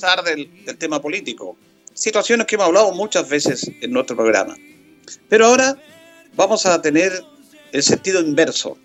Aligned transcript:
Conversar 0.00 0.24
del, 0.24 0.78
tema 0.78 1.00
político. 1.00 1.56
Situaciones 1.94 2.46
que 2.46 2.54
hemos 2.54 2.68
hablado 2.68 2.92
muchas 2.92 3.28
veces 3.28 3.70
en 3.80 3.92
nuestro 3.92 4.16
programa. 4.16 4.56
Pero 5.28 5.46
ahora 5.46 5.76
vamos 6.34 6.66
a 6.66 6.80
tener 6.80 7.12
el 7.72 7.82
sentido 7.82 8.20
inverso, 8.20 8.78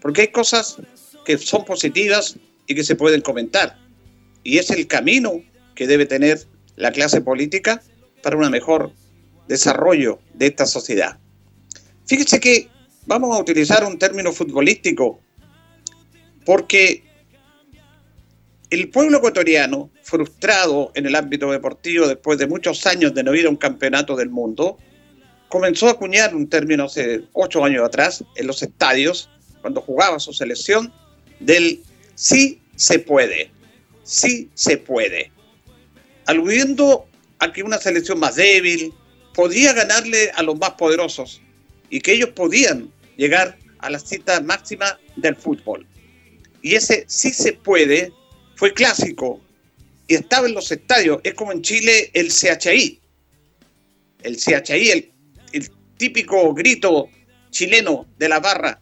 porque 0.00 0.22
hay 0.22 0.28
cosas 0.28 0.76
que 1.24 1.38
son 1.38 1.64
positivas 1.64 2.36
y 2.66 2.74
que 2.74 2.84
se 2.84 2.96
pueden 2.96 3.20
comentar. 3.20 3.78
Y 4.44 4.58
es 4.58 4.70
el 4.70 4.86
camino 4.86 5.42
que 5.74 5.86
debe 5.86 6.06
tener 6.06 6.46
la 6.76 6.92
clase 6.92 7.20
política 7.20 7.82
para 8.22 8.36
un 8.36 8.50
mejor 8.50 8.92
desarrollo 9.46 10.20
de 10.34 10.46
esta 10.46 10.66
sociedad. 10.66 11.18
Fíjese 12.06 12.40
que 12.40 12.68
vamos 13.06 13.34
a 13.34 13.40
utilizar 13.40 13.84
un 13.84 13.98
término 13.98 14.32
futbolístico 14.32 15.20
porque 16.44 17.04
el 18.70 18.90
pueblo 18.90 19.18
ecuatoriano, 19.18 19.90
frustrado 20.02 20.92
en 20.94 21.06
el 21.06 21.14
ámbito 21.14 21.50
deportivo 21.50 22.06
después 22.06 22.38
de 22.38 22.46
muchos 22.46 22.86
años 22.86 23.14
de 23.14 23.22
no 23.22 23.34
ir 23.34 23.46
a 23.46 23.50
un 23.50 23.56
campeonato 23.56 24.14
del 24.14 24.28
mundo, 24.28 24.78
comenzó 25.48 25.88
a 25.88 25.92
acuñar 25.92 26.34
un 26.34 26.48
término 26.48 26.84
hace 26.84 27.22
ocho 27.32 27.64
años 27.64 27.84
atrás 27.84 28.22
en 28.36 28.46
los 28.46 28.62
estadios, 28.62 29.30
cuando 29.62 29.80
jugaba 29.80 30.18
su 30.18 30.32
selección, 30.32 30.92
del 31.40 31.80
sí 32.14 32.60
se 32.76 32.98
puede, 32.98 33.50
sí 34.02 34.50
se 34.54 34.76
puede, 34.76 35.32
aludiendo 36.26 37.06
a 37.38 37.52
que 37.52 37.62
una 37.62 37.78
selección 37.78 38.18
más 38.18 38.36
débil 38.36 38.92
podía 39.34 39.72
ganarle 39.72 40.30
a 40.34 40.42
los 40.42 40.58
más 40.58 40.72
poderosos 40.72 41.40
y 41.88 42.00
que 42.00 42.12
ellos 42.12 42.30
podían 42.30 42.92
llegar 43.16 43.56
a 43.78 43.88
la 43.88 43.98
cita 43.98 44.40
máxima 44.40 44.98
del 45.16 45.36
fútbol. 45.36 45.86
Y 46.60 46.74
ese 46.74 47.04
sí 47.06 47.30
se 47.32 47.52
puede 47.52 48.12
fue 48.58 48.74
clásico 48.74 49.40
y 50.08 50.16
estaba 50.16 50.48
en 50.48 50.54
los 50.54 50.72
estadios. 50.72 51.20
Es 51.22 51.34
como 51.34 51.52
en 51.52 51.62
Chile 51.62 52.10
el 52.12 52.28
CHI. 52.32 53.00
El 54.24 54.36
CHI, 54.36 55.12
el, 55.52 55.70
típico 55.96 56.54
grito 56.54 57.08
chileno 57.50 58.06
de 58.18 58.28
la 58.28 58.38
barra. 58.38 58.80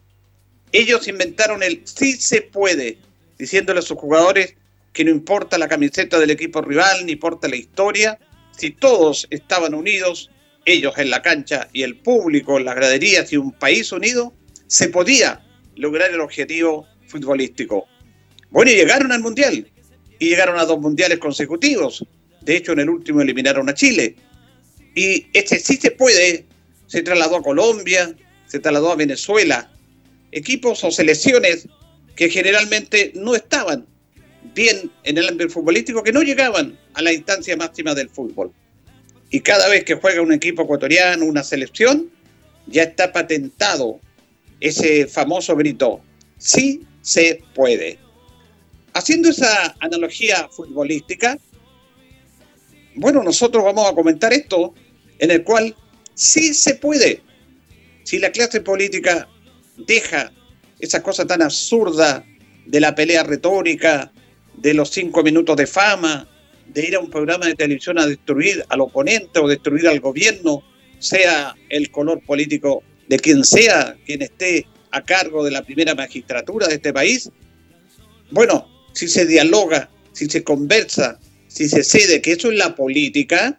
Ellos 0.71 1.07
inventaron 1.07 1.63
el 1.63 1.81
sí 1.85 2.13
se 2.13 2.41
puede, 2.41 2.99
diciéndole 3.39 3.79
a 3.79 3.81
sus 3.81 3.97
jugadores 3.97 4.55
que 4.93 5.03
no 5.03 5.09
importa 5.09 5.57
la 5.57 5.67
camiseta 5.67 6.19
del 6.19 6.29
equipo 6.29 6.61
rival, 6.61 7.05
ni 7.05 7.13
importa 7.13 7.47
la 7.47 7.55
historia, 7.55 8.19
si 8.55 8.71
todos 8.71 9.27
estaban 9.31 9.73
unidos, 9.73 10.29
ellos 10.65 10.95
en 10.97 11.09
la 11.09 11.23
cancha 11.23 11.69
y 11.73 11.81
el 11.81 11.97
público 11.97 12.57
en 12.57 12.65
las 12.65 12.75
graderías 12.75 13.33
y 13.33 13.37
un 13.37 13.51
país 13.51 13.91
unido, 13.91 14.33
se 14.67 14.89
podía 14.89 15.43
lograr 15.75 16.11
el 16.11 16.21
objetivo 16.21 16.87
futbolístico. 17.07 17.87
Bueno, 18.49 18.71
llegaron 18.71 19.11
al 19.11 19.21
Mundial. 19.21 19.67
Y 20.19 20.29
llegaron 20.29 20.57
a 20.57 20.65
dos 20.65 20.79
mundiales 20.79 21.19
consecutivos. 21.19 22.03
De 22.41 22.57
hecho, 22.57 22.71
en 22.71 22.79
el 22.79 22.89
último 22.89 23.21
eliminaron 23.21 23.69
a 23.69 23.73
Chile. 23.73 24.15
Y 24.95 25.27
este 25.33 25.59
sí 25.59 25.77
se 25.77 25.91
puede. 25.91 26.45
Se 26.87 27.03
trasladó 27.03 27.37
a 27.37 27.43
Colombia, 27.43 28.15
se 28.47 28.59
trasladó 28.59 28.91
a 28.91 28.95
Venezuela. 28.95 29.69
Equipos 30.31 30.83
o 30.83 30.89
selecciones 30.89 31.67
que 32.15 32.29
generalmente 32.29 33.11
no 33.13 33.35
estaban 33.35 33.85
bien 34.55 34.91
en 35.03 35.17
el 35.17 35.27
ámbito 35.27 35.51
futbolístico, 35.51 36.01
que 36.01 36.11
no 36.11 36.23
llegaban 36.23 36.77
a 36.95 37.01
la 37.01 37.13
instancia 37.13 37.55
máxima 37.55 37.93
del 37.93 38.09
fútbol. 38.09 38.51
Y 39.29 39.41
cada 39.41 39.67
vez 39.69 39.83
que 39.83 39.95
juega 39.95 40.21
un 40.21 40.33
equipo 40.33 40.63
ecuatoriano, 40.63 41.25
una 41.25 41.43
selección, 41.43 42.09
ya 42.65 42.83
está 42.83 43.11
patentado 43.11 43.99
ese 44.59 45.05
famoso 45.05 45.55
grito, 45.55 46.01
sí 46.37 46.81
se 47.01 47.41
puede. 47.53 47.99
Haciendo 48.97 49.29
esa 49.29 49.77
analogía 49.79 50.49
futbolística, 50.49 51.37
bueno, 52.95 53.21
nosotros 53.21 53.63
vamos 53.63 53.87
a 53.87 53.93
comentar 53.93 54.33
esto 54.33 54.73
en 55.19 55.29
el 55.29 55.43
cual 55.43 55.75
sí 56.15 56.51
se 56.55 56.73
puede. 56.73 57.21
Si 58.03 58.17
la 58.17 58.31
clase 58.31 58.59
política 58.59 59.29
deja 59.77 60.31
esa 60.79 61.03
cosa 61.03 61.27
tan 61.27 61.43
absurda 61.43 62.25
de 62.65 62.79
la 62.79 62.95
pelea 62.95 63.21
retórica, 63.21 64.11
de 64.55 64.73
los 64.73 64.89
cinco 64.89 65.21
minutos 65.21 65.55
de 65.57 65.67
fama, 65.67 66.27
de 66.65 66.87
ir 66.87 66.95
a 66.95 66.99
un 66.99 67.11
programa 67.11 67.45
de 67.45 67.53
televisión 67.53 67.99
a 67.99 68.07
destruir 68.07 68.65
al 68.67 68.81
oponente 68.81 69.37
o 69.37 69.47
destruir 69.47 69.87
al 69.87 69.99
gobierno, 69.99 70.63
sea 70.97 71.55
el 71.69 71.91
color 71.91 72.19
político 72.25 72.81
de 73.07 73.19
quien 73.19 73.45
sea 73.45 73.95
quien 74.07 74.23
esté 74.23 74.65
a 74.89 75.03
cargo 75.03 75.43
de 75.43 75.51
la 75.51 75.61
primera 75.61 75.93
magistratura 75.93 76.65
de 76.67 76.75
este 76.75 76.91
país, 76.91 77.29
bueno, 78.31 78.76
si 78.97 79.07
se 79.07 79.27
dialoga, 79.27 79.89
si 80.11 80.27
se 80.27 80.43
conversa, 80.43 81.19
si 81.47 81.69
se 81.69 81.83
cede, 81.83 82.19
que 82.19 82.31
eso 82.31 82.49
es 82.51 82.57
la 82.57 82.75
política, 82.75 83.55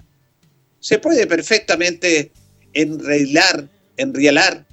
se 0.80 0.98
puede 0.98 1.28
perfectamente 1.28 2.32
enreglar, 2.72 3.68
enrielar 3.96 4.66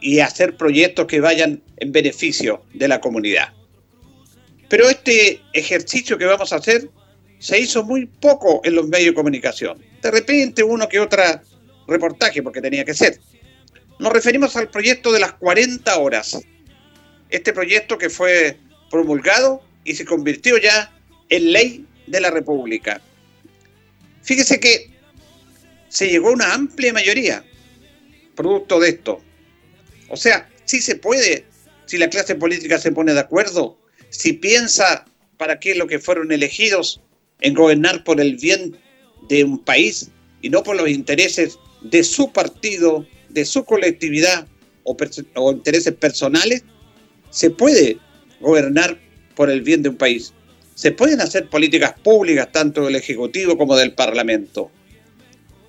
y 0.00 0.20
hacer 0.20 0.56
proyectos 0.56 1.06
que 1.06 1.20
vayan 1.20 1.62
en 1.76 1.92
beneficio 1.92 2.62
de 2.72 2.88
la 2.88 2.98
comunidad. 2.98 3.52
Pero 4.70 4.88
este 4.88 5.42
ejercicio 5.52 6.16
que 6.16 6.24
vamos 6.24 6.50
a 6.54 6.56
hacer 6.56 6.88
se 7.38 7.60
hizo 7.60 7.84
muy 7.84 8.06
poco 8.06 8.62
en 8.64 8.76
los 8.76 8.88
medios 8.88 9.10
de 9.10 9.14
comunicación. 9.14 9.84
De 10.00 10.10
repente 10.10 10.62
uno 10.62 10.88
que 10.88 10.98
otra 10.98 11.42
reportaje, 11.86 12.42
porque 12.42 12.62
tenía 12.62 12.86
que 12.86 12.94
ser. 12.94 13.20
Nos 13.98 14.14
referimos 14.14 14.56
al 14.56 14.70
proyecto 14.70 15.12
de 15.12 15.20
las 15.20 15.34
40 15.34 15.98
horas. 15.98 16.40
Este 17.28 17.52
proyecto 17.52 17.98
que 17.98 18.08
fue 18.08 18.56
promulgado 18.90 19.62
y 19.90 19.94
se 19.94 20.04
convirtió 20.04 20.56
ya 20.58 20.92
en 21.28 21.52
ley 21.52 21.84
de 22.06 22.20
la 22.20 22.30
República. 22.30 23.00
Fíjese 24.22 24.60
que 24.60 24.88
se 25.88 26.08
llegó 26.08 26.28
a 26.28 26.32
una 26.32 26.54
amplia 26.54 26.92
mayoría 26.92 27.44
producto 28.36 28.78
de 28.78 28.90
esto. 28.90 29.20
O 30.08 30.16
sea, 30.16 30.48
sí 30.64 30.80
se 30.80 30.94
puede, 30.94 31.44
si 31.86 31.98
la 31.98 32.08
clase 32.08 32.36
política 32.36 32.78
se 32.78 32.92
pone 32.92 33.12
de 33.14 33.20
acuerdo, 33.20 33.76
si 34.10 34.32
piensa 34.32 35.04
para 35.36 35.58
qué 35.58 35.72
es 35.72 35.76
lo 35.76 35.88
que 35.88 35.98
fueron 35.98 36.30
elegidos 36.30 37.00
en 37.40 37.54
gobernar 37.54 38.04
por 38.04 38.20
el 38.20 38.36
bien 38.36 38.76
de 39.28 39.42
un 39.42 39.58
país 39.58 40.10
y 40.40 40.50
no 40.50 40.62
por 40.62 40.76
los 40.76 40.88
intereses 40.88 41.58
de 41.82 42.04
su 42.04 42.32
partido, 42.32 43.04
de 43.28 43.44
su 43.44 43.64
colectividad 43.64 44.46
o, 44.84 44.96
o 45.34 45.52
intereses 45.52 45.94
personales, 45.94 46.62
se 47.30 47.50
puede 47.50 47.98
gobernar 48.40 49.09
por 49.40 49.48
el 49.48 49.62
bien 49.62 49.80
de 49.80 49.88
un 49.88 49.96
país. 49.96 50.34
se 50.74 50.92
pueden 50.92 51.22
hacer 51.22 51.48
políticas 51.48 51.94
públicas 51.98 52.52
tanto 52.52 52.84
del 52.84 52.96
Ejecutivo 52.96 53.56
como 53.56 53.74
del 53.74 53.94
Parlamento. 53.94 54.70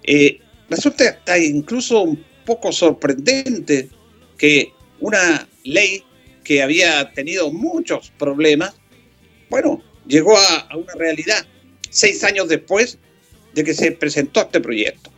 Eh, 0.03 0.41
resulta 0.69 1.07
hasta 1.07 1.38
incluso 1.38 2.01
un 2.01 2.21
poco 2.45 2.73
sorprendente 2.73 3.88
que 4.38 4.73
una 5.00 5.47
ley 5.63 6.03
que 6.44 6.62
había 6.62 7.13
tenido 7.13 7.50
muchos 7.53 8.12
problemas, 8.19 8.73
bueno, 9.50 9.81
llegó 10.06 10.38
a, 10.38 10.75
una 10.75 10.94
realidad 10.95 11.47
seis 11.89 12.25
años 12.25 12.50
después 12.50 12.97
de 13.53 13.63
que 13.63 13.73
se 13.73 13.94
presentó 13.94 14.41
este 14.41 14.59
proyecto. 14.59 15.13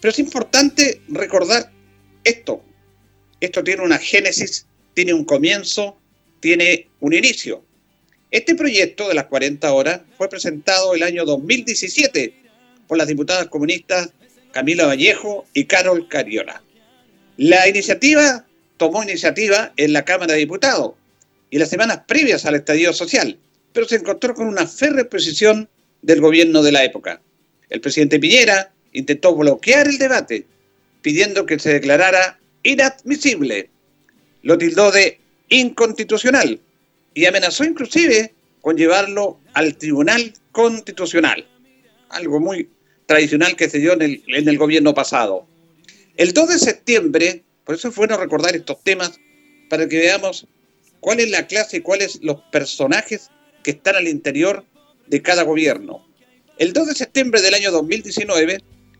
Pero 0.00 0.12
es 0.12 0.20
importante 0.20 1.02
recordar 1.08 1.72
esto. 2.22 2.62
Esto 3.40 3.64
tiene 3.64 3.82
una 3.82 3.98
génesis, 3.98 4.68
tiene 4.94 5.14
un 5.14 5.24
comienzo, 5.24 5.98
tiene 6.38 6.88
un 7.00 7.12
inicio. 7.12 7.64
Este 8.32 8.54
proyecto 8.54 9.08
de 9.08 9.14
las 9.14 9.26
40 9.26 9.70
horas 9.74 10.00
fue 10.16 10.30
presentado 10.30 10.94
el 10.94 11.02
año 11.02 11.26
2017 11.26 12.32
por 12.88 12.96
las 12.96 13.06
diputadas 13.06 13.48
comunistas 13.48 14.08
Camila 14.52 14.86
Vallejo 14.86 15.44
y 15.52 15.66
Carol 15.66 16.08
Cariola. 16.08 16.62
La 17.36 17.68
iniciativa 17.68 18.46
tomó 18.78 19.02
iniciativa 19.02 19.74
en 19.76 19.92
la 19.92 20.06
Cámara 20.06 20.32
de 20.32 20.38
Diputados 20.38 20.94
y 21.50 21.58
las 21.58 21.68
semanas 21.68 22.04
previas 22.08 22.46
al 22.46 22.54
estallido 22.54 22.94
social, 22.94 23.38
pero 23.74 23.86
se 23.86 23.96
encontró 23.96 24.34
con 24.34 24.46
una 24.46 24.66
férrea 24.66 25.04
oposición 25.04 25.68
del 26.00 26.22
gobierno 26.22 26.62
de 26.62 26.72
la 26.72 26.84
época. 26.84 27.20
El 27.68 27.82
presidente 27.82 28.18
Piñera 28.18 28.72
intentó 28.94 29.36
bloquear 29.36 29.88
el 29.88 29.98
debate, 29.98 30.46
pidiendo 31.02 31.44
que 31.44 31.58
se 31.58 31.74
declarara 31.74 32.38
inadmisible. 32.62 33.68
Lo 34.42 34.56
tildó 34.56 34.90
de 34.90 35.20
inconstitucional 35.50 36.58
y 37.14 37.26
amenazó 37.26 37.64
inclusive 37.64 38.34
con 38.60 38.76
llevarlo 38.76 39.40
al 39.54 39.76
Tribunal 39.76 40.32
Constitucional, 40.52 41.46
algo 42.08 42.40
muy 42.40 42.70
tradicional 43.06 43.56
que 43.56 43.68
se 43.68 43.78
dio 43.78 43.92
en 43.94 44.02
el, 44.02 44.22
en 44.28 44.48
el 44.48 44.58
gobierno 44.58 44.94
pasado. 44.94 45.46
El 46.16 46.32
2 46.32 46.48
de 46.48 46.58
septiembre, 46.58 47.42
por 47.64 47.74
eso 47.74 47.88
es 47.88 47.94
bueno 47.96 48.16
recordar 48.16 48.54
estos 48.54 48.82
temas, 48.82 49.18
para 49.68 49.88
que 49.88 49.98
veamos 49.98 50.46
cuál 51.00 51.20
es 51.20 51.30
la 51.30 51.46
clase 51.46 51.78
y 51.78 51.80
cuáles 51.80 52.20
los 52.22 52.40
personajes 52.52 53.30
que 53.64 53.72
están 53.72 53.96
al 53.96 54.08
interior 54.08 54.64
de 55.06 55.22
cada 55.22 55.42
gobierno. 55.42 56.06
El 56.58 56.72
2 56.72 56.88
de 56.88 56.94
septiembre 56.94 57.40
del 57.40 57.54
año 57.54 57.72
2019, 57.72 58.58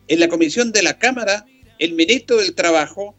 en 0.08 0.20
la 0.20 0.29
comisión 0.29 0.73
de 0.73 0.82
la 0.82 0.99
Cámara, 0.99 1.47
el 1.79 1.93
ministro 1.93 2.38
del 2.38 2.55
Trabajo 2.55 3.15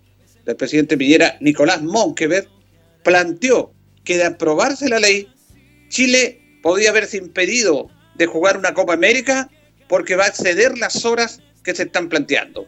del 0.46 0.56
presidente 0.56 0.98
Piñera, 0.98 1.38
Nicolás 1.40 1.82
Monkever, 1.82 2.48
planteó 3.04 3.74
que 4.04 4.18
de 4.18 4.26
aprobarse 4.26 4.90
la 4.90 5.00
ley, 5.00 5.28
Chile 5.90 6.42
podía 6.62 6.90
haberse 6.90 7.18
impedido 7.18 7.90
de 8.16 8.26
jugar 8.26 8.58
una 8.58 8.74
Copa 8.74 8.94
América 8.94 9.50
porque 9.88 10.16
va 10.16 10.26
a 10.26 10.30
exceder 10.30 10.78
las 10.78 11.06
horas 11.06 11.42
que 11.64 11.76
se 11.76 11.84
están 11.84 12.10
planteando. 12.10 12.68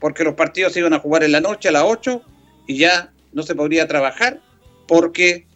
Porque 0.00 0.24
los 0.24 0.34
partidos 0.34 0.72
se 0.72 0.80
iban 0.80 0.94
a 0.94 0.98
jugar 0.98 1.24
en 1.24 1.32
la 1.32 1.40
noche 1.40 1.68
a 1.68 1.72
las 1.72 1.84
8 1.84 2.22
y 2.66 2.78
ya 2.78 3.12
no 3.32 3.42
se 3.42 3.54
podría 3.54 3.88
trabajar 3.88 4.40
porque 4.86 5.46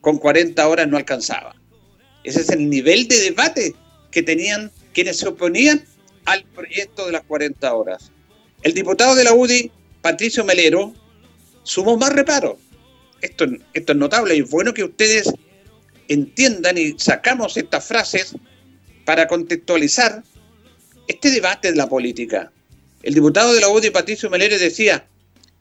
con 0.00 0.18
40 0.18 0.66
horas 0.68 0.88
no 0.88 0.96
alcanzaba. 0.96 1.54
Ese 2.24 2.40
es 2.40 2.50
el 2.50 2.68
nivel 2.68 3.08
de 3.08 3.20
debate 3.20 3.74
que 4.10 4.22
tenían 4.22 4.70
quienes 4.92 5.18
se 5.18 5.28
oponían 5.28 5.84
al 6.24 6.44
proyecto 6.44 7.06
de 7.06 7.12
las 7.12 7.22
40 7.22 7.74
horas. 7.74 8.10
El 8.62 8.74
diputado 8.74 9.14
de 9.14 9.24
la 9.24 9.32
UDI, 9.32 9.70
Patricio 10.02 10.44
Melero, 10.44 10.92
sumó 11.62 11.96
más 11.96 12.12
reparo. 12.12 12.58
Esto, 13.20 13.46
es 13.72 13.96
notable 13.96 14.36
y 14.36 14.40
es 14.40 14.50
bueno 14.50 14.72
que 14.72 14.84
ustedes 14.84 15.32
entiendan 16.08 16.78
y 16.78 16.98
sacamos 16.98 17.56
estas 17.56 17.86
frases 17.86 18.34
para 19.04 19.26
contextualizar 19.26 20.22
este 21.08 21.30
debate 21.30 21.70
de 21.70 21.76
la 21.76 21.88
política. 21.88 22.52
El 23.02 23.14
diputado 23.14 23.54
de 23.54 23.60
la 23.60 23.68
UDI, 23.68 23.90
Patricio 23.90 24.30
Melero, 24.30 24.58
decía, 24.58 25.06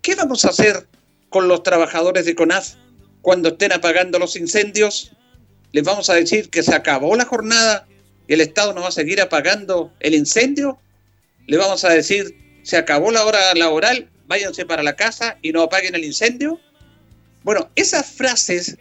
¿qué 0.01 0.15
vamos 0.15 0.45
a 0.45 0.49
hacer 0.49 0.87
con 1.29 1.47
los 1.47 1.63
trabajadores 1.63 2.25
de 2.25 2.35
CONAF 2.35 2.75
cuando 3.21 3.49
estén 3.49 3.71
apagando 3.71 4.19
los 4.19 4.35
incendios? 4.35 5.13
¿Les 5.71 5.83
vamos 5.83 6.09
a 6.09 6.15
decir 6.15 6.49
que 6.49 6.63
se 6.63 6.75
acabó 6.75 7.15
la 7.15 7.25
jornada 7.25 7.87
y 8.27 8.33
el 8.33 8.41
Estado 8.41 8.73
no 8.73 8.81
va 8.81 8.89
a 8.89 8.91
seguir 8.91 9.21
apagando 9.21 9.93
el 9.99 10.13
incendio? 10.15 10.79
¿Le 11.47 11.57
vamos 11.57 11.83
a 11.85 11.89
decir, 11.89 12.35
se 12.63 12.77
acabó 12.77 13.11
la 13.11 13.25
hora 13.25 13.53
laboral, 13.55 14.09
váyanse 14.27 14.65
para 14.65 14.83
la 14.83 14.95
casa 14.95 15.37
y 15.41 15.51
no 15.51 15.61
apaguen 15.61 15.95
el 15.95 16.03
incendio? 16.03 16.59
Bueno, 17.47 17.69
esas 17.77 18.05
frases 18.05 18.77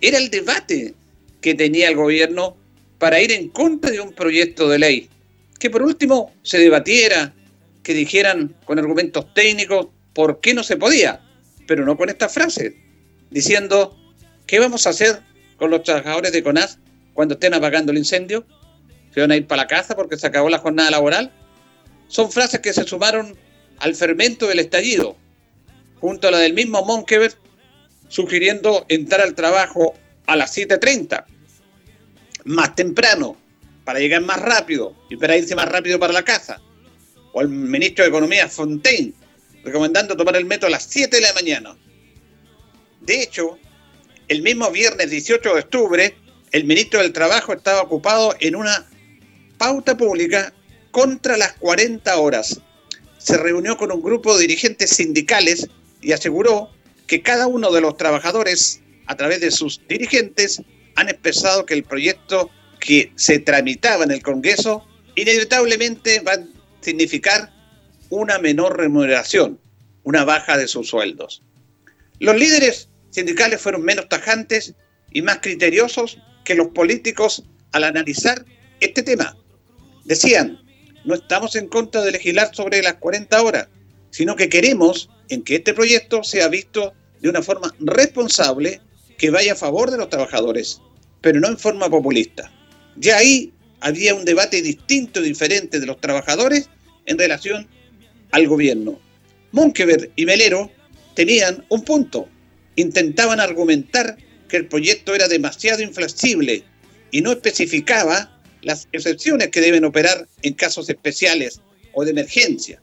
era 0.00 0.18
el 0.18 0.30
debate 0.30 0.94
que 1.40 1.52
tenía 1.52 1.88
el 1.88 1.96
gobierno 1.96 2.56
para 3.00 3.20
ir 3.20 3.32
en 3.32 3.48
contra 3.48 3.90
de 3.90 3.98
un 3.98 4.12
proyecto 4.12 4.68
de 4.68 4.78
ley. 4.78 5.10
Que 5.58 5.68
por 5.68 5.82
último 5.82 6.32
se 6.44 6.58
debatiera, 6.58 7.34
que 7.82 7.92
dijeran 7.92 8.54
con 8.66 8.78
argumentos 8.78 9.34
técnicos 9.34 9.88
por 10.12 10.38
qué 10.38 10.54
no 10.54 10.62
se 10.62 10.76
podía, 10.76 11.22
pero 11.66 11.84
no 11.84 11.96
con 11.96 12.08
estas 12.08 12.32
frases, 12.32 12.74
diciendo, 13.32 13.98
¿qué 14.46 14.60
vamos 14.60 14.86
a 14.86 14.90
hacer 14.90 15.20
con 15.56 15.72
los 15.72 15.82
trabajadores 15.82 16.30
de 16.30 16.44
CONAS 16.44 16.78
cuando 17.14 17.34
estén 17.34 17.52
apagando 17.52 17.90
el 17.90 17.98
incendio? 17.98 18.46
¿Se 19.12 19.22
van 19.22 19.32
a 19.32 19.36
ir 19.36 19.48
para 19.48 19.62
la 19.62 19.66
casa 19.66 19.96
porque 19.96 20.16
se 20.16 20.28
acabó 20.28 20.48
la 20.48 20.60
jornada 20.60 20.92
laboral? 20.92 21.32
Son 22.06 22.30
frases 22.30 22.60
que 22.60 22.72
se 22.72 22.84
sumaron 22.84 23.36
al 23.80 23.96
fermento 23.96 24.46
del 24.46 24.60
estallido, 24.60 25.16
junto 25.98 26.28
a 26.28 26.30
la 26.30 26.38
del 26.38 26.54
mismo 26.54 26.84
Monkever, 26.84 27.34
sugiriendo 28.08 28.86
entrar 28.88 29.20
al 29.20 29.34
trabajo 29.34 29.94
a 30.26 30.36
las 30.36 30.56
7.30, 30.56 31.24
más 32.44 32.74
temprano, 32.74 33.36
para 33.84 33.98
llegar 33.98 34.22
más 34.22 34.40
rápido 34.40 34.94
y 35.10 35.16
para 35.16 35.36
irse 35.36 35.54
más 35.54 35.68
rápido 35.68 35.98
para 35.98 36.12
la 36.12 36.22
casa. 36.22 36.60
O 37.32 37.40
el 37.40 37.48
ministro 37.48 38.04
de 38.04 38.08
Economía, 38.10 38.48
Fontaine, 38.48 39.12
recomendando 39.62 40.16
tomar 40.16 40.36
el 40.36 40.44
metro 40.44 40.68
a 40.68 40.70
las 40.70 40.84
7 40.84 41.16
de 41.16 41.22
la 41.22 41.32
mañana. 41.34 41.76
De 43.00 43.22
hecho, 43.22 43.58
el 44.28 44.42
mismo 44.42 44.70
viernes 44.70 45.10
18 45.10 45.54
de 45.54 45.60
octubre, 45.60 46.16
el 46.52 46.64
ministro 46.64 47.00
del 47.00 47.12
Trabajo 47.12 47.52
estaba 47.52 47.82
ocupado 47.82 48.34
en 48.40 48.56
una 48.56 48.86
pauta 49.58 49.96
pública 49.96 50.52
contra 50.90 51.36
las 51.36 51.54
40 51.54 52.16
horas. 52.18 52.60
Se 53.18 53.36
reunió 53.36 53.76
con 53.76 53.90
un 53.92 54.02
grupo 54.02 54.34
de 54.34 54.42
dirigentes 54.42 54.90
sindicales 54.90 55.68
y 56.00 56.12
aseguró 56.12 56.70
que 57.06 57.22
cada 57.22 57.46
uno 57.46 57.70
de 57.70 57.80
los 57.80 57.96
trabajadores, 57.96 58.80
a 59.06 59.16
través 59.16 59.40
de 59.40 59.50
sus 59.50 59.80
dirigentes, 59.88 60.62
han 60.96 61.08
expresado 61.08 61.66
que 61.66 61.74
el 61.74 61.84
proyecto 61.84 62.50
que 62.80 63.12
se 63.16 63.38
tramitaba 63.38 64.04
en 64.04 64.10
el 64.10 64.22
Congreso 64.22 64.86
inevitablemente 65.16 66.20
va 66.20 66.32
a 66.32 66.44
significar 66.80 67.52
una 68.10 68.38
menor 68.38 68.76
remuneración, 68.76 69.58
una 70.02 70.24
baja 70.24 70.56
de 70.56 70.68
sus 70.68 70.88
sueldos. 70.88 71.42
Los 72.20 72.36
líderes 72.36 72.88
sindicales 73.10 73.60
fueron 73.60 73.82
menos 73.82 74.08
tajantes 74.08 74.74
y 75.12 75.22
más 75.22 75.38
criteriosos 75.38 76.18
que 76.44 76.54
los 76.54 76.68
políticos 76.68 77.44
al 77.72 77.84
analizar 77.84 78.44
este 78.80 79.02
tema. 79.02 79.36
Decían, 80.04 80.60
no 81.04 81.14
estamos 81.14 81.56
en 81.56 81.68
contra 81.68 82.02
de 82.02 82.12
legislar 82.12 82.54
sobre 82.54 82.82
las 82.82 82.94
40 82.94 83.42
horas, 83.42 83.68
sino 84.10 84.36
que 84.36 84.48
queremos 84.48 85.10
en 85.28 85.42
que 85.42 85.56
este 85.56 85.74
proyecto 85.74 86.22
sea 86.22 86.48
visto 86.48 86.94
de 87.24 87.30
una 87.30 87.42
forma 87.42 87.74
responsable 87.80 88.82
que 89.16 89.30
vaya 89.30 89.54
a 89.54 89.56
favor 89.56 89.90
de 89.90 89.96
los 89.96 90.10
trabajadores, 90.10 90.82
pero 91.22 91.40
no 91.40 91.48
en 91.48 91.56
forma 91.56 91.88
populista. 91.88 92.52
Ya 92.96 93.16
ahí 93.16 93.50
había 93.80 94.14
un 94.14 94.26
debate 94.26 94.60
distinto, 94.60 95.22
diferente 95.22 95.80
de 95.80 95.86
los 95.86 95.98
trabajadores 96.02 96.68
en 97.06 97.18
relación 97.18 97.66
al 98.30 98.46
gobierno. 98.46 99.00
Monkever 99.52 100.10
y 100.16 100.26
Melero 100.26 100.70
tenían 101.14 101.64
un 101.70 101.82
punto. 101.82 102.28
Intentaban 102.76 103.40
argumentar 103.40 104.18
que 104.46 104.58
el 104.58 104.68
proyecto 104.68 105.14
era 105.14 105.26
demasiado 105.26 105.80
inflexible 105.80 106.62
y 107.10 107.22
no 107.22 107.32
especificaba 107.32 108.38
las 108.60 108.86
excepciones 108.92 109.48
que 109.48 109.62
deben 109.62 109.86
operar 109.86 110.28
en 110.42 110.52
casos 110.52 110.90
especiales 110.90 111.62
o 111.94 112.04
de 112.04 112.10
emergencia. 112.10 112.82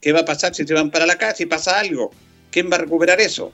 ¿Qué 0.00 0.10
va 0.10 0.20
a 0.20 0.24
pasar 0.24 0.56
si 0.56 0.66
se 0.66 0.74
van 0.74 0.90
para 0.90 1.06
la 1.06 1.18
casa 1.18 1.44
y 1.44 1.46
pasa 1.46 1.78
algo? 1.78 2.10
¿Quién 2.50 2.68
va 2.68 2.76
a 2.76 2.80
recuperar 2.80 3.20
eso? 3.20 3.52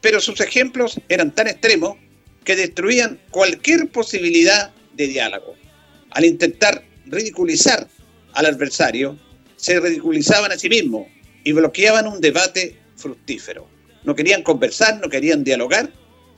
Pero 0.00 0.20
sus 0.20 0.40
ejemplos 0.40 1.00
eran 1.08 1.34
tan 1.34 1.48
extremos 1.48 1.96
que 2.44 2.56
destruían 2.56 3.20
cualquier 3.30 3.88
posibilidad 3.88 4.72
de 4.94 5.06
diálogo. 5.06 5.54
Al 6.10 6.24
intentar 6.24 6.84
ridiculizar 7.06 7.88
al 8.32 8.46
adversario, 8.46 9.18
se 9.56 9.80
ridiculizaban 9.80 10.52
a 10.52 10.58
sí 10.58 10.68
mismos 10.68 11.06
y 11.44 11.52
bloqueaban 11.52 12.06
un 12.06 12.20
debate 12.20 12.76
fructífero. 12.96 13.68
No 14.04 14.14
querían 14.14 14.42
conversar, 14.42 15.00
no 15.00 15.08
querían 15.08 15.44
dialogar, 15.44 15.92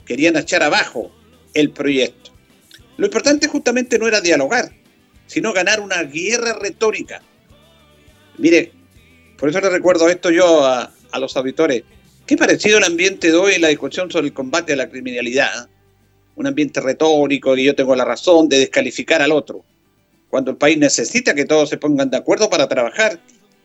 querían 0.07 0.37
echar 0.37 0.62
abajo 0.62 1.12
el 1.55 1.71
proyecto. 1.71 2.33
Lo 2.97 3.07
importante 3.07 3.49
justamente 3.49 3.99
no 3.99 4.09
era 4.09 4.21
dialogar, 4.21 4.73
sino 5.26 5.52
ganar 5.52 5.81
una 5.81 6.02
guerra 6.02 6.59
retórica. 6.59 7.23
Mire, 8.38 8.73
por 9.38 9.49
eso 9.49 9.61
le 9.61 9.71
recuerdo 9.71 10.09
esto 10.09 10.31
yo 10.31 10.64
a, 10.64 10.93
los 11.19 11.37
auditores. 11.37 11.85
Qué 12.30 12.37
parecido 12.37 12.78
el 12.78 12.84
ambiente 12.84 13.32
de 13.32 13.37
hoy 13.37 13.54
en 13.54 13.62
la 13.62 13.66
discusión 13.70 14.08
sobre 14.08 14.28
el 14.28 14.32
combate 14.32 14.75
a 14.75 14.76
la 14.76 14.88
criminalidad. 14.88 15.68
un 16.37 16.46
ambiente 16.46 16.80
retórico, 16.80 17.56
y 17.56 17.64
yo 17.64 17.75
tengo 17.75 17.96
la 17.96 18.04
razón 18.04 18.49
de 18.49 18.60
descalificar 18.60 19.20
al 19.20 19.32
otro, 19.32 19.64
cuando 20.28 20.52
el 20.52 20.56
país 20.56 20.78
necesita 20.78 21.34
que 21.34 21.44
todos 21.44 21.68
se 21.68 21.76
pongan 21.76 22.08
de 22.08 22.18
acuerdo 22.18 22.49
para 22.49 22.68
trabajar 22.68 23.18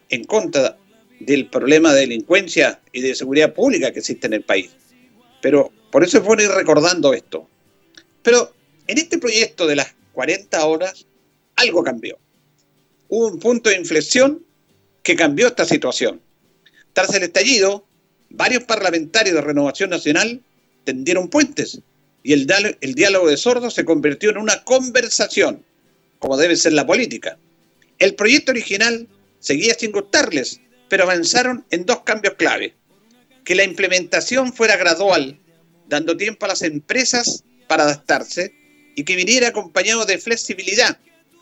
en 0.10 0.24
contra 0.24 0.80
del 1.20 1.48
problema 1.48 1.94
de 1.94 2.02
delincuencia 2.02 2.82
y 2.92 3.02
de 3.02 3.14
seguridad 3.14 3.54
pública 3.54 3.92
que 3.92 4.00
existe 4.00 4.26
en 4.26 4.34
el 4.34 4.44
país. 4.44 4.72
Pero 5.44 5.72
por 5.92 6.04
eso 6.04 6.18
es 6.18 6.24
bueno 6.24 6.42
ir 6.42 6.50
recordando 6.50 7.14
esto. 7.14 7.48
Pero 8.24 8.52
en 8.88 8.98
este 8.98 9.20
proyecto 9.20 9.68
de 9.68 9.76
las 9.76 9.94
40 10.14 10.66
horas, 10.66 11.06
algo 11.56 11.84
cambió. 11.84 12.18
Hubo 13.10 13.28
un 13.28 13.38
punto 13.38 13.70
de 13.70 13.78
inflexión 13.78 14.44
que 15.04 15.16
cambió 15.16 15.50
esta 15.50 15.66
situación. 15.66 16.20
Tras 16.94 17.14
el 17.14 17.22
estallido, 17.22 17.85
varios 18.30 18.64
parlamentarios 18.64 19.36
de 19.36 19.42
Renovación 19.42 19.90
Nacional 19.90 20.42
tendieron 20.84 21.30
puentes 21.30 21.80
y 22.26 22.34
el, 22.34 22.48
diálogo 22.96 23.30
de 23.30 23.38
sordos 23.38 23.76
se 23.76 23.86
convirtió 23.86 24.32
en 24.32 24.38
una 24.38 24.64
conversación, 24.64 25.64
como 26.18 26.38
debe 26.38 26.56
ser 26.56 26.74
la 26.74 26.88
política. 26.88 27.38
El 28.00 28.16
proyecto 28.16 28.52
original 28.52 29.08
seguía 29.40 29.76
sin 29.76 29.92
gustarles, 29.92 30.60
pero 30.90 31.04
avanzaron 31.04 31.66
en 31.70 31.86
dos 31.86 32.02
cambios 32.02 32.34
clave. 32.34 32.74
Que 33.44 33.54
la 33.54 33.64
implementación 33.64 34.54
fuera 34.54 34.76
gradual, 34.76 35.38
dando 35.88 36.18
tiempo 36.18 36.46
a 36.46 36.50
las 36.50 36.64
empresas 36.64 37.44
para 37.68 37.84
adaptarse 37.84 38.56
y 38.96 39.04
que 39.04 39.16
viniera 39.16 39.50
acompañado 39.50 40.04
de 40.06 40.18
flexibilidad 40.18 40.98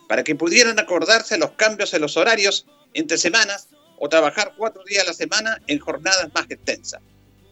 para 0.06 0.22
que 0.22 0.34
pudieran 0.34 0.78
acordarse 0.78 1.38
los 1.38 1.52
cambios 1.52 1.94
en 1.94 2.02
los 2.02 2.18
horarios 2.18 2.66
entre 2.92 3.16
semanas 3.16 3.68
o 3.98 4.08
trabajar 4.08 4.54
cuatro 4.56 4.82
días 4.84 5.04
a 5.04 5.08
la 5.08 5.14
semana 5.14 5.60
en 5.66 5.78
jornadas 5.78 6.30
más 6.34 6.46
extensas. 6.50 7.00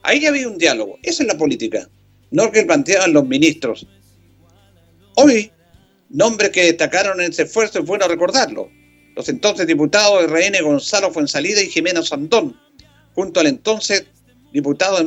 Ahí 0.03 0.27
había 0.27 0.49
un 0.49 0.59
diálogo. 0.59 0.99
Eso 1.03 1.23
es 1.23 1.29
la 1.29 1.39
política, 1.39 1.89
no 2.31 2.51
que 2.51 2.65
planteaban 2.65 3.13
los 3.13 3.27
ministros. 3.27 3.87
Hoy, 5.17 5.53
nombres 6.09 6.51
que 6.51 6.65
destacaron 6.65 7.21
en 7.21 7.31
ese 7.31 7.43
esfuerzo 7.43 7.79
es 7.79 7.87
bueno 7.87 8.09
recordarlo 8.09 8.69
los 9.15 9.29
entonces 9.29 9.67
diputados 9.67 10.21
de 10.21 10.27
RN 10.27 10.63
Gonzalo 10.63 11.13
Fuensalida 11.13 11.63
y 11.63 11.69
Jimena 11.69 12.03
Sandón, 12.03 12.59
junto 13.15 13.41
al 13.41 13.47
entonces 13.47 14.07
diputado 14.53 14.99
de 14.99 15.05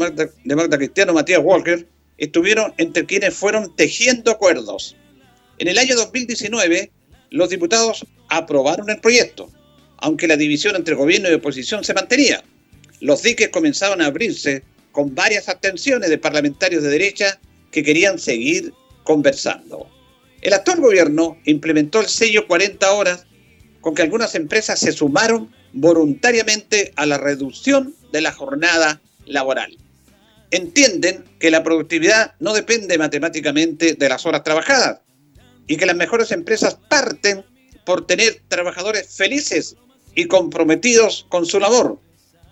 Magda, 0.55 0.77
Cristiano 0.77 1.13
Matías 1.13 1.41
Walker, 1.43 1.87
estuvieron 2.17 2.73
entre 2.77 3.05
quienes 3.05 3.33
fueron 3.33 3.75
tejiendo 3.75 4.31
acuerdos. 4.31 4.95
En 5.57 5.67
el 5.67 5.77
año 5.77 5.95
2019, 5.95 6.91
los 7.29 7.49
diputados 7.49 8.05
aprobaron 8.29 8.89
el 8.89 8.99
proyecto, 8.99 9.49
aunque 9.97 10.27
la 10.27 10.37
división 10.37 10.75
entre 10.75 10.95
gobierno 10.95 11.29
y 11.29 11.33
oposición 11.33 11.83
se 11.83 11.93
mantenía. 11.93 12.43
Los 12.99 13.23
diques 13.23 13.49
comenzaban 13.49 14.01
a 14.01 14.07
abrirse 14.07 14.63
con 14.91 15.13
varias 15.13 15.49
abstenciones 15.49 16.09
de 16.09 16.17
parlamentarios 16.17 16.83
de 16.83 16.89
derecha 16.89 17.39
que 17.71 17.83
querían 17.83 18.17
seguir 18.17 18.73
conversando. 19.03 19.89
El 20.41 20.53
actual 20.53 20.79
gobierno 20.79 21.37
implementó 21.45 21.99
el 21.99 22.07
sello 22.07 22.47
40 22.47 22.91
horas 22.93 23.25
con 23.81 23.95
que 23.95 24.01
algunas 24.01 24.35
empresas 24.35 24.79
se 24.79 24.91
sumaron 24.91 25.53
voluntariamente 25.73 26.93
a 26.95 27.05
la 27.05 27.17
reducción 27.17 27.93
de 28.11 28.21
la 28.21 28.31
jornada 28.31 29.01
laboral. 29.25 29.77
Entienden 30.51 31.25
que 31.39 31.51
la 31.51 31.63
productividad 31.63 32.35
no 32.39 32.53
depende 32.53 32.97
matemáticamente 32.97 33.93
de 33.93 34.09
las 34.09 34.25
horas 34.25 34.43
trabajadas 34.43 35.01
y 35.67 35.77
que 35.77 35.85
las 35.85 35.95
mejores 35.95 36.31
empresas 36.31 36.77
parten 36.89 37.43
por 37.85 38.07
tener 38.07 38.41
trabajadores 38.47 39.15
felices 39.15 39.75
y 40.15 40.25
comprometidos 40.25 41.25
con 41.29 41.45
su 41.45 41.59
labor, 41.59 41.99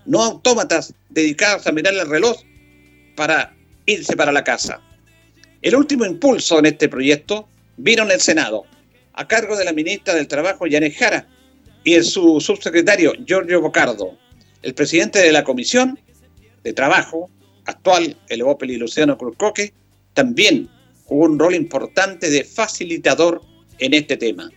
no 0.06 0.22
autómatas 0.22 0.94
dedicados 1.10 1.66
a 1.66 1.72
mirar 1.72 1.94
el 1.94 2.08
reloj 2.08 2.38
para 3.16 3.56
irse 3.86 4.16
para 4.16 4.32
la 4.32 4.44
casa. 4.44 4.82
El 5.62 5.76
último 5.76 6.06
impulso 6.06 6.60
en 6.60 6.66
este 6.66 6.90
proyecto 6.90 7.48
vino 7.78 8.04
en 8.04 8.12
el 8.12 8.20
Senado, 8.20 8.66
a 9.14 9.28
cargo 9.28 9.56
de 9.56 9.66
la 9.66 9.74
ministra 9.74 10.14
del 10.14 10.28
Trabajo, 10.28 10.68
Yanet 10.68 10.96
Jara, 10.96 11.28
y 11.84 12.02
su 12.02 12.40
subsecretario, 12.40 13.14
Giorgio 13.26 13.62
Bocardo. 13.62 14.18
El 14.62 14.74
presidente 14.74 15.20
de 15.20 15.32
la 15.32 15.44
Comisión 15.44 16.00
de 16.64 16.74
Trabajo, 16.74 17.30
actual, 17.66 18.18
el 18.30 18.44
y 18.62 18.78
Luciano 18.78 19.18
Cruzcoque, 19.18 19.74
también 20.14 20.70
jugó 21.06 21.26
un 21.26 21.40
rol 21.40 21.56
importante 21.56 22.30
de 22.30 22.44
facilitador 22.44 23.42
en 23.80 23.94
este 23.94 24.18
tema. 24.18 24.50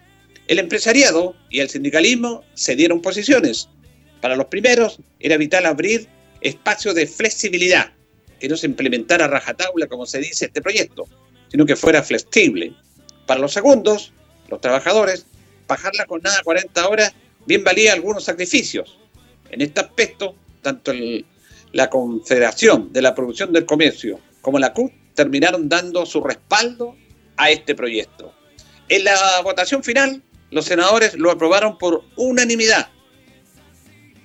El 0.48 0.58
empresariado 0.58 1.34
y 1.50 1.60
el 1.60 1.68
sindicalismo 1.68 2.44
se 2.54 2.76
dieron 2.76 3.02
posiciones. 3.02 3.68
Para 4.20 4.36
los 4.36 4.46
primeros 4.46 5.00
era 5.18 5.36
vital 5.36 5.66
abrir 5.66 6.08
espacios 6.40 6.94
de 6.94 7.06
flexibilidad, 7.06 7.92
que 8.38 8.48
no 8.48 8.56
se 8.56 8.66
implementara 8.66 9.26
rajatabla, 9.26 9.86
como 9.86 10.06
se 10.06 10.20
dice, 10.20 10.46
este 10.46 10.62
proyecto, 10.62 11.04
sino 11.50 11.66
que 11.66 11.74
fuera 11.74 12.02
flexible. 12.02 12.74
Para 13.26 13.40
los 13.40 13.52
segundos, 13.52 14.12
los 14.48 14.60
trabajadores, 14.60 15.26
bajar 15.66 15.94
la 15.96 16.06
jornada 16.06 16.38
a 16.38 16.42
40 16.42 16.88
horas 16.88 17.12
bien 17.46 17.64
valía 17.64 17.92
algunos 17.92 18.24
sacrificios. 18.24 18.98
En 19.50 19.60
este 19.62 19.80
aspecto, 19.80 20.36
tanto 20.62 20.92
la 21.72 21.90
Confederación 21.90 22.92
de 22.92 23.02
la 23.02 23.14
Producción 23.14 23.52
del 23.52 23.66
Comercio 23.66 24.20
como 24.40 24.58
la 24.58 24.72
CUT 24.72 24.92
terminaron 25.14 25.68
dando 25.68 26.06
su 26.06 26.22
respaldo 26.22 26.94
a 27.36 27.50
este 27.50 27.74
proyecto. 27.74 28.32
En 28.88 29.04
la 29.04 29.40
votación 29.42 29.82
final, 29.82 30.22
los 30.50 30.64
senadores 30.64 31.14
lo 31.14 31.30
aprobaron 31.30 31.78
por 31.78 32.04
unanimidad. 32.16 32.88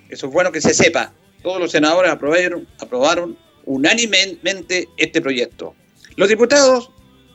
Eso 0.08 0.26
es 0.26 0.32
bueno 0.32 0.52
que 0.52 0.60
se 0.60 0.74
sepa. 0.74 1.12
Todos 1.42 1.60
los 1.60 1.70
senadores 1.72 2.10
aprobaron, 2.10 2.68
aprobaron 2.78 3.38
unánimemente 3.64 4.88
este 4.96 5.20
proyecto. 5.20 5.74
Los 6.16 6.28
diputados 6.28 6.90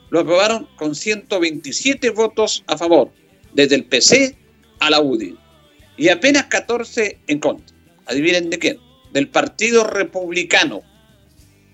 lo 0.10 0.22
aprobaron 0.22 0.67
con 0.77 0.96
127 0.96 2.12
votos 2.12 2.63
a 2.67 2.77
favor, 2.77 3.12
desde 3.53 3.75
el 3.75 3.86
PC 3.86 4.38
a 4.79 4.89
la 4.89 5.01
UDI, 5.01 5.38
y 5.98 6.10
apenas 6.10 6.46
14 6.46 7.20
en 7.27 7.39
contra. 7.39 7.75
Adivinen 8.06 8.50
de 8.50 8.60
quién, 8.60 8.79
del 9.12 9.27
Partido 9.27 9.84
Republicano, 9.84 10.82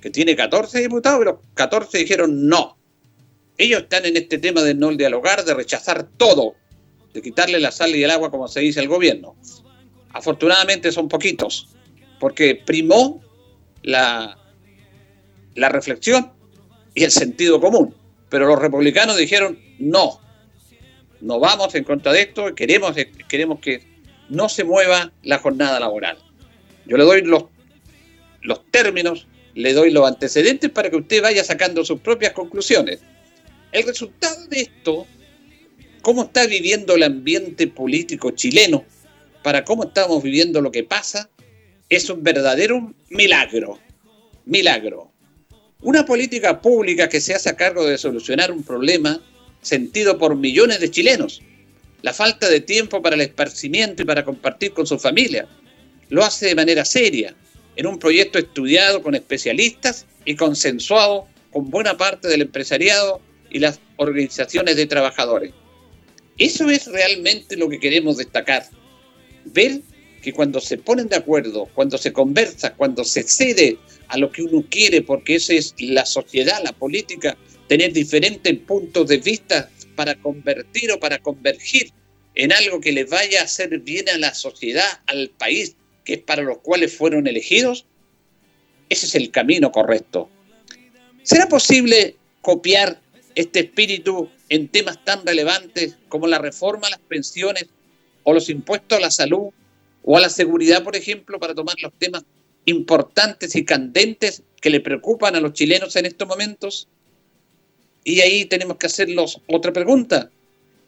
que 0.01 0.09
tiene 0.09 0.35
14 0.35 0.81
diputados, 0.81 1.19
pero 1.19 1.41
14 1.53 1.97
dijeron 1.97 2.47
no. 2.47 2.77
Ellos 3.57 3.83
están 3.83 4.05
en 4.05 4.17
este 4.17 4.39
tema 4.39 4.61
de 4.61 4.73
no 4.73 4.89
dialogar, 4.91 5.45
de 5.45 5.53
rechazar 5.53 6.07
todo, 6.17 6.55
de 7.13 7.21
quitarle 7.21 7.59
la 7.59 7.71
sal 7.71 7.95
y 7.95 8.03
el 8.03 8.11
agua, 8.11 8.31
como 8.31 8.47
se 8.47 8.59
dice 8.59 8.79
el 8.79 8.87
gobierno. 8.87 9.35
Afortunadamente 10.09 10.91
son 10.91 11.07
poquitos, 11.07 11.69
porque 12.19 12.55
primó 12.55 13.21
la, 13.83 14.37
la 15.55 15.69
reflexión 15.69 16.31
y 16.93 17.03
el 17.03 17.11
sentido 17.11 17.59
común. 17.61 17.95
Pero 18.29 18.47
los 18.47 18.59
republicanos 18.59 19.17
dijeron, 19.17 19.59
no, 19.79 20.19
no 21.21 21.39
vamos 21.39 21.73
en 21.75 21.83
contra 21.83 22.11
de 22.11 22.21
esto, 22.21 22.53
queremos, 22.55 22.95
queremos 23.27 23.59
que 23.59 23.81
no 24.29 24.49
se 24.49 24.63
mueva 24.63 25.11
la 25.23 25.37
jornada 25.37 25.79
laboral. 25.79 26.17
Yo 26.85 26.97
le 26.97 27.03
doy 27.03 27.21
los, 27.21 27.45
los 28.41 28.65
términos, 28.71 29.27
le 29.53 29.73
doy 29.73 29.91
los 29.91 30.07
antecedentes 30.07 30.69
para 30.71 30.89
que 30.89 30.97
usted 30.97 31.21
vaya 31.21 31.43
sacando 31.43 31.85
sus 31.85 31.99
propias 31.99 32.33
conclusiones. 32.33 33.01
El 33.71 33.83
resultado 33.83 34.47
de 34.47 34.61
esto, 34.61 35.07
cómo 36.03 36.23
está 36.23 36.45
viviendo 36.45 36.95
el 36.95 37.03
ambiente 37.03 37.65
político 37.67 38.31
chileno, 38.31 38.85
para 39.41 39.63
cómo 39.63 39.85
estamos 39.85 40.21
viviendo 40.21 40.61
lo 40.61 40.69
que 40.69 40.83
pasa, 40.83 41.29
es 41.89 42.09
un 42.09 42.21
verdadero 42.21 42.93
milagro. 43.09 43.79
Milagro. 44.45 45.11
Una 45.81 46.05
política 46.05 46.61
pública 46.61 47.07
que 47.07 47.21
se 47.21 47.33
hace 47.33 47.49
a 47.49 47.55
cargo 47.55 47.85
de 47.85 47.97
solucionar 47.97 48.51
un 48.51 48.63
problema 48.63 49.21
sentido 49.61 50.17
por 50.17 50.35
millones 50.35 50.81
de 50.81 50.91
chilenos. 50.91 51.41
La 52.01 52.13
falta 52.13 52.49
de 52.49 52.59
tiempo 52.59 53.01
para 53.01 53.15
el 53.15 53.21
esparcimiento 53.21 54.03
y 54.03 54.05
para 54.05 54.25
compartir 54.25 54.73
con 54.73 54.85
su 54.85 54.99
familia. 54.99 55.47
Lo 56.09 56.23
hace 56.25 56.47
de 56.47 56.55
manera 56.55 56.83
seria, 56.83 57.33
en 57.77 57.87
un 57.87 57.97
proyecto 57.97 58.39
estudiado 58.39 59.01
con 59.01 59.15
especialistas 59.15 60.05
y 60.25 60.35
consensuado 60.35 61.27
con 61.49 61.69
buena 61.69 61.95
parte 61.95 62.27
del 62.27 62.41
empresariado 62.41 63.21
y 63.49 63.59
las 63.59 63.79
organizaciones 63.95 64.75
de 64.75 64.85
trabajadores. 64.85 65.53
Eso 66.37 66.69
es 66.69 66.87
realmente 66.87 67.55
lo 67.55 67.69
que 67.69 67.79
queremos 67.79 68.17
destacar. 68.17 68.67
Ver 69.45 69.81
que 70.21 70.33
cuando 70.33 70.59
se 70.59 70.77
ponen 70.77 71.09
de 71.09 71.17
acuerdo, 71.17 71.69
cuando 71.75 71.97
se 71.97 72.13
conversa, 72.13 72.73
cuando 72.73 73.03
se 73.03 73.23
cede 73.23 73.77
a 74.07 74.17
lo 74.17 74.31
que 74.31 74.43
uno 74.43 74.65
quiere, 74.69 75.01
porque 75.01 75.35
esa 75.35 75.53
es 75.53 75.75
la 75.79 76.05
sociedad, 76.05 76.63
la 76.63 76.71
política, 76.71 77.37
tener 77.67 77.91
diferentes 77.93 78.57
puntos 78.59 79.07
de 79.07 79.17
vista 79.17 79.69
para 79.95 80.15
convertir 80.15 80.91
o 80.91 80.99
para 80.99 81.19
convergir 81.19 81.91
en 82.35 82.51
algo 82.51 82.79
que 82.79 82.91
les 82.91 83.09
vaya 83.09 83.41
a 83.41 83.43
hacer 83.43 83.77
bien 83.79 84.09
a 84.09 84.17
la 84.17 84.33
sociedad, 84.33 85.01
al 85.07 85.29
país, 85.29 85.75
que 86.03 86.13
es 86.13 86.19
para 86.19 86.41
los 86.41 86.59
cuales 86.59 86.95
fueron 86.95 87.27
elegidos, 87.27 87.85
ese 88.89 89.05
es 89.05 89.15
el 89.15 89.29
camino 89.29 89.71
correcto. 89.71 90.29
¿Será 91.23 91.47
posible 91.47 92.15
copiar 92.41 93.01
este 93.35 93.61
espíritu 93.61 94.29
en 94.49 94.67
temas 94.67 95.03
tan 95.03 95.25
relevantes 95.25 95.97
como 96.09 96.27
la 96.27 96.39
reforma 96.39 96.87
a 96.87 96.91
las 96.91 96.99
pensiones 96.99 97.67
o 98.23 98.33
los 98.33 98.49
impuestos 98.49 98.97
a 98.97 99.01
la 99.01 99.11
salud 99.11 99.49
o 100.03 100.17
a 100.17 100.21
la 100.21 100.29
seguridad, 100.29 100.83
por 100.83 100.95
ejemplo, 100.95 101.39
para 101.39 101.55
tomar 101.55 101.75
los 101.81 101.93
temas 101.97 102.23
importantes 102.65 103.55
y 103.55 103.65
candentes 103.65 104.43
que 104.61 104.69
le 104.69 104.79
preocupan 104.79 105.35
a 105.35 105.41
los 105.41 105.53
chilenos 105.53 105.95
en 105.95 106.05
estos 106.05 106.27
momentos? 106.27 106.87
Y 108.03 108.19
ahí 108.21 108.45
tenemos 108.45 108.77
que 108.77 108.87
hacernos 108.87 109.41
otra 109.47 109.71
pregunta. 109.71 110.29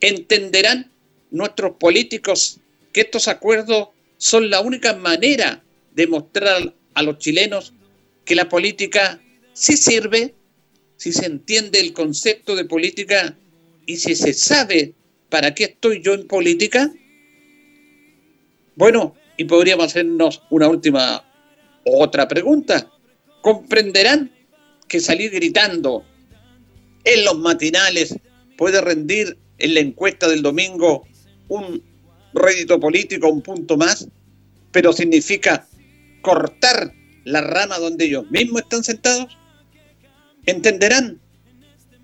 ¿Entenderán 0.01 0.91
nuestros 1.31 1.77
políticos 1.77 2.59
que 2.91 3.01
estos 3.01 3.27
acuerdos 3.27 3.89
son 4.17 4.49
la 4.49 4.61
única 4.61 4.93
manera 4.93 5.63
de 5.93 6.07
mostrar 6.07 6.73
a 6.93 7.03
los 7.03 7.17
chilenos 7.17 7.73
que 8.25 8.35
la 8.35 8.49
política 8.49 9.21
sí 9.53 9.77
sirve, 9.77 10.33
si 10.97 11.11
se 11.11 11.25
entiende 11.25 11.79
el 11.79 11.93
concepto 11.93 12.55
de 12.55 12.65
política 12.65 13.37
y 13.85 13.97
si 13.97 14.15
se 14.15 14.33
sabe 14.33 14.93
para 15.29 15.53
qué 15.53 15.65
estoy 15.65 16.01
yo 16.01 16.13
en 16.13 16.27
política? 16.27 16.91
Bueno, 18.75 19.15
y 19.37 19.45
podríamos 19.45 19.87
hacernos 19.87 20.41
una 20.49 20.67
última 20.67 21.23
otra 21.85 22.27
pregunta. 22.27 22.89
¿Comprenderán 23.41 24.31
que 24.87 24.99
salir 24.99 25.31
gritando 25.31 26.05
en 27.03 27.25
los 27.25 27.37
matinales 27.37 28.15
puede 28.57 28.81
rendir 28.81 29.37
en 29.57 29.73
la 29.73 29.79
encuesta 29.79 30.27
del 30.27 30.41
domingo 30.41 31.07
un 31.47 31.83
rédito 32.33 32.79
político, 32.79 33.29
un 33.29 33.41
punto 33.41 33.77
más, 33.77 34.07
pero 34.71 34.91
significa 34.91 35.67
cortar 36.21 36.93
la 37.23 37.41
rama 37.41 37.77
donde 37.79 38.05
ellos 38.05 38.29
mismos 38.31 38.63
están 38.63 38.83
sentados? 38.83 39.37
¿Entenderán 40.45 41.19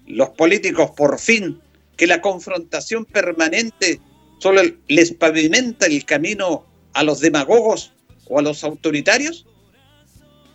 los 0.08 0.30
políticos 0.30 0.92
por 0.92 1.20
fin 1.20 1.62
que 1.96 2.08
la 2.08 2.22
confrontación 2.22 3.06
permanente 3.06 4.00
solo 4.40 4.62
les 4.88 5.12
pavimenta 5.14 5.86
el 5.86 6.04
camino 6.06 6.66
a 6.94 7.04
los 7.04 7.20
demagogos 7.20 7.94
o 8.26 8.40
a 8.40 8.42
los 8.42 8.64
autoritarios? 8.64 9.46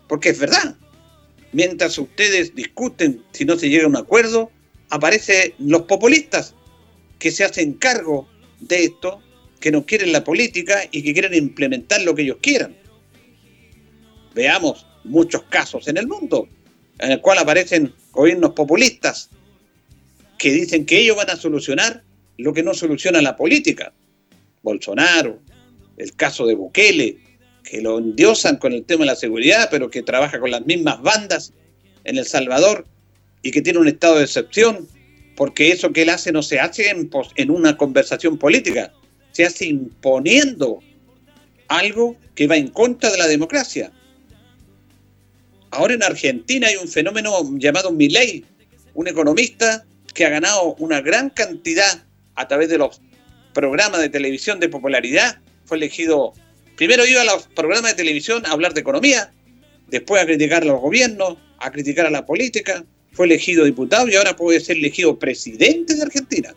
Porque 0.09 0.31
es 0.31 0.38
verdad, 0.38 0.76
mientras 1.52 1.97
ustedes 1.99 2.55
discuten 2.55 3.23
si 3.33 3.45
no 3.45 3.57
se 3.57 3.69
llega 3.69 3.85
a 3.85 3.88
un 3.88 3.97
acuerdo, 3.97 4.50
aparecen 4.90 5.55
los 5.59 5.83
populistas 5.83 6.55
que 7.19 7.31
se 7.31 7.45
hacen 7.45 7.75
cargo 7.75 8.28
de 8.61 8.85
esto, 8.85 9.23
que 9.61 9.71
no 9.71 9.87
quieren 9.87 10.12
la 10.12 10.25
política 10.25 10.83
y 10.90 11.02
que 11.02 11.12
quieren 11.12 11.35
implementar 11.35 12.02
lo 12.02 12.14
que 12.14 12.23
ellos 12.23 12.38
quieran. 12.40 12.76
Veamos 14.35 14.87
muchos 15.05 15.45
casos 15.45 15.87
en 15.88 15.97
el 15.97 16.09
mundo 16.09 16.49
en 16.99 17.12
el 17.12 17.21
cual 17.21 17.38
aparecen 17.38 17.93
gobiernos 18.12 18.53
populistas 18.53 19.31
que 20.38 20.53
dicen 20.53 20.87
que 20.87 20.99
ellos 20.99 21.17
van 21.17 21.31
a 21.31 21.37
solucionar 21.37 22.03
lo 22.38 22.53
que 22.53 22.62
no 22.62 22.75
soluciona 22.75 23.23
la 23.23 23.37
política. 23.37 23.93
Bolsonaro, 24.62 25.38
el 25.97 26.15
caso 26.15 26.47
de 26.47 26.55
Bukele, 26.55 27.19
que 27.62 27.81
lo 27.81 27.99
endiosan 27.99 28.57
con 28.57 28.73
el 28.73 28.85
tema 28.85 29.00
de 29.00 29.07
la 29.07 29.17
seguridad, 29.17 29.69
pero 29.71 29.91
que 29.91 30.03
trabaja 30.03 30.38
con 30.38 30.50
las 30.50 30.65
mismas 30.67 31.00
bandas 31.03 31.53
en 32.05 32.19
El 32.19 32.26
Salvador 32.26 32.87
y 33.43 33.50
que 33.50 33.62
tiene 33.62 33.79
un 33.79 33.88
estado 33.88 34.17
de 34.17 34.25
excepción, 34.25 34.88
porque 35.37 35.71
eso 35.71 35.93
que 35.93 36.03
él 36.03 36.11
hace 36.11 36.33
no 36.33 36.43
se 36.43 36.61
hace 36.61 36.91
en, 36.91 37.11
en 37.37 37.50
una 37.50 37.76
conversación 37.76 38.38
política, 38.38 38.93
se 39.33 39.45
hace 39.45 39.67
imponiendo 39.67 40.81
algo 41.69 42.17
que 42.35 42.47
va 42.47 42.57
en 42.57 42.69
contra 42.69 43.11
de 43.11 43.19
la 43.19 43.26
democracia. 43.26 43.93
Ahora 45.76 45.92
en 45.92 46.02
Argentina 46.02 46.68
hay 46.68 46.76
un 46.76 46.88
fenómeno 46.88 47.38
llamado 47.59 47.92
Milley, 47.92 48.47
un 48.95 49.09
economista 49.09 49.85
que 50.14 50.25
ha 50.25 50.30
ganado 50.30 50.75
una 50.78 51.02
gran 51.02 51.28
cantidad 51.28 52.02
a 52.35 52.49
través 52.49 52.71
de 52.71 52.78
los 52.78 53.02
programas 53.52 54.00
de 54.00 54.09
televisión 54.09 54.59
de 54.59 54.71
popularidad. 54.71 55.38
Fue 55.66 55.76
elegido, 55.76 56.33
primero 56.78 57.04
iba 57.04 57.21
a 57.21 57.25
los 57.26 57.49
programas 57.49 57.90
de 57.90 57.97
televisión 57.99 58.47
a 58.47 58.52
hablar 58.52 58.73
de 58.73 58.80
economía, 58.80 59.35
después 59.88 60.23
a 60.23 60.25
criticar 60.25 60.62
a 60.62 60.64
los 60.64 60.80
gobiernos, 60.80 61.37
a 61.59 61.71
criticar 61.71 62.06
a 62.06 62.11
la 62.11 62.25
política. 62.25 62.83
Fue 63.12 63.26
elegido 63.26 63.66
diputado 63.66 64.09
y 64.09 64.14
ahora 64.14 64.35
puede 64.35 64.61
ser 64.61 64.78
elegido 64.78 65.18
presidente 65.18 65.95
de 65.95 66.04
Argentina, 66.04 66.54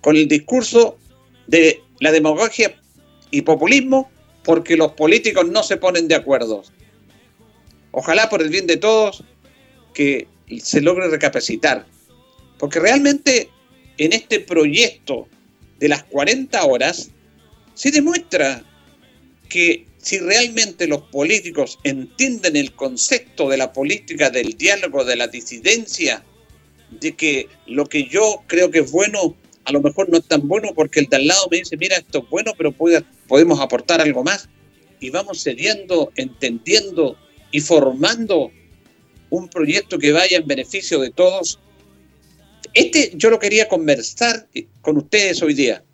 con 0.00 0.14
el 0.14 0.28
discurso 0.28 0.96
de 1.48 1.82
la 1.98 2.12
demagogia 2.12 2.72
y 3.32 3.42
populismo 3.42 4.12
porque 4.44 4.76
los 4.76 4.92
políticos 4.92 5.44
no 5.48 5.64
se 5.64 5.76
ponen 5.76 6.06
de 6.06 6.14
acuerdo. 6.14 6.62
Ojalá 7.94 8.28
por 8.28 8.42
el 8.42 8.48
bien 8.48 8.66
de 8.66 8.76
todos 8.76 9.22
que 9.94 10.26
se 10.60 10.80
logre 10.80 11.08
recapacitar. 11.08 11.86
Porque 12.58 12.80
realmente 12.80 13.48
en 13.98 14.12
este 14.12 14.40
proyecto 14.40 15.28
de 15.78 15.88
las 15.88 16.02
40 16.04 16.64
horas 16.64 17.10
se 17.74 17.92
demuestra 17.92 18.64
que 19.48 19.86
si 19.98 20.18
realmente 20.18 20.88
los 20.88 21.02
políticos 21.02 21.78
entienden 21.84 22.56
el 22.56 22.72
concepto 22.72 23.48
de 23.48 23.56
la 23.58 23.72
política, 23.72 24.28
del 24.28 24.56
diálogo, 24.56 25.04
de 25.04 25.16
la 25.16 25.28
disidencia, 25.28 26.24
de 26.90 27.14
que 27.14 27.48
lo 27.66 27.86
que 27.86 28.08
yo 28.08 28.42
creo 28.48 28.70
que 28.70 28.80
es 28.80 28.90
bueno, 28.90 29.36
a 29.64 29.72
lo 29.72 29.80
mejor 29.80 30.08
no 30.08 30.18
es 30.18 30.26
tan 30.26 30.46
bueno 30.48 30.72
porque 30.74 31.00
el 31.00 31.06
de 31.06 31.16
al 31.16 31.26
lado 31.28 31.46
me 31.50 31.58
dice, 31.58 31.76
mira, 31.76 31.96
esto 31.96 32.18
es 32.18 32.28
bueno, 32.28 32.52
pero 32.56 32.74
podemos 33.28 33.60
aportar 33.60 34.00
algo 34.00 34.24
más. 34.24 34.48
Y 35.00 35.10
vamos 35.10 35.42
cediendo, 35.42 36.12
entendiendo 36.16 37.16
y 37.54 37.60
formando 37.60 38.50
un 39.30 39.48
proyecto 39.48 39.96
que 39.96 40.10
vaya 40.10 40.38
en 40.38 40.46
beneficio 40.48 40.98
de 40.98 41.12
todos. 41.12 41.60
Este 42.74 43.12
yo 43.14 43.30
lo 43.30 43.38
quería 43.38 43.68
conversar 43.68 44.48
con 44.80 44.96
ustedes 44.96 45.40
hoy 45.40 45.54
día. 45.54 45.84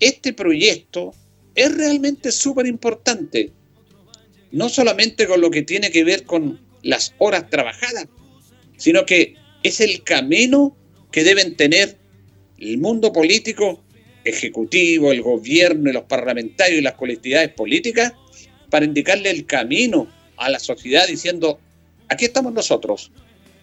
Este 0.00 0.32
proyecto 0.32 1.14
es 1.54 1.72
realmente 1.72 2.32
súper 2.32 2.66
importante, 2.66 3.52
no 4.50 4.68
solamente 4.68 5.28
con 5.28 5.40
lo 5.40 5.52
que 5.52 5.62
tiene 5.62 5.92
que 5.92 6.02
ver 6.02 6.24
con 6.24 6.60
las 6.82 7.14
horas 7.18 7.48
trabajadas, 7.48 8.08
sino 8.76 9.06
que 9.06 9.36
es 9.62 9.80
el 9.80 10.02
camino 10.02 10.76
que 11.12 11.22
deben 11.22 11.54
tener 11.54 11.96
el 12.58 12.76
mundo 12.78 13.12
político, 13.12 13.84
ejecutivo, 14.24 15.12
el 15.12 15.22
gobierno, 15.22 15.92
los 15.92 16.06
parlamentarios 16.06 16.80
y 16.80 16.82
las 16.82 16.94
colectividades 16.94 17.50
políticas 17.50 18.14
para 18.68 18.84
indicarle 18.84 19.30
el 19.30 19.46
camino 19.46 20.17
a 20.38 20.48
la 20.48 20.58
sociedad 20.58 21.06
diciendo, 21.06 21.58
aquí 22.08 22.26
estamos 22.26 22.52
nosotros, 22.52 23.10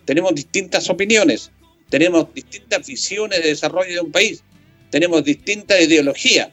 tenemos 0.05 0.35
distintas 0.35 0.89
opiniones, 0.89 1.51
tenemos 1.89 2.33
distintas 2.33 2.85
visiones 2.85 3.41
de 3.41 3.49
desarrollo 3.49 3.93
de 3.93 3.99
un 4.01 4.11
país, 4.11 4.43
tenemos 4.91 5.23
distintas 5.23 5.81
ideologías, 5.81 6.49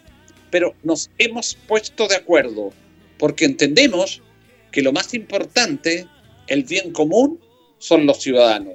pero 0.51 0.75
nos 0.83 1.11
hemos 1.19 1.57
puesto 1.67 2.09
de 2.09 2.17
acuerdo 2.17 2.73
porque 3.19 3.45
entendemos 3.45 4.23
que 4.71 4.83
lo 4.83 4.93
más 4.93 5.15
importante, 5.15 6.07
el 6.47 6.65
bien 6.65 6.93
común, 6.93 7.41
son 7.79 8.07
los 8.07 8.23
ciudadanos, 8.23 8.75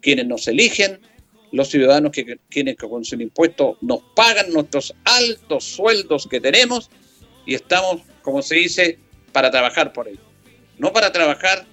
quienes 0.00 0.26
nos 0.26 0.46
eligen, 0.48 1.00
los 1.52 1.68
ciudadanos 1.68 2.12
que, 2.12 2.38
quienes 2.48 2.76
con 2.76 3.04
su 3.04 3.16
impuesto 3.16 3.76
nos 3.80 4.00
pagan 4.14 4.52
nuestros 4.52 4.94
altos 5.04 5.64
sueldos 5.64 6.28
que 6.28 6.40
tenemos 6.40 6.90
y 7.46 7.54
estamos, 7.54 8.02
como 8.22 8.42
se 8.42 8.56
dice, 8.56 8.98
para 9.32 9.50
trabajar 9.50 9.92
por 9.92 10.08
ellos 10.08 10.29
no 10.80 10.94
para 10.94 11.12
trabajar 11.12 11.66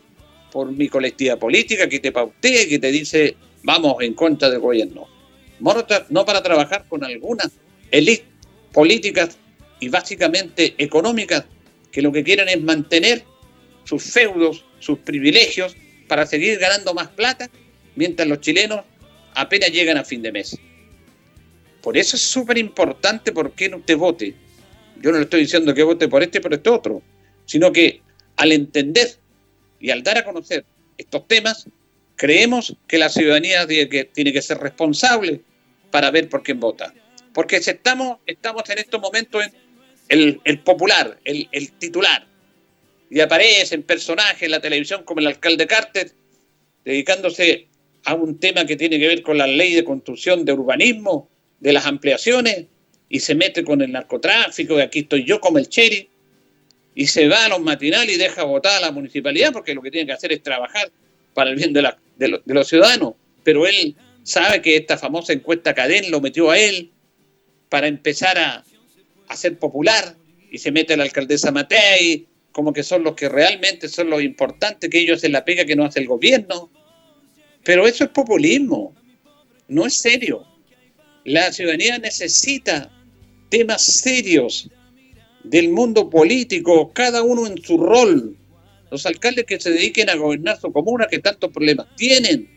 por 0.52 0.70
mi 0.70 0.90
colectividad 0.90 1.40
política 1.40 1.88
que 1.88 2.00
te 2.00 2.12
pautea 2.12 2.64
y 2.64 2.68
que 2.68 2.80
te 2.80 2.92
dice 2.92 3.38
vamos 3.64 3.96
en 4.02 4.14
contra 4.14 4.50
del 4.50 4.60
gobierno. 4.60 5.08
No 5.60 6.26
para 6.26 6.44
trabajar 6.44 6.86
con 6.90 7.04
algunas 7.04 7.52
élites 7.90 8.26
políticas 8.74 9.38
y 9.80 9.88
básicamente 9.88 10.76
económicas 10.78 11.46
que 11.92 12.02
lo 12.02 12.12
que 12.12 12.24
quieren 12.24 12.50
es 12.50 12.62
mantener 12.62 13.24
sus 13.86 14.04
feudos, 14.04 14.66
sus 14.80 15.00
privilegios 15.00 15.76
para 16.10 16.26
seguir 16.26 16.60
ganando 16.60 16.94
más 16.94 17.08
plata 17.08 17.50
mientras 17.96 18.28
los 18.28 18.42
chilenos 18.42 18.82
apenas 19.36 19.72
llegan 19.72 19.98
a 19.98 20.04
fin 20.04 20.22
de 20.22 20.34
mes. 20.34 20.58
Por 21.82 21.98
eso 21.98 22.18
es 22.18 22.22
súper 22.24 22.58
importante 22.58 23.32
por 23.32 23.54
qué 23.54 23.70
no 23.70 23.80
te 23.80 23.96
vote. 23.96 24.36
Yo 25.02 25.12
no 25.12 25.18
le 25.18 25.24
estoy 25.24 25.42
diciendo 25.42 25.74
que 25.74 25.84
vote 25.84 26.10
por 26.10 26.22
este, 26.22 26.42
por 26.42 26.54
este 26.54 26.70
otro, 26.70 27.02
sino 27.46 27.72
que 27.72 28.02
al 28.38 28.52
entender 28.52 29.18
y 29.80 29.90
al 29.90 30.04
dar 30.04 30.20
a 30.20 30.24
conocer 30.24 30.64
estos 30.98 31.28
temas, 31.28 31.68
creemos 32.16 32.76
que 32.88 32.98
la 32.98 33.10
ciudadanía 33.10 33.68
tiene 33.68 34.34
que, 34.34 34.42
ser 34.42 34.58
responsable 34.58 35.42
para 35.92 36.10
ver 36.12 36.30
por 36.30 36.44
quién 36.44 36.60
vota. 36.60 36.94
Porque 37.34 37.62
si 37.62 37.72
estamos, 37.72 38.18
en 38.26 38.38
estos 38.80 39.02
momentos 39.02 39.46
en 40.10 40.40
el, 40.44 40.60
popular, 40.60 41.20
el, 41.26 41.48
el, 41.52 41.72
titular, 41.74 42.26
y 43.10 43.20
aparecen 43.20 43.84
personajes 43.84 44.44
en 44.44 44.52
la 44.52 44.60
televisión 44.60 45.04
como 45.04 45.20
el 45.20 45.28
alcalde 45.28 45.68
Carter, 45.68 46.12
dedicándose 46.84 47.68
a 48.06 48.16
un 48.16 48.40
tema 48.40 48.66
que 48.66 48.76
tiene 48.76 49.00
que 49.00 49.08
ver 49.08 49.22
con 49.22 49.38
la 49.38 49.48
ley 49.48 49.74
de 49.74 49.84
construcción 49.84 50.46
de 50.46 50.54
urbanismo, 50.54 51.30
de 51.60 51.74
las 51.74 51.86
ampliaciones, 51.86 52.66
y 53.10 53.20
se 53.20 53.36
mete 53.36 53.64
con 53.64 53.82
el 53.82 53.92
narcotráfico, 53.92 54.78
y 54.78 54.82
aquí 54.82 55.00
estoy 55.00 55.24
yo 55.24 55.40
como 55.40 55.60
el 55.60 55.70
cherry, 55.70 56.10
y 56.98 57.06
se 57.06 57.28
va 57.28 57.46
a 57.46 57.50
los 57.50 57.62
matinales 57.62 58.16
y 58.16 58.18
deja 58.18 58.44
votar 58.44 58.78
a 58.78 58.88
la 58.88 58.92
municipalidad 58.92 59.54
porque 59.54 59.76
lo 59.76 59.84
que 59.84 59.92
tiene 59.92 60.08
que 60.08 60.14
hacer 60.14 60.34
es 60.34 60.42
trabajar 60.42 60.92
para 61.36 61.52
el 61.52 61.56
bien 61.56 61.72
de, 61.72 62.42
los 62.48 62.68
ciudadanos. 62.68 63.14
Pero 63.44 63.68
él 63.68 63.96
sabe 64.24 64.64
que 64.64 64.76
esta 64.76 64.98
famosa 64.98 65.32
encuesta 65.32 65.76
Cadén 65.76 66.10
lo 66.10 66.22
metió 66.22 66.50
a 66.50 66.58
él 66.58 66.92
para 67.70 67.86
empezar 67.86 68.40
a, 68.40 68.66
a 69.28 69.36
ser 69.36 69.60
popular 69.60 70.16
y 70.50 70.58
se 70.58 70.72
mete 70.72 70.96
a 70.96 70.98
la 70.98 71.04
alcaldesa 71.04 71.52
Matei 71.52 72.26
como 72.52 72.74
que 72.74 72.82
son 72.82 73.04
los 73.04 73.14
que 73.14 73.30
realmente 73.30 73.90
son 73.90 74.10
los 74.10 74.24
importantes, 74.24 74.90
que 74.90 74.98
ellos 74.98 75.18
hacen 75.18 75.34
la 75.34 75.46
pega 75.46 75.66
que 75.66 75.76
no 75.76 75.86
hace 75.86 76.00
el 76.00 76.08
gobierno. 76.08 76.72
Pero 77.64 77.86
eso 77.86 78.06
es 78.06 78.10
populismo. 78.10 78.96
no 79.68 79.86
es 79.86 79.98
serio. 79.98 80.48
La 81.26 81.54
ciudadanía 81.54 82.00
necesita 82.00 82.92
temas 83.52 83.86
serios 83.86 84.68
del 85.50 85.70
mundo 85.70 86.10
político, 86.10 86.92
cada 86.94 87.24
uno 87.24 87.48
en 87.48 87.62
su 87.62 87.78
rol. 87.78 88.36
Los 88.92 89.06
alcaldes 89.06 89.46
que 89.46 89.60
se 89.60 89.72
dediquen 89.72 90.10
a 90.10 90.16
gobernar 90.16 90.60
su 90.60 90.72
comuna, 90.72 91.08
que 91.10 91.20
tantos 91.20 91.52
problemas 91.52 91.88
tienen. 91.96 92.50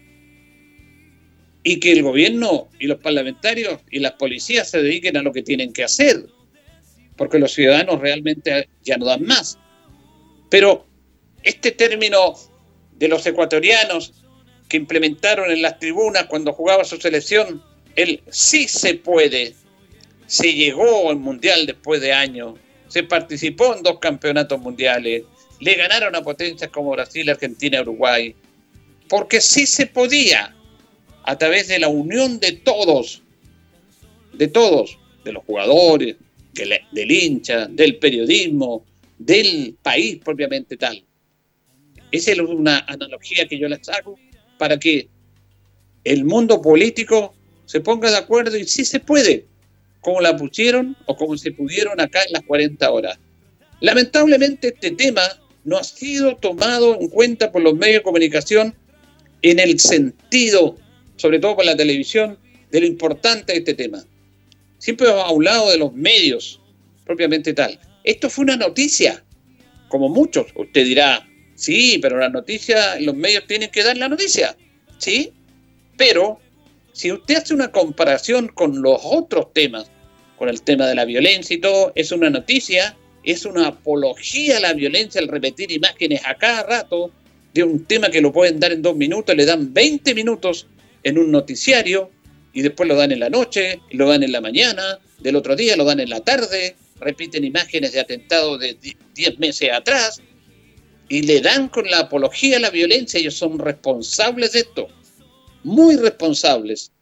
Y 1.63 1.79
que 1.79 1.93
el 1.93 2.03
gobierno 2.03 2.69
y 2.79 2.87
los 2.87 2.99
parlamentarios 2.99 3.81
y 3.91 3.99
las 3.99 4.13
policías 4.13 4.71
se 4.71 4.83
dediquen 4.83 5.17
a 5.17 5.23
lo 5.23 5.33
que 5.33 5.43
tienen 5.43 5.73
que 5.73 5.85
hacer. 5.85 6.27
Porque 7.17 7.39
los 7.39 7.53
ciudadanos 7.53 8.01
realmente 8.01 8.69
ya 8.83 8.97
no 8.97 9.07
dan 9.07 9.25
más. 9.25 9.59
Pero 10.49 10.87
este 11.43 11.73
término 11.73 12.35
de 12.99 13.09
los 13.09 13.27
ecuatorianos 13.27 14.15
que 14.69 14.77
implementaron 14.77 15.51
en 15.51 15.63
las 15.63 15.79
tribunas 15.79 16.27
cuando 16.27 16.53
jugaba 16.53 16.85
su 16.85 16.97
selección, 16.97 17.63
el 17.97 18.23
sí 18.31 18.69
se 18.69 18.95
puede, 18.95 19.55
se 20.27 20.55
llegó 20.55 21.11
al 21.11 21.17
Mundial 21.17 21.67
después 21.67 22.01
de 22.01 22.13
años, 22.13 22.55
se 22.91 23.05
participó 23.05 23.75
en 23.75 23.83
dos 23.83 23.99
campeonatos 24.01 24.61
mundiales, 24.61 25.23
le 25.61 25.75
ganaron 25.75 26.15
a 26.17 26.23
potencias 26.23 26.71
como 26.71 26.91
Brasil, 26.91 27.31
Argentina, 27.31 27.81
Uruguay, 27.81 28.35
porque 29.09 29.41
sí 29.41 29.67
se 29.67 29.87
podía, 29.87 30.55
a 31.23 31.39
través 31.39 31.69
de 31.69 31.79
la 31.79 31.89
unión 31.89 32.41
de 32.41 32.53
todos, 32.53 33.23
de 34.33 34.49
todos, 34.49 34.99
de 35.25 35.33
los 35.33 35.45
jugadores, 35.45 36.17
del 36.53 37.11
hincha, 37.11 37.67
del 37.67 37.97
periodismo, 37.97 38.85
del 39.19 39.77
país 39.83 40.19
propiamente 40.25 40.77
tal. 40.77 41.05
Esa 42.11 42.33
es 42.33 42.39
una 42.41 42.81
analogía 42.89 43.47
que 43.47 43.59
yo 43.59 43.69
les 43.69 43.89
hago 43.89 44.19
para 44.59 44.79
que 44.79 45.09
el 46.03 46.25
mundo 46.25 46.61
político 46.61 47.35
se 47.67 47.81
ponga 47.81 48.11
de 48.11 48.17
acuerdo 48.17 48.57
y 48.57 48.65
sí 48.65 48.85
se 48.85 48.99
puede, 48.99 49.47
como 50.01 50.21
la 50.21 50.37
pusieron 50.37 50.97
o 51.07 51.17
como 51.17 51.37
se 51.37 51.53
pudieron 51.53 52.01
acá 52.01 52.23
en 52.27 52.33
las 52.33 52.43
40 52.43 52.91
horas. 52.91 53.19
Lamentablemente 53.81 54.69
este 54.69 54.91
tema 54.93 55.23
no 55.65 55.77
ha 55.77 55.85
sido 55.85 56.37
tomado 56.37 56.99
en 57.01 57.09
cuenta 57.09 57.53
por 57.53 57.63
los 57.63 57.75
medios 57.75 58.01
de 58.01 58.03
comunicación 58.03 58.75
en 59.43 59.59
el 59.59 59.79
sentido, 59.79 60.77
sobre 61.17 61.39
todo 61.39 61.57
por 61.57 61.65
la 61.65 61.77
televisión, 61.77 62.39
de 62.71 62.81
lo 62.81 62.87
importante 62.87 63.53
de 63.53 63.59
este 63.59 63.75
tema. 63.75 64.05
Siempre 64.79 65.09
hemos 65.09 65.25
hablado 65.25 65.71
de 65.71 65.79
los 65.79 65.93
medios, 65.93 66.61
propiamente 67.05 67.53
tal. 67.53 67.79
Esto 68.05 68.31
fue 68.31 68.45
una 68.45 68.57
noticia, 68.57 69.23
como 69.89 70.09
muchos. 70.09 70.47
Usted 70.55 70.85
dirá, 70.85 71.29
sí, 71.55 71.99
pero 72.01 72.19
la 72.19 72.29
noticia, 72.29 72.99
los 73.01 73.15
medios 73.15 73.47
tienen 73.47 73.71
que 73.71 73.83
dar 73.83 73.97
la 73.97 74.09
noticia, 74.09 74.57
¿sí? 74.99 75.33
Pero 75.97 76.39
si 76.93 77.13
usted 77.13 77.37
hace 77.37 77.55
una 77.55 77.71
comparación 77.71 78.49
con 78.49 78.83
los 78.83 79.01
otros 79.03 79.53
temas, 79.53 79.91
con 80.37 80.49
el 80.49 80.63
tema 80.63 80.87
de 80.87 80.95
la 80.95 81.05
violencia 81.05 81.55
y 81.55 81.61
todo, 81.61 81.93
es 81.95 82.13
una 82.13 82.31
noticia, 82.31 82.97
es 83.25 83.45
una 83.45 83.69
apología 83.69 84.57
a 84.57 84.61
la 84.61 84.73
violencia 84.73 85.21
al 85.21 85.29
repetir 85.29 85.71
imágenes 85.71 86.23
a 86.25 86.35
cada 86.35 86.63
rato 86.63 87.11
de 87.53 87.63
un 87.65 87.85
tema 87.85 88.11
que 88.11 88.21
lo 88.21 88.33
pueden 88.33 88.59
dar 88.59 88.73
en 88.73 88.83
dos 88.83 88.97
minutos, 88.97 89.37
le 89.37 89.45
dan 89.45 89.73
20 89.73 90.15
minutos 90.15 90.67
en 91.03 91.19
un 91.19 91.31
noticiario 91.31 92.11
y 92.53 92.63
después 92.63 92.89
lo 92.89 92.97
dan 92.97 93.13
en 93.13 93.21
la 93.21 93.31
noche, 93.31 93.81
lo 93.91 94.09
dan 94.09 94.23
en 94.23 94.33
la 94.33 94.41
mañana, 94.41 94.99
del 95.19 95.37
otro 95.37 95.57
día 95.57 95.77
lo 95.77 95.85
dan 95.85 96.01
en 96.01 96.11
la 96.11 96.21
tarde, 96.21 96.77
repiten 96.99 97.45
imágenes 97.45 97.93
de 97.93 98.01
atentados 98.01 98.61
de 98.61 98.77
10 99.15 99.39
meses 99.39 99.71
atrás 99.73 100.21
y 101.09 101.23
le 101.23 101.41
dan 101.41 101.69
con 101.69 101.91
la 101.91 102.01
apología 102.01 102.57
a 102.57 102.61
la 102.61 102.71
violencia, 102.71 103.21
ellos 103.21 103.35
son 103.35 103.59
responsables 103.59 104.53
de 104.53 104.61
esto 104.61 104.89
muy 105.63 105.97
responsables, 105.97 106.93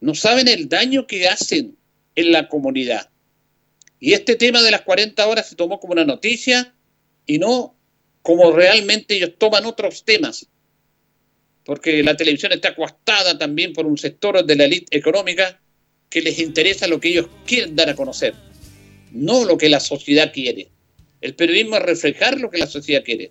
no 0.00 0.14
saben 0.14 0.48
el 0.48 0.68
daño 0.68 1.06
que 1.06 1.28
hacen 1.28 1.76
en 2.14 2.32
la 2.32 2.48
comunidad. 2.48 3.10
Y 4.00 4.12
este 4.12 4.36
tema 4.36 4.62
de 4.62 4.70
las 4.70 4.82
40 4.82 5.26
horas 5.26 5.48
se 5.48 5.56
tomó 5.56 5.80
como 5.80 5.92
una 5.92 6.04
noticia 6.04 6.74
y 7.26 7.38
no 7.38 7.74
como 8.22 8.52
realmente 8.52 9.16
ellos 9.16 9.32
toman 9.38 9.64
otros 9.64 10.04
temas. 10.04 10.46
Porque 11.64 12.02
la 12.02 12.16
televisión 12.16 12.52
está 12.52 12.74
coastada 12.74 13.38
también 13.38 13.72
por 13.72 13.86
un 13.86 13.98
sector 13.98 14.44
de 14.44 14.56
la 14.56 14.64
élite 14.64 14.96
económica 14.96 15.60
que 16.08 16.22
les 16.22 16.38
interesa 16.38 16.86
lo 16.86 17.00
que 17.00 17.08
ellos 17.08 17.26
quieren 17.46 17.76
dar 17.76 17.90
a 17.90 17.94
conocer, 17.94 18.34
no 19.12 19.44
lo 19.44 19.58
que 19.58 19.68
la 19.68 19.80
sociedad 19.80 20.32
quiere. 20.32 20.68
El 21.20 21.34
periodismo 21.34 21.76
es 21.76 21.82
reflejar 21.82 22.40
lo 22.40 22.50
que 22.50 22.58
la 22.58 22.66
sociedad 22.66 23.02
quiere. 23.02 23.30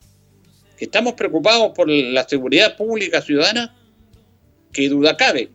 Que 0.77 0.85
estamos 0.85 1.13
preocupados 1.13 1.73
por 1.75 1.89
la 1.89 2.27
seguridad 2.27 2.75
pública 2.75 3.21
ciudadana, 3.21 3.76
qué 4.71 4.89
duda 4.89 5.17
cabe. 5.17 5.49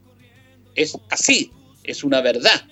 Es 0.74 0.96
así, 1.10 1.52
es 1.84 2.04
una 2.04 2.20
verdad. 2.20 2.66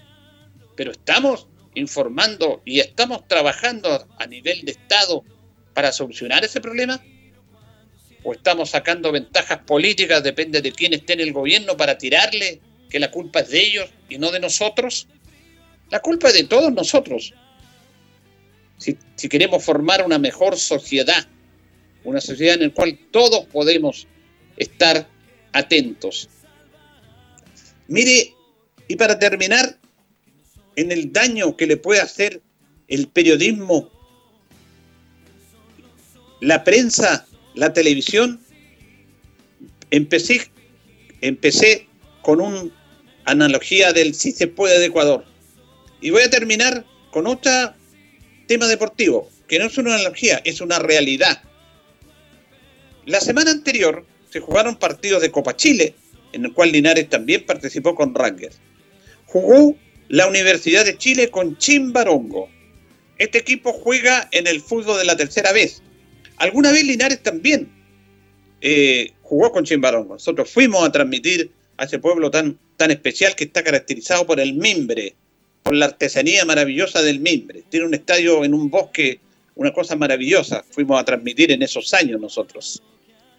Pero 0.77 0.93
estamos 0.93 1.47
informando 1.75 2.63
y 2.65 2.81
estamos 2.81 3.27
trabajando 3.29 4.07
a 4.19 4.27
nivel 4.27 4.65
de 4.65 4.73
Estado 4.73 5.25
para 5.75 5.93
solucionar 5.93 6.45
ese 6.45 6.61
problema. 6.61 7.03
¿O 8.23 8.33
estamos 8.35 8.71
sacando 8.71 9.13
ventajas 9.13 9.61
políticas, 9.67 10.23
depende 10.23 10.61
de 10.61 10.73
quién 10.73 10.93
esté 10.93 11.15
en 11.15 11.21
el 11.21 11.33
gobierno, 11.33 11.77
para 11.77 11.97
tirarle 11.97 12.61
que 12.91 12.99
la 12.99 13.11
culpa 13.11 13.41
es 13.41 13.51
de 13.51 13.61
ellos 13.61 13.89
y 14.09 14.19
no 14.19 14.31
de 14.31 14.41
nosotros? 14.41 15.07
La 15.91 16.01
culpa 16.01 16.29
es 16.29 16.35
de 16.35 16.45
todos 16.45 16.73
nosotros. 16.73 17.33
Si, 18.77 19.29
queremos 19.29 19.63
formar 19.63 20.05
una 20.05 20.19
mejor 20.19 20.57
sociedad, 20.57 21.27
una 22.05 22.21
sociedad 22.21 22.55
en 22.55 22.69
la 22.69 22.75
cual 22.75 22.99
todos 23.11 23.45
podemos 23.47 24.07
estar 24.57 25.07
atentos. 25.53 26.29
Mire, 27.89 28.35
y 28.89 28.97
para 28.97 29.19
terminar, 29.19 29.79
en 30.77 30.93
el 30.93 31.13
daño 31.13 31.57
que 31.57 31.67
le 31.67 31.77
puede 31.77 32.01
hacer 32.01 32.41
el 32.89 33.09
periodismo, 33.09 33.91
la 36.41 36.65
prensa, 36.65 37.27
la 37.55 37.73
televisión, 37.73 38.41
empecé, 39.91 40.51
empecé 41.21 41.87
con 42.23 42.41
una 42.41 42.71
analogía 43.25 43.93
del 43.93 44.15
si 44.15 44.33
se 44.33 44.47
puede 44.47 44.79
de 44.79 44.87
Ecuador. 44.87 45.25
Y 46.01 46.11
voy 46.11 46.23
a 46.23 46.31
terminar 46.31 46.85
con 47.11 47.27
otro 47.27 47.75
tema 48.47 48.67
deportivo, 48.67 49.31
que 49.49 49.59
no 49.59 49.67
es 49.67 49.79
una 49.79 49.95
analogía, 49.95 50.41
es 50.45 50.61
una 50.61 50.79
realidad. 50.79 51.43
La 53.07 53.21
semana 53.21 53.51
anterior 53.51 54.07
se 54.31 54.41
jugaron 54.41 54.77
partidos 54.77 55.21
de 55.23 55.31
Copa 55.31 55.57
Chile 55.57 55.95
en 56.33 56.45
el 56.45 56.53
cual 56.53 56.73
Linares 56.73 57.09
también 57.09 57.45
participó 57.45 57.95
con 57.95 58.15
Rangers. 58.15 58.61
Jugó 59.27 59.77
la 60.09 60.27
Universidad 60.27 60.85
de 60.85 60.97
Chile 60.97 61.31
con 61.31 61.57
Chimbarongo. 61.59 62.49
Este 63.19 63.39
equipo 63.39 63.73
juega 63.73 64.29
en 64.33 64.47
el 64.47 64.61
fútbol 64.61 64.99
de 64.99 65.05
la 65.05 65.17
tercera 65.17 65.53
vez. 65.53 65.83
Alguna 66.37 66.73
vez 66.73 66.85
Linares 66.85 67.23
también 67.23 67.71
eh, 68.61 69.13
jugó 69.23 69.53
con 69.53 69.65
Chimbarongo. 69.65 70.15
Nosotros 70.15 70.51
fuimos 70.51 70.87
a 70.87 70.93
transmitir 70.93 71.51
a 71.77 71.85
ese 71.85 71.99
pueblo 71.99 72.31
tan, 72.31 72.59
tan 72.77 72.91
especial 72.91 73.35
que 73.35 73.45
está 73.45 73.63
caracterizado 73.63 74.27
por 74.27 74.41
el 74.41 74.55
mimbre, 74.55 75.15
por 75.63 75.75
la 75.75 75.87
artesanía 75.87 76.45
maravillosa 76.45 77.03
del 77.03 77.21
mimbre. 77.21 77.65
Tiene 77.69 77.87
un 77.87 77.95
estadio 77.95 78.45
en 78.45 78.55
un 78.55 78.71
bosque, 78.71 79.21
una 79.55 79.73
cosa 79.73 79.97
maravillosa. 79.97 80.65
Fuimos 80.71 81.01
a 81.01 81.05
transmitir 81.05 81.53
en 81.53 81.63
esos 81.63 81.93
años 81.95 82.21
nosotros. 82.21 82.83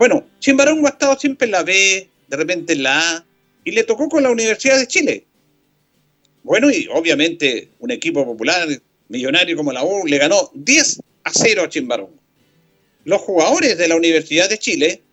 Bueno, 0.02 0.28
Chimbarongo 0.40 0.88
ha 0.88 0.90
estado 0.90 1.16
siempre 1.20 1.46
en 1.46 1.52
la 1.52 1.62
B, 1.62 2.10
de 2.28 2.36
repente 2.36 2.74
en 2.74 2.82
la 2.82 3.18
A, 3.18 3.26
y 3.64 3.70
le 3.70 3.84
tocó 3.84 4.10
con 4.10 4.24
la 4.24 4.32
Universidad 4.32 4.80
de 4.80 4.88
Chile. 4.88 5.28
Bueno, 6.42 6.72
y 6.72 6.90
obviamente 6.92 7.70
un 7.78 7.92
equipo 7.92 8.26
popular, 8.26 8.68
millonario 9.10 9.56
como 9.56 9.72
la 9.72 9.84
U, 9.84 10.08
le 10.08 10.18
ganó 10.18 10.50
10 10.56 11.02
a 11.24 11.32
0 11.32 11.62
a 11.62 11.70
Chimbarongo. 11.70 12.16
Los 13.06 13.22
jugadores 13.22 13.78
de 13.78 13.88
la 13.88 13.96
Universidad 13.96 14.50
de 14.50 14.58
Chile, 14.58 15.04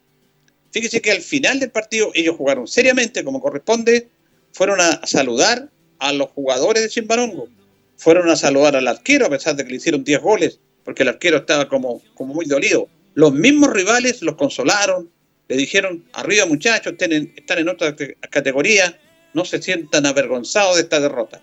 fíjese 0.71 1.03
que 1.03 1.11
al 1.11 1.21
final 1.21 1.61
del 1.61 1.71
partido 1.71 2.11
ellos 2.15 2.37
jugaron 2.37 2.67
seriamente 2.67 3.23
como 3.25 3.43
corresponde, 3.43 4.09
fueron 4.53 4.81
a 4.81 5.07
saludar 5.07 5.69
a 5.99 6.15
los 6.15 6.31
jugadores 6.31 6.83
de 6.83 6.89
Chimbarongo, 6.89 7.51
fueron 7.99 8.31
a 8.31 8.37
saludar 8.37 8.75
al 8.75 8.89
arquero 8.89 9.27
a 9.27 9.29
pesar 9.29 9.55
de 9.55 9.65
que 9.65 9.71
le 9.71 9.77
hicieron 9.77 10.03
10 10.03 10.23
goles, 10.23 10.61
porque 10.83 11.03
el 11.03 11.11
arquero 11.11 11.37
estaba 11.37 11.69
como, 11.69 12.01
como 12.15 12.33
muy 12.33 12.47
dolido. 12.47 12.89
Los 13.19 13.33
mismos 13.33 13.73
rivales 13.73 14.23
los 14.23 14.37
consolaron, 14.37 15.11
le 15.49 15.57
dijeron, 15.57 16.09
arriba 16.13 16.47
muchachos, 16.47 16.93
están 16.93 17.59
en, 17.59 17.69
otra 17.69 17.97
categoría, 18.31 18.97
no 19.35 19.45
se 19.45 19.61
sientan 19.61 20.07
avergonzados 20.07 20.77
de 20.77 20.83
esta 20.83 21.01
derrota. 21.01 21.43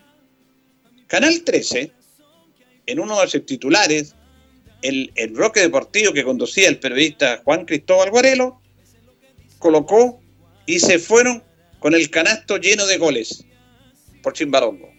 Canal 1.06 1.42
13, 1.42 1.92
en 2.86 2.98
uno 2.98 3.20
de 3.20 3.28
sus 3.28 3.44
titulares, 3.44 4.14
el, 4.80 5.12
el 5.16 5.32
bloque 5.32 5.60
deportivo 5.60 6.14
que 6.14 6.24
conducía 6.24 6.70
el 6.70 6.78
periodista 6.78 7.42
Juan 7.44 7.66
Cristóbal 7.66 8.10
Guarelo, 8.10 8.58
colocó 9.58 10.18
y 10.64 10.78
se 10.78 10.98
fueron 10.98 11.44
con 11.78 11.94
el 11.94 12.08
canasto 12.08 12.56
lleno 12.56 12.86
de 12.86 12.96
goles 12.96 13.44
por 14.22 14.32
Chimbarongo. 14.32 14.90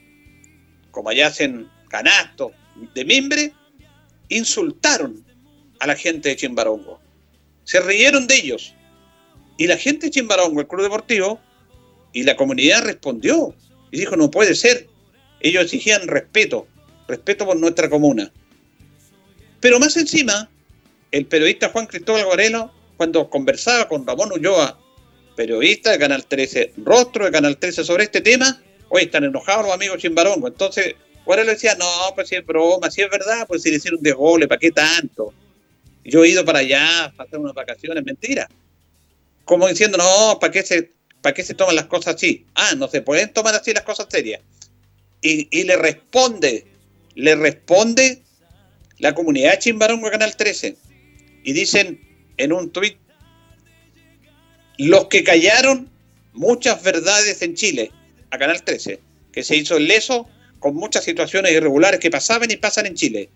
Como 0.92 1.10
allá 1.10 1.26
hacen 1.26 1.68
canastos 1.90 2.52
de 2.94 3.04
mimbre, 3.04 3.52
insultaron 4.30 5.26
a 5.80 5.88
la 5.88 5.96
gente 5.96 6.30
de 6.30 6.36
Chimbarongo. 6.36 7.00
Se 7.64 7.80
rieron 7.80 8.28
de 8.28 8.36
ellos 8.36 8.74
y 9.58 9.68
la 9.68 9.78
gente 9.78 10.08
de 10.08 10.12
Chimbarongo, 10.12 10.62
el 10.62 10.68
Club 10.68 10.84
Deportivo, 10.84 11.40
Y 12.14 12.24
la 12.24 12.36
comunidad 12.36 12.84
respondió 12.84 13.54
y 13.92 14.00
dijo, 14.00 14.16
no 14.16 14.32
puede 14.32 14.56
ser. 14.56 14.88
Ellos 15.40 15.66
exigían 15.66 16.08
respeto, 16.08 16.68
respeto 17.08 17.46
por 17.46 17.58
nuestra 17.58 17.90
comuna. 17.90 18.32
Pero 19.60 19.80
más 19.80 19.98
encima, 19.98 20.50
el 21.12 21.26
periodista 21.26 21.70
Juan 21.70 21.86
Cristóbal 21.86 22.26
Guarelo, 22.26 22.72
cuando 22.96 23.30
conversaba 23.30 23.88
con 23.88 24.08
Ramón 24.08 24.32
Ulloa, 24.32 24.80
periodista 25.36 25.92
de 25.92 26.00
Canal 26.00 26.26
13, 26.26 26.74
rostro 26.78 27.26
de 27.26 27.32
Canal 27.32 27.58
13 27.58 27.84
sobre 27.84 28.06
este 28.06 28.22
tema, 28.22 28.62
hoy 28.90 29.04
están 29.04 29.24
enojados 29.24 29.66
los 29.66 29.74
amigos 29.74 30.00
Chimbarongo. 30.00 30.48
Entonces, 30.48 30.96
Guarelo 31.26 31.52
decía, 31.52 31.76
no, 31.76 31.86
pues 32.16 32.30
si 32.30 32.36
es 32.36 32.46
broma, 32.46 32.90
si 32.90 33.02
es 33.02 33.10
verdad, 33.10 33.46
pues 33.48 33.62
si 33.62 33.70
le 33.70 33.78
hicieron 33.78 34.02
de 34.02 34.14
goles, 34.14 34.48
¿para 34.48 34.60
qué 34.60 34.72
tanto? 34.72 35.34
Yo 36.08 36.24
he 36.24 36.30
ido 36.30 36.46
para 36.46 36.60
allá 36.60 37.04
a 37.04 37.12
pasar 37.12 37.40
unas 37.40 37.54
vacaciones, 37.54 38.04
mentira. 38.04 38.48
Como 39.44 39.68
diciendo, 39.68 39.98
no, 39.98 40.40
¿para 40.40 40.52
qué 40.52 40.64
se, 40.64 40.94
para 41.22 41.34
qué 41.34 41.44
se 41.44 41.54
toman 41.54 41.76
las 41.76 41.88
cosas 41.88 42.16
así? 42.16 42.46
Ah, 42.56 42.74
no 42.78 42.88
se 42.88 43.02
pueden 43.02 43.34
tomar 43.34 43.54
así 43.54 43.74
las 43.74 43.84
cosas 43.84 44.08
serias. 44.10 44.42
Y, 45.22 45.50
y 45.52 45.66
le 45.66 45.76
responde, 45.76 46.66
le 47.16 47.36
responde 47.36 48.24
la 49.00 49.14
comunidad 49.14 49.52
de 49.52 49.60
Chimbarongo 49.60 50.10
Canal 50.10 50.38
13. 50.38 50.78
Y 51.44 51.52
dicen 51.52 52.00
en 52.38 52.54
un 52.54 52.72
tuit, 52.72 52.98
los 54.78 55.08
que 55.08 55.26
callaron 55.26 55.90
muchas 56.32 56.82
verdades 56.84 57.42
en 57.42 57.56
Chile, 57.56 57.92
a 58.32 58.38
Canal 58.38 58.64
13, 58.64 59.02
que 59.34 59.44
se 59.44 59.58
hizo 59.58 59.76
el 59.76 59.88
leso 59.88 60.30
con 60.60 60.74
muchas 60.74 61.04
situaciones 61.04 61.52
irregulares 61.52 62.00
que 62.00 62.10
pasaban 62.10 62.50
y 62.50 62.56
pasan 62.56 62.86
en 62.86 62.96
Chile. 62.96 63.30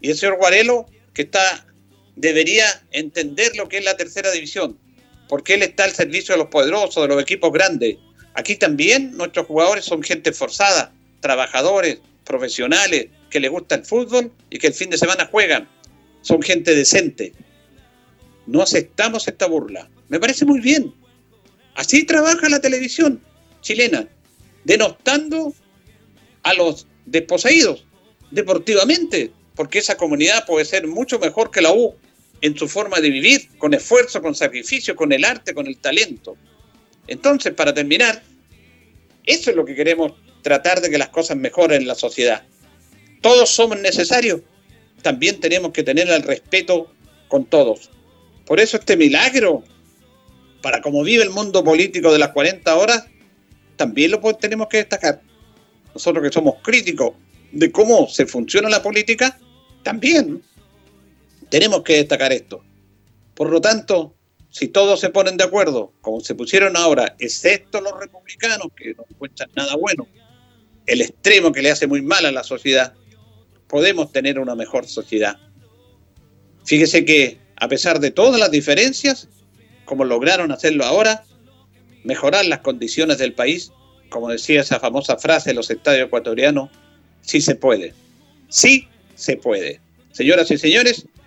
Y 0.00 0.10
el 0.10 0.16
señor 0.16 0.36
Guarelo, 0.36 0.86
que 1.12 1.22
está 1.22 1.66
debería 2.18 2.64
entender 2.90 3.56
lo 3.56 3.68
que 3.68 3.78
es 3.78 3.84
la 3.84 3.96
tercera 3.96 4.30
división, 4.32 4.76
porque 5.28 5.54
él 5.54 5.62
está 5.62 5.84
al 5.84 5.92
servicio 5.92 6.34
de 6.34 6.38
los 6.38 6.48
poderosos, 6.48 7.02
de 7.02 7.08
los 7.08 7.22
equipos 7.22 7.52
grandes. 7.52 7.96
Aquí 8.34 8.56
también 8.56 9.16
nuestros 9.16 9.46
jugadores 9.46 9.84
son 9.84 10.02
gente 10.02 10.32
forzada, 10.32 10.92
trabajadores, 11.20 12.00
profesionales, 12.24 13.06
que 13.30 13.40
les 13.40 13.50
gusta 13.50 13.76
el 13.76 13.84
fútbol 13.84 14.32
y 14.50 14.58
que 14.58 14.68
el 14.68 14.74
fin 14.74 14.90
de 14.90 14.98
semana 14.98 15.28
juegan. 15.30 15.68
Son 16.22 16.42
gente 16.42 16.74
decente. 16.74 17.32
No 18.46 18.62
aceptamos 18.62 19.28
esta 19.28 19.46
burla. 19.46 19.88
Me 20.08 20.18
parece 20.18 20.44
muy 20.44 20.60
bien. 20.60 20.92
Así 21.74 22.04
trabaja 22.04 22.48
la 22.48 22.60
televisión 22.60 23.22
chilena, 23.60 24.08
denostando 24.64 25.54
a 26.42 26.54
los 26.54 26.86
desposeídos 27.06 27.84
deportivamente, 28.32 29.30
porque 29.54 29.78
esa 29.78 29.96
comunidad 29.96 30.46
puede 30.46 30.64
ser 30.64 30.86
mucho 30.86 31.18
mejor 31.18 31.50
que 31.50 31.62
la 31.62 31.72
U 31.72 31.94
en 32.40 32.56
su 32.56 32.68
forma 32.68 33.00
de 33.00 33.10
vivir, 33.10 33.48
con 33.58 33.74
esfuerzo, 33.74 34.22
con 34.22 34.34
sacrificio, 34.34 34.94
con 34.94 35.12
el 35.12 35.24
arte, 35.24 35.54
con 35.54 35.66
el 35.66 35.78
talento. 35.78 36.36
Entonces, 37.06 37.52
para 37.54 37.74
terminar, 37.74 38.22
eso 39.24 39.50
es 39.50 39.56
lo 39.56 39.64
que 39.64 39.74
queremos 39.74 40.12
tratar 40.42 40.80
de 40.80 40.90
que 40.90 40.98
las 40.98 41.08
cosas 41.08 41.36
mejoren 41.36 41.82
en 41.82 41.88
la 41.88 41.94
sociedad. 41.94 42.44
Todos 43.20 43.50
somos 43.50 43.78
necesarios, 43.80 44.40
también 45.02 45.40
tenemos 45.40 45.72
que 45.72 45.82
tener 45.82 46.08
el 46.08 46.22
respeto 46.22 46.92
con 47.28 47.44
todos. 47.44 47.90
Por 48.46 48.60
eso 48.60 48.76
este 48.76 48.96
milagro, 48.96 49.64
para 50.62 50.80
cómo 50.80 51.02
vive 51.02 51.22
el 51.22 51.30
mundo 51.30 51.62
político 51.64 52.12
de 52.12 52.18
las 52.18 52.30
40 52.30 52.76
horas, 52.76 53.06
también 53.76 54.10
lo 54.12 54.20
tenemos 54.34 54.68
que 54.68 54.78
destacar. 54.78 55.20
Nosotros 55.94 56.24
que 56.24 56.32
somos 56.32 56.56
críticos 56.62 57.12
de 57.52 57.70
cómo 57.72 58.08
se 58.08 58.26
funciona 58.26 58.68
la 58.68 58.82
política, 58.82 59.38
también 59.82 60.42
tenemos 61.50 61.82
que 61.82 61.96
destacar 61.96 62.32
esto. 62.32 62.64
Por 63.34 63.50
lo 63.50 63.60
tanto, 63.60 64.14
si 64.50 64.68
todos 64.68 65.00
se 65.00 65.10
ponen 65.10 65.36
de 65.36 65.44
acuerdo, 65.44 65.92
como 66.00 66.20
se 66.20 66.34
pusieron 66.34 66.76
ahora, 66.76 67.14
excepto 67.18 67.80
los 67.80 67.98
republicanos, 67.98 68.68
que 68.76 68.94
no 68.94 69.04
encuentran 69.08 69.50
nada 69.54 69.76
bueno, 69.76 70.06
el 70.86 71.02
extremo 71.02 71.52
que 71.52 71.62
le 71.62 71.70
hace 71.70 71.86
muy 71.86 72.02
mal 72.02 72.24
a 72.26 72.32
la 72.32 72.42
sociedad, 72.42 72.94
podemos 73.68 74.10
tener 74.10 74.38
una 74.38 74.54
mejor 74.54 74.86
sociedad. 74.86 75.38
Fíjese 76.64 77.04
que, 77.04 77.38
a 77.56 77.68
pesar 77.68 78.00
de 78.00 78.10
todas 78.10 78.40
las 78.40 78.50
diferencias, 78.50 79.28
como 79.84 80.04
lograron 80.04 80.50
hacerlo 80.52 80.84
ahora, 80.84 81.24
mejorar 82.04 82.46
las 82.46 82.60
condiciones 82.60 83.18
del 83.18 83.34
país, 83.34 83.70
como 84.08 84.30
decía 84.30 84.62
esa 84.62 84.80
famosa 84.80 85.18
frase 85.18 85.50
de 85.50 85.54
los 85.54 85.70
estadios 85.70 86.06
ecuatorianos, 86.06 86.70
sí 87.20 87.40
se 87.40 87.54
puede. 87.54 87.94
Sí 88.48 88.88
se 89.14 89.36
puede. 89.36 89.80
Señoras 90.12 90.50
y 90.50 90.58
señores, 90.58 91.06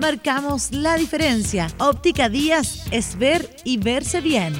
marcamos 0.00 0.72
la 0.72 0.96
diferencia. 0.96 1.68
Óptica 1.78 2.30
Díaz 2.30 2.86
es 2.90 3.18
ver 3.18 3.48
y 3.64 3.76
verse 3.76 4.22
bien. 4.22 4.54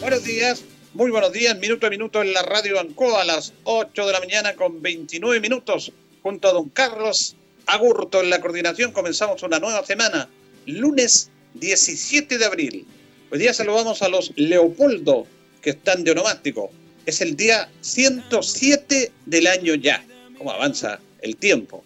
Buenos 0.00 0.24
días, 0.24 0.64
muy 0.94 1.10
buenos 1.10 1.32
días, 1.32 1.58
minuto 1.58 1.86
a 1.86 1.90
minuto 1.90 2.22
en 2.22 2.32
la 2.32 2.42
radio 2.42 2.80
Ancoa 2.80 3.20
a 3.20 3.24
las 3.24 3.52
8 3.64 4.06
de 4.06 4.12
la 4.12 4.20
mañana 4.20 4.54
con 4.54 4.80
29 4.80 5.40
minutos, 5.40 5.92
junto 6.22 6.48
a 6.48 6.52
don 6.52 6.70
Carlos 6.70 7.36
Agurto 7.66 8.22
en 8.22 8.30
la 8.30 8.40
coordinación. 8.40 8.92
Comenzamos 8.92 9.42
una 9.42 9.58
nueva 9.58 9.84
semana, 9.84 10.28
lunes 10.64 11.30
17 11.54 12.38
de 12.38 12.44
abril. 12.44 12.86
Hoy 13.30 13.40
día 13.40 13.52
saludamos 13.52 14.00
a 14.00 14.08
los 14.08 14.32
Leopoldo 14.36 15.26
que 15.60 15.70
están 15.70 16.02
de 16.02 16.12
onomástico. 16.12 16.70
Es 17.04 17.20
el 17.20 17.36
día 17.36 17.68
107 17.82 19.12
del 19.26 19.46
año 19.48 19.74
ya. 19.74 20.02
¿Cómo 20.38 20.50
avanza 20.52 20.98
el 21.20 21.36
tiempo? 21.36 21.84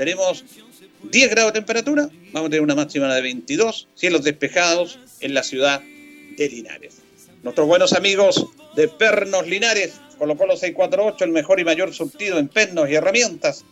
Tenemos 0.00 0.42
10 1.12 1.30
grados 1.30 1.52
de 1.52 1.60
temperatura, 1.60 2.08
vamos 2.32 2.46
a 2.46 2.50
tener 2.50 2.62
una 2.62 2.74
máxima 2.74 3.14
de 3.14 3.20
22, 3.20 3.86
cielos 3.94 4.24
despejados 4.24 4.98
en 5.20 5.34
la 5.34 5.42
ciudad 5.42 5.82
de 6.38 6.48
Linares. 6.48 7.02
Nuestros 7.42 7.66
buenos 7.66 7.92
amigos 7.92 8.46
de 8.76 8.88
Pernos 8.88 9.46
Linares, 9.46 10.00
colocó 10.16 10.46
los 10.46 10.60
648, 10.60 11.22
el 11.22 11.32
mejor 11.32 11.60
y 11.60 11.64
mayor 11.64 11.92
surtido 11.92 12.38
en 12.38 12.48
pernos 12.48 12.88
y 12.88 12.94
herramientas 12.94 13.66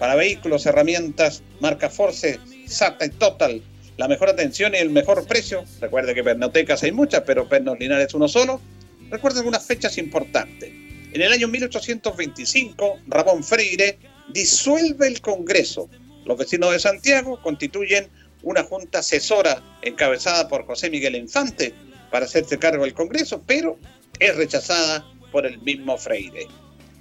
para 0.00 0.16
vehículos, 0.16 0.66
herramientas, 0.66 1.44
marca 1.60 1.88
Force, 1.88 2.40
SATA 2.66 3.06
y 3.06 3.10
Total. 3.10 3.62
La 3.96 4.08
mejor 4.08 4.28
atención 4.28 4.74
y 4.74 4.78
el 4.78 4.90
mejor 4.90 5.24
precio. 5.28 5.62
Recuerde 5.80 6.16
que 6.16 6.24
pernotecas 6.24 6.82
hay 6.82 6.90
muchas, 6.90 7.22
pero 7.24 7.48
Pernos 7.48 7.78
Linares 7.78 8.12
uno 8.12 8.26
solo. 8.26 8.60
Recuerde 9.08 9.38
algunas 9.38 9.64
fechas 9.64 9.98
importantes. 9.98 10.68
En 11.12 11.22
el 11.22 11.30
año 11.30 11.46
1825, 11.46 13.02
Ramón 13.06 13.44
Freire 13.44 13.98
disuelve 14.32 15.08
el 15.08 15.20
Congreso. 15.20 15.88
Los 16.24 16.38
vecinos 16.38 16.72
de 16.72 16.78
Santiago 16.78 17.40
constituyen 17.42 18.08
una 18.42 18.62
junta 18.62 19.00
asesora 19.00 19.62
encabezada 19.82 20.48
por 20.48 20.64
José 20.64 20.90
Miguel 20.90 21.16
Infante 21.16 21.74
para 22.10 22.26
hacerse 22.26 22.58
cargo 22.58 22.84
del 22.84 22.94
Congreso, 22.94 23.42
pero 23.46 23.78
es 24.18 24.36
rechazada 24.36 25.06
por 25.32 25.46
el 25.46 25.58
mismo 25.62 25.96
Freire. 25.96 26.46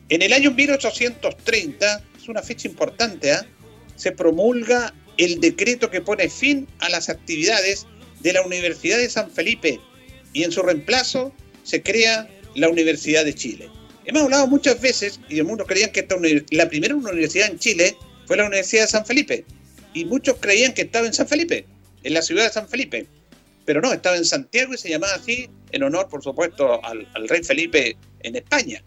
En 0.10 0.22
el 0.22 0.34
año 0.34 0.52
1830, 0.52 2.04
es 2.18 2.30
una 2.30 2.42
fecha 2.42 2.68
importante, 2.68 3.32
¿ah? 3.32 3.46
se 3.96 4.12
promulga 4.12 4.94
el 5.18 5.40
decreto 5.40 5.90
que 5.90 6.02
pone 6.02 6.30
fin 6.30 6.68
a 6.80 6.90
las 6.90 7.10
actividades 7.10 7.86
de 8.22 8.34
la 8.34 8.42
Universidad 8.42 8.98
de 8.98 9.10
San 9.10 9.30
Felipe 9.30 9.80
y 10.34 10.44
en 10.44 10.52
su 10.52 10.62
reemplazo 10.62 11.34
se 11.64 11.84
crea 11.84 12.28
la 12.56 12.70
Universidad 12.70 13.26
de 13.26 13.36
Chile. 13.36 13.70
Hemos 14.10 14.24
hablado 14.24 14.48
muchas 14.48 14.82
veces 14.82 15.20
y 15.30 15.40
mundo 15.44 15.68
creían 15.68 15.92
que 15.92 16.00
esta 16.00 16.16
la 16.50 16.68
primera 16.68 16.96
universidad 16.96 17.48
en 17.48 17.60
Chile 17.60 17.96
fue 18.26 18.38
la 18.38 18.48
Universidad 18.48 18.86
de 18.86 18.88
San 18.88 19.06
Felipe. 19.06 19.46
Y 19.94 20.04
muchos 20.06 20.38
creían 20.40 20.74
que 20.74 20.82
estaba 20.82 21.06
en 21.06 21.14
San 21.14 21.28
Felipe, 21.28 21.68
en 22.02 22.16
la 22.16 22.24
ciudad 22.24 22.46
de 22.46 22.50
San 22.50 22.68
Felipe. 22.68 23.06
Pero 23.66 23.82
no, 23.82 23.94
estaba 23.94 24.18
en 24.18 24.26
Santiago 24.26 24.74
y 24.74 24.80
se 24.80 24.90
llamaba 24.90 25.14
así 25.14 25.48
en 25.72 25.84
honor, 25.84 26.10
por 26.10 26.24
supuesto, 26.24 26.84
al, 26.84 27.28
rey 27.28 27.44
Felipe 27.44 27.98
en 28.22 28.36
España. 28.36 28.84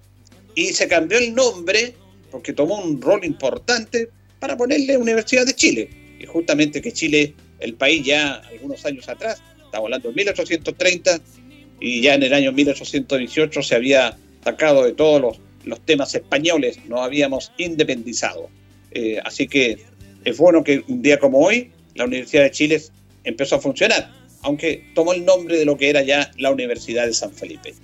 Y 0.57 0.73
se 0.73 0.89
cambió 0.89 1.19
el 1.19 1.33
nombre 1.33 1.95
porque 2.33 2.53
tomó 2.53 2.83
un 2.83 3.01
rol 3.01 3.25
importante 3.25 4.09
para 4.41 4.57
ponerle 4.57 4.97
Universidad 4.97 5.47
de 5.47 5.55
Chile. 5.55 5.89
Y 6.19 6.27
justamente 6.27 6.83
que 6.83 6.93
Chile, 6.93 7.33
el 7.61 7.75
país 7.75 8.05
ya 8.05 8.43
algunos 8.51 8.85
años 8.85 9.09
atrás, 9.09 9.41
estamos 9.67 9.87
hablando 9.87 10.09
de 10.09 10.17
1830, 10.17 11.21
y 11.79 12.03
ya 12.03 12.15
en 12.15 12.25
el 12.25 12.35
año 12.35 12.51
1818 12.51 13.63
se 13.63 13.77
había 13.77 14.19
sacado 14.45 14.85
de 14.85 14.93
todos 14.93 15.21
los, 15.21 15.41
los 15.65 15.81
temas 15.81 16.15
españoles, 16.15 16.79
nos 16.87 17.01
habíamos 17.01 17.53
independizado. 17.59 18.49
Eh, 18.91 19.21
así 19.25 19.49
que 19.49 19.79
es 20.25 20.37
bueno 20.37 20.63
que 20.63 20.85
un 20.89 21.03
día 21.03 21.19
como 21.19 21.39
hoy 21.41 21.71
la 21.95 22.05
Universidad 22.05 22.45
de 22.45 22.51
Chile 22.51 22.83
empezó 23.25 23.57
a 23.57 23.61
funcionar, 23.61 24.11
aunque 24.43 24.85
tomó 24.95 25.13
el 25.13 25.25
nombre 25.25 25.59
de 25.59 25.65
lo 25.65 25.77
que 25.77 25.91
era 25.91 26.03
ya 26.03 26.31
la 26.37 26.51
Universidad 26.51 27.07
de 27.07 27.15
San 27.15 27.33
Felipe. 27.33 27.75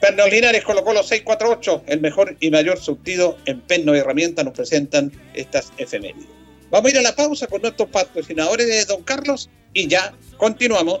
Pernos 0.00 0.30
Linares 0.30 0.64
colocó 0.64 0.92
los 0.92 1.06
648, 1.06 1.84
el 1.86 2.00
mejor 2.00 2.36
y 2.40 2.50
mayor 2.50 2.78
surtido 2.80 3.38
en 3.46 3.60
perno 3.60 3.94
y 3.94 3.98
herramientas 3.98 4.44
nos 4.44 4.54
presentan 4.54 5.12
estas 5.34 5.72
efemérides. 5.78 6.26
Vamos 6.70 6.88
a 6.88 6.90
ir 6.90 6.98
a 6.98 7.02
la 7.02 7.14
pausa 7.14 7.46
con 7.46 7.62
nuestros 7.62 7.88
patrocinadores 7.90 8.66
de 8.66 8.84
Don 8.84 9.02
Carlos 9.04 9.48
y 9.74 9.86
ya 9.86 10.12
continuamos 10.38 11.00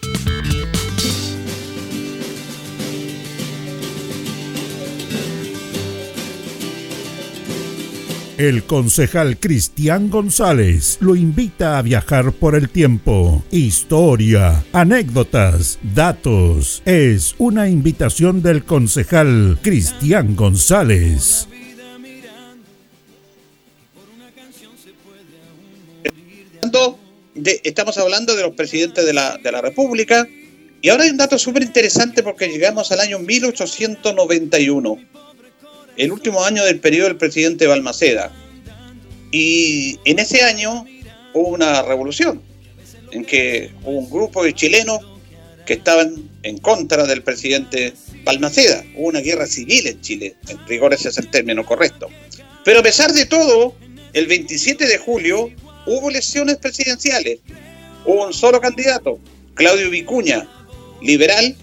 El 8.41 8.63
concejal 8.63 9.37
Cristian 9.37 10.09
González 10.09 10.97
lo 10.99 11.15
invita 11.15 11.77
a 11.77 11.83
viajar 11.83 12.31
por 12.31 12.55
el 12.55 12.69
tiempo. 12.69 13.43
Historia, 13.51 14.65
anécdotas, 14.73 15.77
datos. 15.83 16.81
Es 16.83 17.35
una 17.37 17.69
invitación 17.69 18.41
del 18.41 18.65
concejal 18.65 19.59
Cristian 19.61 20.35
González. 20.35 21.47
estamos 27.63 27.95
hablando 27.99 28.35
de 28.35 28.41
los 28.41 28.55
presidentes 28.55 29.05
de 29.05 29.13
la, 29.13 29.37
de 29.37 29.51
la 29.51 29.61
República 29.61 30.27
y 30.81 30.89
ahora 30.89 31.03
hay 31.03 31.11
un 31.11 31.17
dato 31.17 31.37
súper 31.37 31.61
interesante 31.61 32.23
porque 32.23 32.47
llegamos 32.47 32.91
al 32.91 33.01
año 33.01 33.19
1891 33.19 35.10
el 36.01 36.11
último 36.11 36.43
año 36.43 36.65
del 36.65 36.79
periodo 36.79 37.09
del 37.09 37.17
presidente 37.17 37.67
Balmaceda. 37.67 38.31
Y 39.31 39.99
en 40.03 40.17
ese 40.17 40.41
año 40.41 40.83
hubo 41.35 41.49
una 41.49 41.83
revolución, 41.83 42.41
en 43.11 43.23
que 43.23 43.71
hubo 43.83 43.99
un 43.99 44.09
grupo 44.09 44.43
de 44.43 44.51
chilenos 44.51 44.97
que 45.63 45.73
estaban 45.73 46.27
en 46.41 46.57
contra 46.57 47.05
del 47.05 47.21
presidente 47.21 47.93
Balmaceda. 48.23 48.83
Hubo 48.95 49.09
una 49.09 49.19
guerra 49.19 49.45
civil 49.45 49.85
en 49.85 50.01
Chile, 50.01 50.35
en 50.47 50.57
rigor 50.65 50.91
ese 50.91 51.09
es 51.09 51.19
el 51.19 51.29
término 51.29 51.63
correcto. 51.63 52.07
Pero 52.65 52.79
a 52.79 52.83
pesar 52.83 53.13
de 53.13 53.27
todo, 53.27 53.75
el 54.13 54.25
27 54.25 54.87
de 54.87 54.97
julio 54.97 55.51
hubo 55.85 56.09
elecciones 56.09 56.57
presidenciales. 56.57 57.41
Hubo 58.07 58.25
un 58.25 58.33
solo 58.33 58.59
candidato, 58.59 59.19
Claudio 59.53 59.91
Vicuña, 59.91 60.49
liberal, 61.03 61.55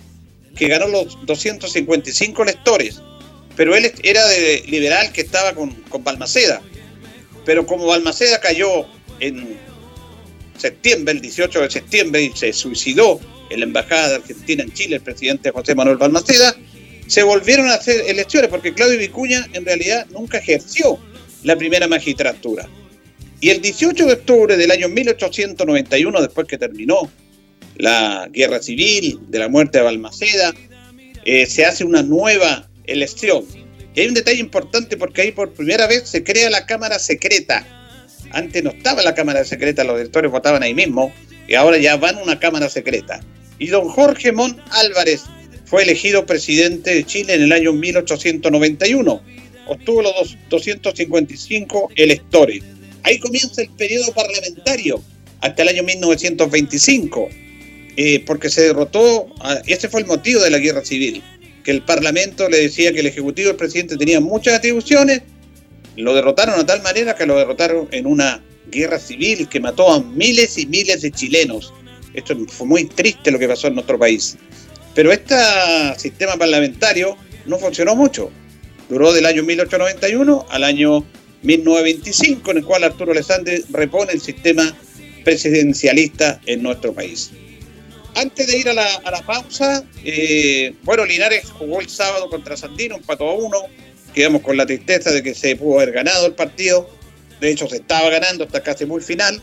que 0.54 0.68
ganó 0.68 0.86
los 0.86 1.18
255 1.26 2.42
electores 2.44 3.00
pero 3.58 3.74
él 3.74 3.92
era 4.04 4.24
de 4.28 4.62
liberal 4.68 5.10
que 5.12 5.20
estaba 5.20 5.52
con, 5.52 5.72
con 5.88 6.04
Balmaceda. 6.04 6.62
Pero 7.44 7.66
como 7.66 7.86
Balmaceda 7.86 8.38
cayó 8.38 8.86
en 9.18 9.58
septiembre, 10.56 11.14
el 11.14 11.20
18 11.20 11.62
de 11.62 11.68
septiembre, 11.68 12.22
y 12.22 12.30
se 12.36 12.52
suicidó 12.52 13.18
en 13.50 13.58
la 13.58 13.66
Embajada 13.66 14.10
de 14.10 14.14
Argentina 14.14 14.62
en 14.62 14.72
Chile, 14.72 14.96
el 14.96 15.02
presidente 15.02 15.50
José 15.50 15.74
Manuel 15.74 15.96
Balmaceda, 15.96 16.54
se 17.08 17.24
volvieron 17.24 17.68
a 17.68 17.74
hacer 17.74 18.04
elecciones, 18.06 18.48
porque 18.48 18.72
Claudio 18.72 18.96
Vicuña 18.96 19.48
en 19.52 19.64
realidad 19.64 20.06
nunca 20.12 20.38
ejerció 20.38 20.96
la 21.42 21.56
primera 21.56 21.88
magistratura. 21.88 22.68
Y 23.40 23.50
el 23.50 23.60
18 23.60 24.06
de 24.06 24.12
octubre 24.12 24.56
del 24.56 24.70
año 24.70 24.88
1891, 24.88 26.20
después 26.20 26.46
que 26.46 26.58
terminó 26.58 27.10
la 27.76 28.28
guerra 28.32 28.62
civil, 28.62 29.18
de 29.26 29.38
la 29.40 29.48
muerte 29.48 29.78
de 29.78 29.84
Balmaceda, 29.84 30.54
eh, 31.24 31.46
se 31.46 31.64
hace 31.64 31.82
una 31.82 32.04
nueva 32.04 32.68
elección. 32.88 33.44
Y 33.94 34.00
hay 34.00 34.08
un 34.08 34.14
detalle 34.14 34.40
importante 34.40 34.96
porque 34.96 35.22
ahí 35.22 35.32
por 35.32 35.52
primera 35.52 35.86
vez 35.86 36.08
se 36.08 36.24
crea 36.24 36.50
la 36.50 36.66
Cámara 36.66 36.98
Secreta. 36.98 37.66
Antes 38.30 38.62
no 38.62 38.70
estaba 38.70 39.02
la 39.02 39.14
Cámara 39.14 39.44
Secreta, 39.44 39.84
los 39.84 39.96
directores 39.96 40.30
votaban 40.30 40.62
ahí 40.62 40.74
mismo, 40.74 41.12
y 41.46 41.54
ahora 41.54 41.78
ya 41.78 41.96
van 41.96 42.18
una 42.18 42.38
Cámara 42.38 42.68
Secreta. 42.68 43.20
Y 43.58 43.68
don 43.68 43.88
Jorge 43.88 44.32
Mon 44.32 44.60
Álvarez 44.70 45.22
fue 45.64 45.82
elegido 45.82 46.26
presidente 46.26 46.94
de 46.94 47.04
Chile 47.04 47.34
en 47.34 47.42
el 47.42 47.52
año 47.52 47.72
1891. 47.72 49.22
Obtuvo 49.66 50.02
los 50.02 50.36
255 50.48 51.90
electores. 51.96 52.62
Ahí 53.02 53.18
comienza 53.18 53.62
el 53.62 53.70
periodo 53.70 54.12
parlamentario 54.12 55.02
hasta 55.40 55.62
el 55.62 55.68
año 55.68 55.82
1925, 55.84 57.28
eh, 57.96 58.24
porque 58.26 58.50
se 58.50 58.62
derrotó, 58.62 59.28
ese 59.66 59.88
fue 59.88 60.00
el 60.00 60.06
motivo 60.06 60.40
de 60.40 60.50
la 60.50 60.58
guerra 60.58 60.84
civil, 60.84 61.22
que 61.68 61.72
el 61.72 61.82
Parlamento 61.82 62.48
le 62.48 62.62
decía 62.62 62.94
que 62.94 63.00
el 63.00 63.08
Ejecutivo 63.08 63.50
el 63.50 63.56
presidente 63.56 63.98
tenían 63.98 64.22
muchas 64.22 64.54
atribuciones, 64.54 65.20
lo 65.96 66.14
derrotaron 66.14 66.58
a 66.58 66.64
tal 66.64 66.80
manera 66.80 67.14
que 67.14 67.26
lo 67.26 67.36
derrotaron 67.36 67.86
en 67.90 68.06
una 68.06 68.42
guerra 68.70 68.98
civil 68.98 69.46
que 69.50 69.60
mató 69.60 69.92
a 69.92 70.00
miles 70.00 70.56
y 70.56 70.64
miles 70.64 71.02
de 71.02 71.10
chilenos. 71.10 71.74
Esto 72.14 72.34
fue 72.48 72.66
muy 72.66 72.86
triste 72.86 73.30
lo 73.30 73.38
que 73.38 73.46
pasó 73.46 73.66
en 73.66 73.74
nuestro 73.74 73.98
país. 73.98 74.38
Pero 74.94 75.12
este 75.12 75.34
sistema 75.98 76.38
parlamentario 76.38 77.18
no 77.44 77.58
funcionó 77.58 77.94
mucho. 77.94 78.30
Duró 78.88 79.12
del 79.12 79.26
año 79.26 79.42
1891 79.42 80.46
al 80.48 80.64
año 80.64 81.04
1925, 81.42 82.50
en 82.50 82.56
el 82.56 82.64
cual 82.64 82.84
Arturo 82.84 83.12
Alessandri 83.12 83.62
repone 83.72 84.12
el 84.12 84.22
sistema 84.22 84.74
presidencialista 85.22 86.40
en 86.46 86.62
nuestro 86.62 86.94
país. 86.94 87.30
Antes 88.18 88.48
de 88.48 88.58
ir 88.58 88.68
a 88.68 88.74
la, 88.74 89.22
pausa, 89.24 89.84
eh, 90.04 90.74
bueno, 90.82 91.04
Linares 91.04 91.52
jugó 91.52 91.80
el 91.80 91.88
sábado 91.88 92.28
contra 92.28 92.56
Sandino, 92.56 92.96
empató 92.96 93.28
a 93.28 93.34
uno. 93.34 93.58
Quedamos 94.12 94.42
con 94.42 94.56
la 94.56 94.66
tristeza 94.66 95.12
de 95.12 95.22
que 95.22 95.36
se 95.36 95.54
pudo 95.54 95.78
haber 95.78 95.92
ganado 95.92 96.26
el 96.26 96.34
partido. 96.34 96.90
De 97.40 97.52
hecho, 97.52 97.68
se 97.68 97.76
estaba 97.76 98.10
ganando 98.10 98.42
hasta 98.42 98.60
casi 98.60 98.86
muy 98.86 99.00
final. 99.02 99.40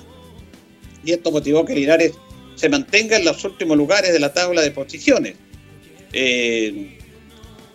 Y 1.05 1.13
esto 1.13 1.31
motivó 1.31 1.63
que 1.63 1.73
Linares 1.73 2.15
se 2.55 2.67
mantenga 2.67 3.15
en 3.15 3.23
los 3.23 3.45
últimos 3.45 3.77
lugares 3.77 4.11
de 4.11 4.19
la 4.19 4.33
tabla 4.33 4.61
de 4.61 4.71
posiciones. 4.71 5.35
Eh, 6.11 6.99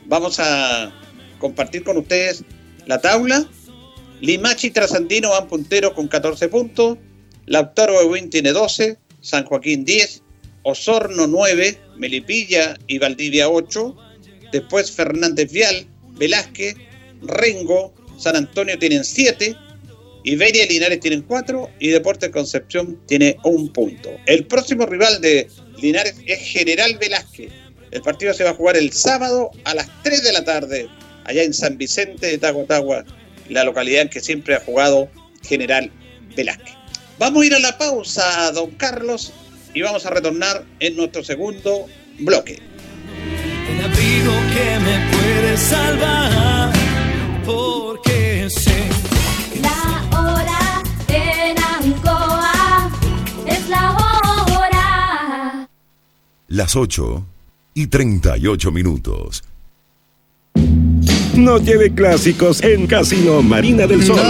vamos 0.05 0.39
a 0.39 0.93
compartir 1.39 1.83
con 1.83 1.97
ustedes 1.97 2.45
la 2.85 3.01
tabla. 3.01 3.49
Limachi 4.21 4.71
Trasandino 4.71 5.31
van 5.31 5.49
punteros 5.49 5.95
con 5.95 6.09
14 6.09 6.49
puntos. 6.49 6.99
Lautaro 7.47 7.99
Ewin 8.03 8.29
tiene 8.29 8.53
12. 8.53 8.99
San 9.23 9.47
Joaquín 9.47 9.87
10. 9.87 10.25
Osorno 10.63 11.27
9. 11.27 11.79
Melipilla 11.97 12.77
y 12.87 12.99
Valdivia 12.99 13.49
8. 13.49 13.97
Después 14.53 14.91
Fernández 14.91 15.53
Vial, 15.53 15.87
Velázquez, 16.13 16.75
Rengo, 17.23 17.95
San 18.19 18.37
Antonio 18.37 18.79
tienen 18.79 19.05
7. 19.05 19.55
Iberia 20.25 20.65
y 20.65 20.69
Linares 20.69 21.01
tienen 21.01 21.23
4 21.23 21.71
y 21.79 21.89
Deportes 21.89 22.31
Concepción 22.31 23.01
tiene 23.07 23.37
un 23.45 23.73
punto. 23.73 24.11
El 24.27 24.47
próximo 24.47 24.87
rival 24.87 25.21
de 25.21 25.49
Linares 25.81 26.17
es 26.27 26.41
General 26.41 26.97
Velázquez. 26.99 27.51
El 27.91 28.03
partido 28.03 28.35
se 28.35 28.45
va 28.45 28.51
a 28.51 28.55
jugar 28.55 28.77
el 28.77 28.93
sábado 28.93 29.51
a 29.65 29.75
las 29.75 29.89
3 30.03 30.23
de 30.23 30.33
la 30.33 30.45
tarde, 30.45 30.89
allá 31.25 31.43
en 31.43 31.55
San 31.55 31.79
Vicente 31.79 32.27
de 32.27 32.39
Tagotagua, 32.39 33.05
la 33.49 33.65
localidad 33.65 34.03
en 34.03 34.09
que 34.11 34.21
siempre 34.21 34.55
ha 34.55 34.61
jugado 34.61 35.09
General 35.43 35.91
Velázquez. 36.37 36.75
Vamos 37.19 37.43
a 37.43 37.47
ir 37.47 37.55
a 37.55 37.59
la 37.59 37.77
pausa, 37.79 38.53
don 38.53 38.71
Carlos, 38.73 39.33
y 39.75 39.83
vamos 39.83 40.05
a 40.07 40.11
retornar 40.11 40.65
en 40.79 40.97
nuestro 40.97 41.23
segundo 41.23 41.87
bloque. 42.19 42.61
El 43.69 43.85
abrigo 43.85 44.33
que 44.55 44.79
me 44.81 45.11
puede 45.11 45.57
salvar, 45.57 46.73
porque 47.45 48.49
sé. 48.51 48.89
La 49.61 50.19
hora 50.19 50.83
en 51.09 51.57
Ancoa 51.59 52.91
es 53.47 53.69
la 53.69 53.93
hora. 53.93 55.69
Las 56.49 56.77
8 56.77 57.27
y 57.75 57.87
38 57.87 58.73
minutos. 58.73 59.45
Noche 61.45 61.79
de 61.79 61.91
clásicos 61.91 62.63
en 62.63 62.87
Casino 62.87 63.41
Marina 63.41 63.87
del 63.87 64.05
Sol. 64.05 64.21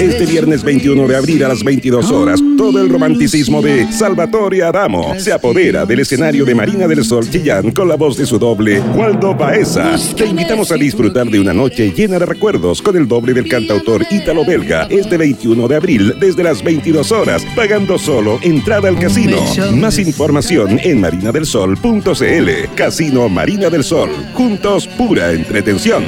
Este 0.00 0.26
viernes 0.26 0.64
21 0.64 1.06
de 1.06 1.16
abril 1.16 1.44
a 1.44 1.48
las 1.48 1.62
22 1.62 2.10
horas, 2.10 2.40
todo 2.56 2.80
el 2.80 2.88
romanticismo 2.88 3.62
de 3.62 3.90
Salvatore 3.92 4.62
Adamo 4.64 5.14
se 5.18 5.32
apodera 5.32 5.86
del 5.86 6.00
escenario 6.00 6.44
de 6.44 6.54
Marina 6.56 6.88
del 6.88 7.04
Sol 7.04 7.28
Chillán 7.30 7.70
con 7.70 7.88
la 7.88 7.94
voz 7.94 8.16
de 8.16 8.26
su 8.26 8.38
doble, 8.38 8.80
Waldo 8.80 9.32
Baeza. 9.34 9.94
Te 10.16 10.26
invitamos 10.26 10.72
a 10.72 10.76
disfrutar 10.76 11.28
de 11.28 11.38
una 11.38 11.52
noche 11.52 11.92
llena 11.92 12.18
de 12.18 12.26
recuerdos 12.26 12.82
con 12.82 12.96
el 12.96 13.06
doble 13.06 13.32
del 13.32 13.48
cantautor 13.48 14.04
ítalo-belga 14.10 14.88
este 14.90 15.16
21 15.16 15.68
de 15.68 15.76
abril 15.76 16.14
desde 16.18 16.42
las 16.42 16.64
22 16.64 17.12
horas, 17.12 17.44
pagando 17.54 17.96
solo 17.96 18.40
entrada 18.42 18.88
al 18.88 18.98
casino. 18.98 19.38
Más 19.76 19.98
información 19.98 20.80
en 20.82 21.00
marinadelsol.cl. 21.00 22.74
Casino 22.74 23.28
Marina 23.28 23.70
del 23.70 23.84
Sol. 23.84 24.10
Juntos, 24.34 24.88
pura 24.88 25.32
entretención. 25.32 26.02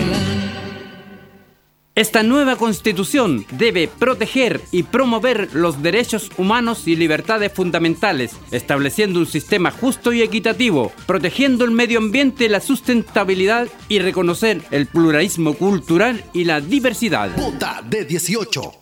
Esta 1.94 2.22
nueva 2.22 2.56
constitución 2.56 3.44
debe 3.50 3.86
proteger 3.86 4.62
y 4.70 4.84
promover 4.84 5.50
los 5.52 5.82
derechos 5.82 6.30
humanos 6.38 6.88
y 6.88 6.96
libertades 6.96 7.52
fundamentales, 7.52 8.32
estableciendo 8.50 9.18
un 9.18 9.26
sistema 9.26 9.70
justo 9.70 10.10
y 10.14 10.22
equitativo, 10.22 10.90
protegiendo 11.06 11.66
el 11.66 11.70
medio 11.70 11.98
ambiente, 11.98 12.48
la 12.48 12.60
sustentabilidad 12.60 13.68
y 13.90 13.98
reconocer 13.98 14.62
el 14.70 14.86
pluralismo 14.86 15.52
cultural 15.52 16.24
y 16.32 16.44
la 16.44 16.62
diversidad. 16.62 17.36
Vota 17.36 17.82
de 17.86 18.06
18. 18.06 18.81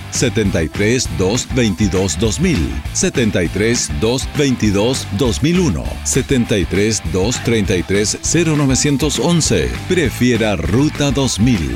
73 0.11 1.09
222 1.17 2.19
2000, 2.19 2.81
73 2.93 3.89
222 3.99 5.07
2001, 5.17 5.83
73 6.03 7.01
233 7.11 8.19
0911. 8.23 9.69
Prefiera 9.87 10.55
Ruta 10.55 11.11
2000. 11.11 11.75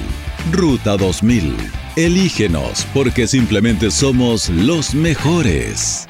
Ruta 0.51 0.97
2000. 0.97 1.55
Elígenos 1.95 2.85
porque 2.93 3.25
simplemente 3.27 3.89
somos 3.89 4.49
los 4.49 4.93
mejores. 4.93 6.05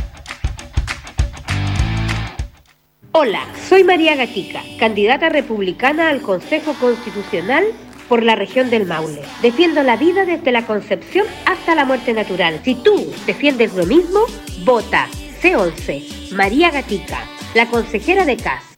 Hola, 3.18 3.46
soy 3.70 3.86
María 3.86 4.16
Gatica, 4.16 4.62
candidata 4.78 5.30
republicana 5.30 6.10
al 6.10 6.22
Consejo 6.22 6.74
Constitucional 6.74 7.64
por 8.08 8.24
la 8.24 8.36
región 8.36 8.70
del 8.70 8.86
Maule. 8.86 9.22
Defiendo 9.42 9.84
la 9.84 9.98
vida 9.98 10.26
desde 10.26 10.52
la 10.52 10.66
concepción 10.66 11.26
hasta 11.46 11.76
la 11.76 11.86
muerte 11.86 12.14
natural. 12.14 12.62
Si 12.64 12.76
tú 12.76 13.14
defiendes 13.26 13.74
lo 13.74 13.86
mismo, 13.86 14.22
vota 14.64 15.08
C11, 15.42 16.32
María 16.32 16.72
Gatica, 16.72 17.20
la 17.54 17.68
consejera 17.68 18.26
de 18.26 18.38
CAS. 18.38 18.76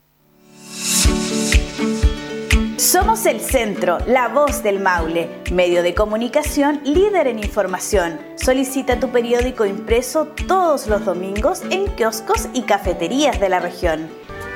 Somos 2.77 3.25
el 3.25 3.41
centro, 3.41 3.97
la 4.07 4.27
voz 4.29 4.63
del 4.63 4.79
Maule, 4.79 5.29
medio 5.51 5.83
de 5.83 5.93
comunicación 5.93 6.79
líder 6.85 7.27
en 7.27 7.39
información. 7.39 8.19
Solicita 8.35 8.99
tu 8.99 9.09
periódico 9.09 9.65
impreso 9.65 10.27
todos 10.47 10.87
los 10.87 11.03
domingos 11.03 11.63
en 11.69 11.87
kioscos 11.95 12.47
y 12.53 12.61
cafeterías 12.61 13.39
de 13.39 13.49
la 13.49 13.59
región. 13.59 14.07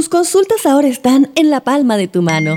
Tus 0.00 0.08
consultas 0.08 0.64
ahora 0.64 0.88
están 0.88 1.30
en 1.34 1.50
la 1.50 1.60
palma 1.60 1.98
de 1.98 2.08
tu 2.08 2.22
mano. 2.22 2.56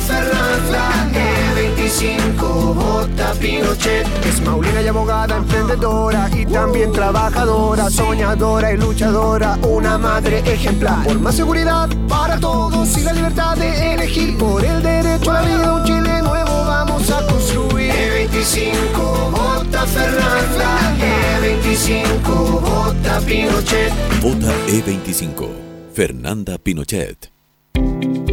vota 0.00 0.14
Fernanda, 0.14 0.90
E25 1.12 2.74
vota 2.74 3.32
Pinochet, 3.38 4.06
Es 4.24 4.40
maulina 4.42 4.82
y 4.82 4.88
abogada, 4.88 5.36
emprendedora 5.36 6.28
y 6.34 6.46
también 6.46 6.92
trabajadora, 6.92 7.90
soñadora 7.90 8.72
y 8.72 8.76
luchadora, 8.76 9.58
una 9.62 9.98
madre 9.98 10.38
ejemplar. 10.40 11.04
Por 11.04 11.18
más 11.20 11.34
seguridad 11.34 11.88
para 12.08 12.38
todos 12.38 12.96
y 12.96 13.02
la 13.02 13.12
libertad 13.12 13.56
de 13.56 13.94
elegir 13.94 14.38
por 14.38 14.64
el 14.64 14.82
derecho 14.82 15.30
a 15.30 15.34
la 15.34 15.42
vida, 15.42 15.74
un 15.74 15.84
Chile 15.84 16.22
nuevo 16.22 16.50
vamos 16.50 17.10
a 17.10 17.26
construir. 17.26 17.90
E25, 17.90 19.30
vota 19.30 19.86
Fernanda, 19.86 20.96
E25, 21.42 22.60
vota 22.60 23.20
Pinochet. 23.20 23.92
Vota 24.22 24.52
E25. 24.68 25.48
Fernanda 25.92 26.56
Pinochet. 26.58 27.30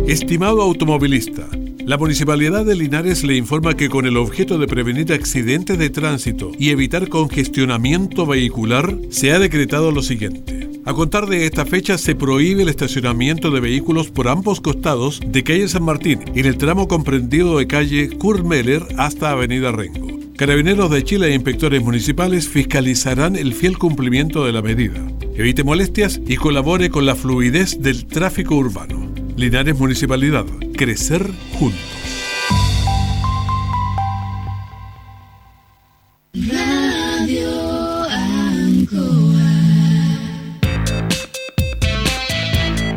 Estimado 0.07 0.61
automovilista, 0.61 1.49
la 1.85 1.97
Municipalidad 1.97 2.63
de 2.63 2.75
Linares 2.75 3.25
le 3.25 3.35
informa 3.35 3.75
que 3.75 3.89
con 3.89 4.05
el 4.05 4.15
objeto 4.15 4.57
de 4.57 4.65
prevenir 4.65 5.11
accidentes 5.11 5.77
de 5.77 5.89
tránsito 5.89 6.53
y 6.57 6.69
evitar 6.69 7.09
congestionamiento 7.09 8.25
vehicular, 8.25 8.97
se 9.09 9.33
ha 9.33 9.39
decretado 9.39 9.91
lo 9.91 10.01
siguiente. 10.01 10.69
A 10.85 10.93
contar 10.93 11.27
de 11.27 11.45
esta 11.45 11.65
fecha 11.65 11.97
se 11.97 12.15
prohíbe 12.15 12.63
el 12.63 12.69
estacionamiento 12.69 13.51
de 13.51 13.59
vehículos 13.59 14.09
por 14.09 14.29
ambos 14.29 14.61
costados 14.61 15.19
de 15.27 15.43
calle 15.43 15.67
San 15.67 15.83
Martín 15.83 16.21
en 16.33 16.45
el 16.45 16.57
tramo 16.57 16.87
comprendido 16.87 17.57
de 17.57 17.67
calle 17.67 18.09
Kurmeller 18.09 18.83
hasta 18.95 19.31
Avenida 19.31 19.73
Rengo. 19.73 20.07
Carabineros 20.37 20.89
de 20.89 21.03
Chile 21.03 21.27
e 21.27 21.35
inspectores 21.35 21.83
municipales 21.83 22.47
fiscalizarán 22.47 23.35
el 23.35 23.53
fiel 23.53 23.77
cumplimiento 23.77 24.45
de 24.45 24.53
la 24.53 24.61
medida. 24.61 25.05
Evite 25.35 25.65
molestias 25.65 26.21
y 26.25 26.37
colabore 26.37 26.89
con 26.89 27.05
la 27.05 27.15
fluidez 27.15 27.81
del 27.81 28.05
tráfico 28.05 28.55
urbano. 28.55 29.06
Linares 29.37 29.77
Municipalidad. 29.77 30.45
Crecer 30.75 31.23
juntos. 31.59 32.06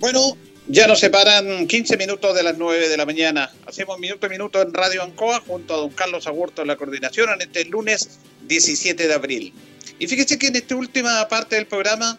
Bueno, 0.00 0.36
ya 0.68 0.86
nos 0.86 1.00
separan 1.00 1.66
15 1.66 1.96
minutos 1.96 2.36
de 2.36 2.44
las 2.44 2.56
9 2.56 2.88
de 2.88 2.96
la 2.96 3.04
mañana. 3.04 3.50
Hacemos 3.66 3.98
minuto 3.98 4.26
a 4.26 4.28
minuto 4.28 4.62
en 4.62 4.72
Radio 4.72 5.02
Ancoa 5.02 5.40
junto 5.40 5.74
a 5.74 5.76
don 5.78 5.90
Carlos 5.90 6.28
Agurto 6.28 6.62
en 6.62 6.68
la 6.68 6.76
coordinación 6.76 7.30
en 7.30 7.40
este 7.40 7.64
lunes 7.64 8.20
17 8.46 9.08
de 9.08 9.12
abril. 9.12 9.52
Y 9.98 10.06
fíjese 10.06 10.38
que 10.38 10.46
en 10.46 10.56
esta 10.56 10.76
última 10.76 11.26
parte 11.26 11.56
del 11.56 11.66
programa 11.66 12.16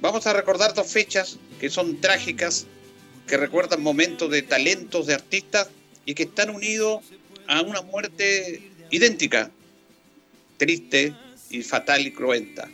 vamos 0.00 0.26
a 0.26 0.32
recordar 0.32 0.74
dos 0.74 0.88
fechas 0.90 1.38
que 1.60 1.70
son 1.70 2.00
trágicas, 2.00 2.66
que 3.28 3.36
recuerdan 3.36 3.82
momentos 3.82 4.28
de 4.28 4.42
talentos 4.42 5.06
de 5.06 5.14
artistas 5.14 5.68
y 6.04 6.14
que 6.14 6.24
están 6.24 6.50
unidos 6.50 7.04
a 7.46 7.62
una 7.62 7.82
muerte 7.82 8.68
idéntica, 8.90 9.48
triste 10.56 11.14
y 11.50 11.62
fatal 11.62 12.04
y 12.04 12.10
cruenta. 12.10 12.68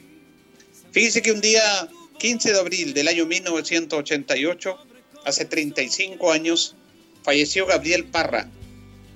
Fíjese 0.92 1.20
que 1.20 1.32
un 1.32 1.42
día 1.42 1.86
15 2.18 2.52
de 2.52 2.58
abril 2.58 2.94
del 2.94 3.06
año 3.06 3.26
1988, 3.26 4.76
hace 5.24 5.44
35 5.44 6.32
años, 6.32 6.74
falleció 7.22 7.64
Gabriel 7.64 8.04
Parra, 8.06 8.48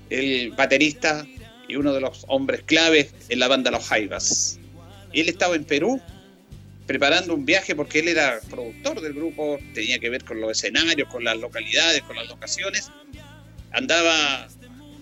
el 0.09 0.53
baterista 0.53 1.27
y 1.69 1.75
uno 1.75 1.93
de 1.93 2.01
los 2.01 2.25
hombres 2.29 2.63
claves 2.63 3.13
en 3.29 3.41
la 3.41 3.49
banda 3.49 3.73
Los 3.73 3.89
Jaivas. 3.89 4.59
Él 5.13 5.29
estaba 5.29 5.57
en 5.57 5.65
Perú 5.65 6.01
preparando 6.87 7.35
un 7.35 7.45
viaje 7.45 7.75
porque 7.75 8.01
él 8.01 8.09
era 8.09 8.41
productor 8.49 9.01
del 9.01 9.15
grupo, 9.15 9.59
tenía 9.75 9.99
que 9.99 10.09
ver 10.09 10.25
con 10.25 10.41
los 10.41 10.53
escenarios, 10.53 11.09
con 11.09 11.25
las 11.25 11.37
localidades, 11.39 12.03
con 12.03 12.15
las 12.15 12.29
locaciones. 12.29 12.91
Andaba 13.73 14.47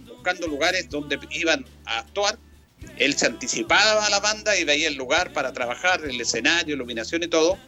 buscando 0.08 0.46
lugares 0.46 0.88
donde 0.88 1.18
iban 1.32 1.66
a 1.84 1.98
actuar. 1.98 2.38
Él 2.96 3.14
se 3.14 3.26
anticipaba 3.26 4.06
a 4.06 4.10
la 4.10 4.20
banda 4.20 4.58
y 4.58 4.64
veía 4.64 4.88
el 4.88 4.94
lugar 4.94 5.34
para 5.34 5.52
trabajar, 5.52 6.00
el 6.02 6.18
escenario, 6.18 6.74
iluminación 6.76 7.22
y 7.22 7.28
todo 7.28 7.58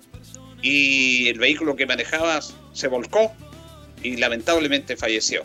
y 0.62 1.28
el 1.28 1.38
vehículo 1.38 1.76
que 1.76 1.86
manejaba 1.86 2.40
se 2.72 2.88
volcó 2.88 3.32
y 4.02 4.16
lamentablemente 4.16 4.96
falleció. 4.96 5.42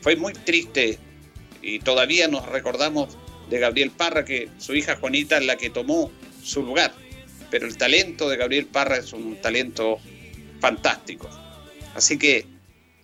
Fue 0.00 0.16
muy 0.16 0.32
triste 0.32 0.98
y 1.62 1.78
todavía 1.78 2.28
nos 2.28 2.46
recordamos 2.46 3.16
de 3.48 3.58
Gabriel 3.58 3.90
Parra, 3.90 4.24
que 4.24 4.48
su 4.58 4.74
hija 4.74 4.96
Juanita 4.96 5.38
es 5.38 5.44
la 5.44 5.56
que 5.56 5.70
tomó 5.70 6.10
su 6.42 6.62
lugar. 6.62 6.94
Pero 7.50 7.66
el 7.66 7.76
talento 7.76 8.28
de 8.28 8.36
Gabriel 8.36 8.66
Parra 8.66 8.96
es 8.96 9.12
un 9.12 9.36
talento 9.40 9.98
fantástico. 10.60 11.28
Así 11.94 12.18
que 12.18 12.46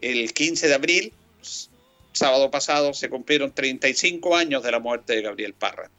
el 0.00 0.32
15 0.32 0.68
de 0.68 0.74
abril, 0.74 1.12
sábado 2.12 2.50
pasado, 2.50 2.94
se 2.94 3.08
cumplieron 3.08 3.52
35 3.52 4.36
años 4.36 4.62
de 4.62 4.72
la 4.72 4.80
muerte 4.80 5.14
de 5.14 5.22
Gabriel 5.22 5.54
Parra. 5.54 5.90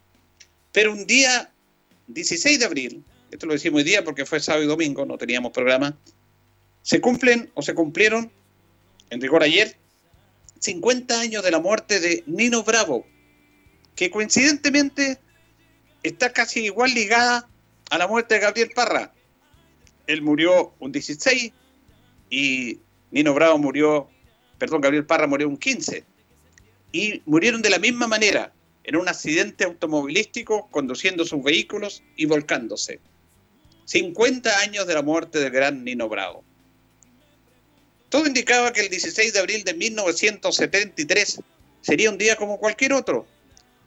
Pero 0.72 0.92
un 0.92 1.06
día, 1.06 1.50
16 2.08 2.58
de 2.58 2.64
abril, 2.64 3.04
esto 3.32 3.46
lo 3.46 3.54
decimos 3.54 3.78
hoy 3.78 3.84
día 3.84 4.04
porque 4.04 4.26
fue 4.26 4.40
sábado 4.40 4.62
y 4.62 4.66
domingo, 4.66 5.06
no 5.06 5.16
teníamos 5.16 5.52
programa, 5.52 5.98
se 6.82 7.00
cumplen 7.00 7.50
o 7.54 7.62
se 7.62 7.74
cumplieron, 7.74 8.30
en 9.08 9.20
rigor 9.22 9.42
ayer, 9.42 9.74
50 10.60 11.18
años 11.18 11.42
de 11.42 11.50
la 11.50 11.58
muerte 11.58 11.98
de 11.98 12.22
Nino 12.26 12.62
Bravo, 12.62 13.06
que 13.96 14.10
coincidentemente 14.10 15.18
está 16.02 16.32
casi 16.32 16.64
igual 16.66 16.92
ligada 16.92 17.48
a 17.90 17.98
la 17.98 18.06
muerte 18.06 18.34
de 18.34 18.40
Gabriel 18.40 18.70
Parra. 18.74 19.14
Él 20.06 20.20
murió 20.20 20.74
un 20.78 20.92
16 20.92 21.52
y 22.28 22.80
Nino 23.10 23.32
Bravo 23.32 23.56
murió, 23.56 24.10
perdón, 24.58 24.82
Gabriel 24.82 25.06
Parra 25.06 25.26
murió 25.26 25.48
un 25.48 25.56
15. 25.56 26.04
Y 26.92 27.22
murieron 27.24 27.62
de 27.62 27.70
la 27.70 27.78
misma 27.78 28.06
manera, 28.06 28.52
en 28.84 28.96
un 28.96 29.08
accidente 29.08 29.64
automovilístico, 29.64 30.68
conduciendo 30.70 31.24
sus 31.24 31.42
vehículos 31.42 32.02
y 32.16 32.26
volcándose. 32.26 33.00
50 33.84 34.58
años 34.60 34.86
de 34.86 34.94
la 34.94 35.02
muerte 35.02 35.38
del 35.40 35.50
gran 35.50 35.84
Nino 35.84 36.08
Bravo. 36.08 36.44
Todo 38.08 38.26
indicaba 38.26 38.72
que 38.72 38.82
el 38.82 38.90
16 38.90 39.32
de 39.32 39.38
abril 39.38 39.64
de 39.64 39.74
1973 39.74 41.40
sería 41.80 42.10
un 42.10 42.18
día 42.18 42.36
como 42.36 42.58
cualquier 42.58 42.92
otro. 42.92 43.26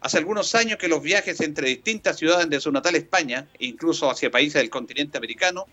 Hace 0.02 0.18
algunos 0.18 0.54
años 0.56 0.78
que 0.78 0.88
los 0.88 1.02
viajes 1.02 1.42
entre 1.42 1.70
distintas 1.70 2.18
ciudades 2.18 2.50
de 2.50 2.60
su 2.60 2.72
natal 2.72 2.96
España, 2.96 3.48
incluso 3.60 4.10
hacia 4.10 4.32
países 4.32 4.62
del 4.62 4.70
continente 4.70 5.18
americano, 5.18 5.66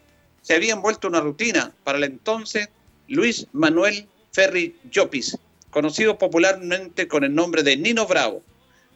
se 0.43 0.55
habían 0.55 0.83
vuelto 0.83 1.09
una 1.09 1.21
rutina 1.21 1.75
para 1.85 1.99
el 1.99 2.05
entonces 2.05 2.69
Luis 3.09 3.47
Manuel 3.53 4.07
Ferri 4.33 4.77
Llopis, 4.91 5.39
conocido 5.71 6.19
popularmente 6.19 7.09
con 7.09 7.25
el 7.25 7.35
nombre 7.35 7.63
de 7.63 7.77
Nino 7.77 8.07
Bravo. 8.07 8.43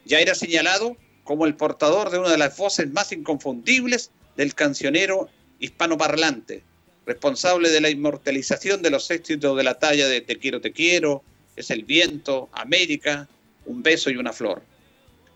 Ya 0.05 0.21
era 0.21 0.35
señalado 0.35 0.97
como 1.25 1.47
el 1.47 1.57
portador 1.57 2.11
de 2.11 2.19
una 2.19 2.31
de 2.31 2.39
las 2.39 2.57
voces 2.57 2.91
más 2.93 3.13
inconfundibles 3.13 4.11
del 4.37 4.55
cancionero 4.55 5.29
hispanoparlante, 5.59 6.63
responsable 7.07 7.71
de 7.71 7.81
la 7.81 7.91
inmortalización 7.91 8.83
de 8.83 8.91
los 8.91 9.11
éxitos 9.11 9.57
de 9.57 9.65
la 9.65 9.79
talla 9.79 10.09
de 10.09 10.21
Te 10.21 10.37
quiero, 10.37 10.61
te 10.61 10.73
quiero, 10.73 11.23
Es 11.57 11.71
el 11.71 11.85
viento, 11.85 12.49
América, 12.53 13.29
Un 13.65 13.83
beso 13.83 14.11
y 14.11 14.17
una 14.17 14.33
flor. 14.33 14.63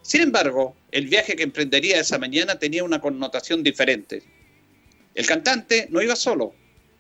Sin 0.03 0.21
embargo, 0.21 0.77
el 0.93 1.09
viaje 1.09 1.37
que 1.37 1.43
emprendería 1.43 2.01
esa 2.01 2.19
mañana 2.19 2.59
tenía 2.59 2.85
una 2.85 3.01
connotación 3.01 3.63
diferente. 3.63 4.23
El 5.15 5.27
cantante 5.27 5.89
no 5.91 6.01
iba 6.01 6.15
solo, 6.17 6.55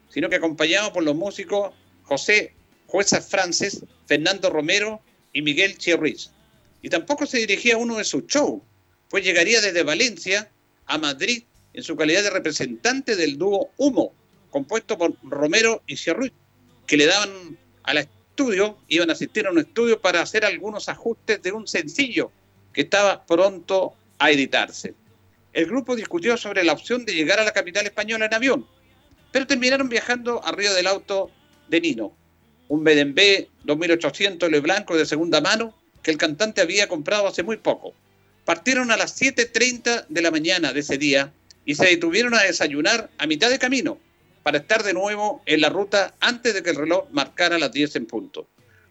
sino 0.08 0.28
que 0.28 0.36
acompañado 0.36 0.92
por 0.92 1.04
los 1.04 1.14
músicos 1.14 1.72
José 2.02 2.52
Jueza 2.86 3.20
Frances, 3.20 3.84
Fernando 4.06 4.50
Romero 4.50 5.00
y 5.32 5.42
Miguel 5.42 5.78
Chirriz. 5.78 6.30
Y 6.82 6.88
tampoco 6.88 7.26
se 7.26 7.38
dirigía 7.38 7.74
a 7.74 7.78
uno 7.78 7.98
de 7.98 8.04
sus 8.04 8.26
shows, 8.26 8.60
pues 9.08 9.24
llegaría 9.24 9.60
desde 9.60 9.82
Valencia 9.82 10.50
a 10.86 10.98
Madrid 10.98 11.44
en 11.72 11.82
su 11.82 11.96
calidad 11.96 12.22
de 12.22 12.30
representante 12.30 13.16
del 13.16 13.38
dúo 13.38 13.70
Humo, 13.76 14.12
compuesto 14.50 14.98
por 14.98 15.14
Romero 15.22 15.82
y 15.86 15.96
Chirriz, 15.96 16.32
que 16.86 16.96
le 16.96 17.06
daban 17.06 17.58
al 17.84 17.98
estudio, 17.98 18.78
iban 18.88 19.10
a 19.10 19.12
asistir 19.12 19.46
a 19.46 19.50
un 19.50 19.58
estudio 19.58 20.00
para 20.00 20.20
hacer 20.20 20.44
algunos 20.44 20.88
ajustes 20.88 21.42
de 21.42 21.52
un 21.52 21.68
sencillo 21.68 22.32
que 22.72 22.82
estaba 22.82 23.24
pronto 23.24 23.94
a 24.18 24.30
editarse. 24.30 24.94
El 25.52 25.66
grupo 25.66 25.96
discutió 25.96 26.36
sobre 26.36 26.64
la 26.64 26.72
opción 26.72 27.04
de 27.04 27.14
llegar 27.14 27.40
a 27.40 27.44
la 27.44 27.52
capital 27.52 27.86
española 27.86 28.26
en 28.26 28.34
avión, 28.34 28.66
pero 29.32 29.46
terminaron 29.46 29.88
viajando 29.88 30.44
arriba 30.44 30.72
del 30.72 30.86
auto 30.86 31.30
de 31.68 31.80
Nino, 31.80 32.16
un 32.68 32.84
BMW 32.84 33.46
2800 33.64 34.50
Le 34.50 34.60
Blanco 34.60 34.96
de 34.96 35.06
segunda 35.06 35.40
mano 35.40 35.74
que 36.02 36.10
el 36.10 36.18
cantante 36.18 36.60
había 36.60 36.88
comprado 36.88 37.26
hace 37.26 37.42
muy 37.42 37.56
poco. 37.56 37.94
Partieron 38.44 38.90
a 38.90 38.96
las 38.96 39.20
7.30 39.20 40.06
de 40.08 40.22
la 40.22 40.30
mañana 40.30 40.72
de 40.72 40.80
ese 40.80 40.98
día 40.98 41.32
y 41.64 41.74
se 41.74 41.86
detuvieron 41.86 42.34
a 42.34 42.42
desayunar 42.42 43.10
a 43.18 43.26
mitad 43.26 43.50
de 43.50 43.58
camino 43.58 43.98
para 44.42 44.58
estar 44.58 44.82
de 44.82 44.94
nuevo 44.94 45.42
en 45.46 45.60
la 45.60 45.68
ruta 45.68 46.14
antes 46.20 46.54
de 46.54 46.62
que 46.62 46.70
el 46.70 46.76
reloj 46.76 47.08
marcara 47.10 47.58
las 47.58 47.72
10 47.72 47.96
en 47.96 48.06
punto. 48.06 48.48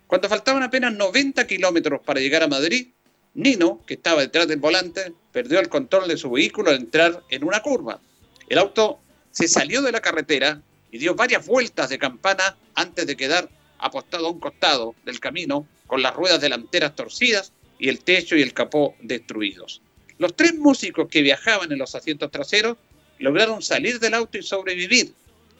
Cuando 0.07 0.29
faltaban 0.29 0.63
apenas 0.63 0.93
90 0.93 1.45
kilómetros 1.47 2.01
para 2.01 2.19
llegar 2.19 2.43
a 2.43 2.47
Madrid, 2.47 2.87
Nino, 3.33 3.81
que 3.85 3.93
estaba 3.95 4.21
detrás 4.21 4.47
del 4.47 4.59
volante, 4.59 5.13
perdió 5.31 5.59
el 5.59 5.69
control 5.69 6.07
de 6.07 6.17
su 6.17 6.31
vehículo 6.31 6.71
al 6.71 6.77
entrar 6.77 7.23
en 7.29 7.43
una 7.43 7.61
curva. 7.61 7.99
El 8.47 8.57
auto 8.57 8.99
se 9.31 9.47
salió 9.47 9.81
de 9.81 9.91
la 9.91 10.01
carretera 10.01 10.61
y 10.91 10.97
dio 10.97 11.15
varias 11.15 11.45
vueltas 11.45 11.89
de 11.89 11.99
campana 11.99 12.57
antes 12.73 13.05
de 13.05 13.15
quedar 13.15 13.49
apostado 13.77 14.27
a 14.27 14.31
un 14.31 14.39
costado 14.39 14.95
del 15.05 15.19
camino 15.19 15.67
con 15.87 16.01
las 16.01 16.15
ruedas 16.15 16.41
delanteras 16.41 16.95
torcidas 16.95 17.53
y 17.77 17.89
el 17.89 17.99
techo 17.99 18.35
y 18.35 18.41
el 18.41 18.53
capó 18.53 18.95
destruidos. 19.01 19.81
Los 20.19 20.35
tres 20.35 20.53
músicos 20.55 21.07
que 21.09 21.21
viajaban 21.21 21.71
en 21.71 21.79
los 21.79 21.95
asientos 21.95 22.29
traseros 22.29 22.77
lograron 23.19 23.61
salir 23.61 23.99
del 23.99 24.13
auto 24.13 24.37
y 24.37 24.43
sobrevivir, 24.43 25.13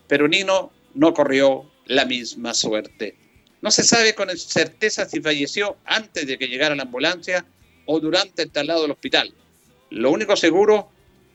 pero 0.08 0.28
Nino 0.28 0.72
no 0.94 1.14
corrió 1.14 1.72
la 1.86 2.04
misma 2.06 2.54
suerte. 2.54 3.16
No 3.62 3.72
se 3.72 3.84
sabe 3.84 4.14
con 4.16 4.30
certeza 4.38 5.08
si 5.08 5.22
falleció 5.22 5.78
antes 5.86 6.28
de 6.28 6.38
que 6.38 6.50
llegara 6.50 6.76
la 6.76 6.84
ambulancia 6.84 7.46
o 7.86 8.02
durante 8.02 8.44
el 8.44 8.52
traslado 8.52 8.82
del 8.82 8.92
hospital. 8.92 9.34
Lo 9.92 10.12
único 10.12 10.36
seguro 10.36 10.90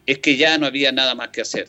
es 0.04 0.18
que 0.18 0.36
ya 0.36 0.58
no 0.58 0.66
había 0.66 0.92
nada 0.92 1.14
más 1.14 1.30
que 1.30 1.40
hacer. 1.40 1.68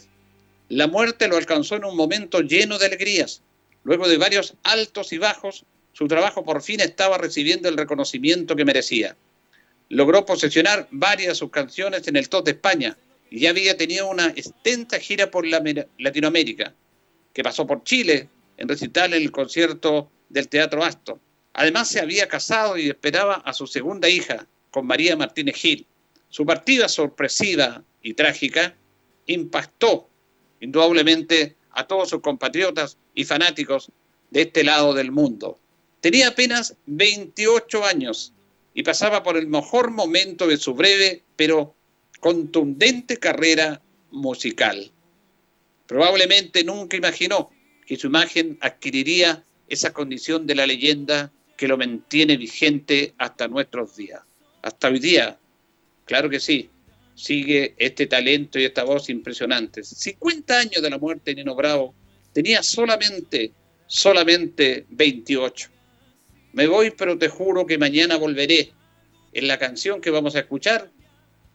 La 0.68 0.88
muerte 0.88 1.30
lo 1.30 1.38
alcanzó 1.38 1.78
en 1.78 1.86
un 1.86 1.96
momento 1.96 2.42
lleno 2.42 2.78
de 2.78 2.88
alegrías. 2.88 3.42
Luego 3.86 4.10
de 4.10 4.18
varios 4.18 4.56
altos 4.64 5.14
y 5.14 5.20
bajos, 5.20 5.64
su 5.94 6.08
trabajo 6.10 6.44
por 6.44 6.62
fin 6.62 6.82
estaba 6.82 7.18
recibiendo 7.18 7.70
el 7.70 7.78
reconocimiento 7.78 8.58
que 8.58 8.66
merecía. 8.66 9.16
Logró 9.90 10.26
posesionar 10.26 10.88
varias 10.92 11.30
de 11.30 11.36
sus 11.36 11.52
canciones 11.52 12.08
en 12.08 12.16
el 12.16 12.30
top 12.30 12.46
de 12.46 12.52
España 12.52 12.98
y 13.30 13.40
ya 13.42 13.52
había 13.52 13.78
tenido 13.78 14.10
una 14.10 14.28
extensa 14.28 15.00
gira 15.00 15.30
por 15.30 15.46
la 15.46 15.62
Latinoamérica, 15.98 16.74
que 17.34 17.44
pasó 17.44 17.68
por 17.68 17.84
Chile 17.84 18.30
en 18.58 18.68
recital 18.68 19.14
en 19.14 19.22
el 19.22 19.32
concierto 19.32 20.10
del 20.30 20.48
Teatro 20.48 20.84
Astor. 20.84 21.20
Además 21.54 21.88
se 21.90 22.00
había 22.00 22.28
casado 22.28 22.78
y 22.78 22.90
esperaba 22.90 23.36
a 23.36 23.54
su 23.54 23.68
segunda 23.68 24.10
hija, 24.10 24.48
con 24.72 24.88
María 24.88 25.16
Martínez 25.16 25.56
Gil. 25.56 25.86
Su 26.30 26.46
partida 26.46 26.90
sorpresiva 26.90 27.84
y 28.02 28.14
trágica 28.14 28.76
impactó 29.26 30.10
indudablemente 30.60 31.56
a 31.72 31.88
todos 31.88 32.10
sus 32.10 32.22
compatriotas 32.22 32.98
y 33.14 33.24
fanáticos 33.24 33.90
de 34.32 34.42
este 34.42 34.64
lado 34.64 34.94
del 34.94 35.12
mundo. 35.12 35.60
Tenía 36.02 36.30
apenas 36.30 36.76
28 36.88 37.86
años 37.86 38.34
y 38.76 38.84
pasaba 38.84 39.24
por 39.24 39.38
el 39.38 39.48
mejor 39.48 39.90
momento 39.90 40.46
de 40.46 40.58
su 40.58 40.76
breve 40.76 41.24
pero 41.36 41.76
contundente 42.20 43.18
carrera 43.18 43.82
musical. 44.12 44.92
Probablemente 45.88 46.64
nunca 46.64 46.96
imaginó 46.96 47.50
que 47.88 47.98
su 47.98 48.08
imagen 48.08 48.60
adquiriría 48.62 49.44
esa 49.68 49.94
condición 49.94 50.46
de 50.46 50.54
la 50.54 50.68
leyenda 50.68 51.32
que 51.58 51.68
lo 51.68 51.78
mantiene 51.78 52.38
vigente 52.38 53.16
hasta 53.18 53.48
nuestros 53.48 53.96
días 53.96 54.22
hasta 54.66 54.88
hoy 54.90 55.00
día. 55.00 55.38
Claro 56.06 56.28
que 56.28 56.40
sí, 56.40 56.70
sigue 57.14 57.76
este 57.78 58.08
talento 58.08 58.60
y 58.60 58.66
esta 58.66 58.84
voz 58.84 59.10
impresionantes. 59.10 59.88
50 59.88 60.58
años 60.58 60.82
de 60.82 60.90
la 60.90 60.98
muerte 60.98 61.32
de 61.32 61.36
Nino 61.36 61.56
Bravo, 61.56 61.94
tenía 62.34 62.64
solamente, 62.64 63.54
solamente 63.86 64.88
28. 64.90 65.70
Me 66.56 66.68
voy, 66.68 66.92
pero 66.92 67.18
te 67.18 67.28
juro 67.28 67.66
que 67.66 67.78
mañana 67.78 68.16
volveré. 68.16 68.72
En 69.34 69.50
la 69.50 69.60
canción 69.60 70.00
que 70.00 70.10
vamos 70.10 70.38
a 70.38 70.40
escuchar, 70.40 70.90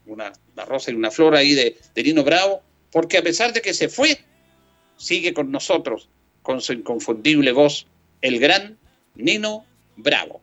una, 0.05 0.30
rosa 0.66 0.90
y 0.90 0.94
una 0.94 1.11
flor 1.11 1.34
ahí 1.34 1.55
de, 1.55 1.78
de 1.94 2.03
Nino 2.03 2.22
Bravo, 2.22 2.61
porque 2.92 3.16
a 3.16 3.22
pesar 3.22 3.55
de 3.55 3.62
que 3.62 3.72
se 3.72 3.88
fue, 3.88 4.18
sigue 4.98 5.32
con 5.32 5.51
nosotros, 5.51 6.11
con 6.42 6.61
su 6.61 6.74
inconfundible 6.74 7.53
voz, 7.53 7.86
el 8.20 8.38
gran 8.38 8.78
Nino 9.14 9.64
Bravo. 9.96 10.42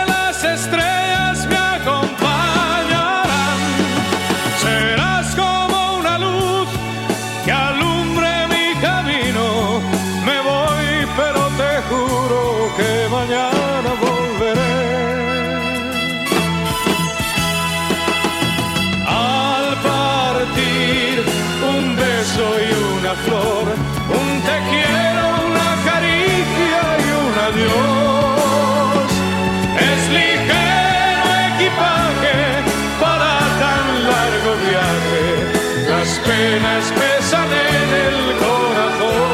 penas 36.51 36.85
pesan 36.99 37.49
en 37.49 37.89
el 38.07 38.17
corazón. 38.43 39.31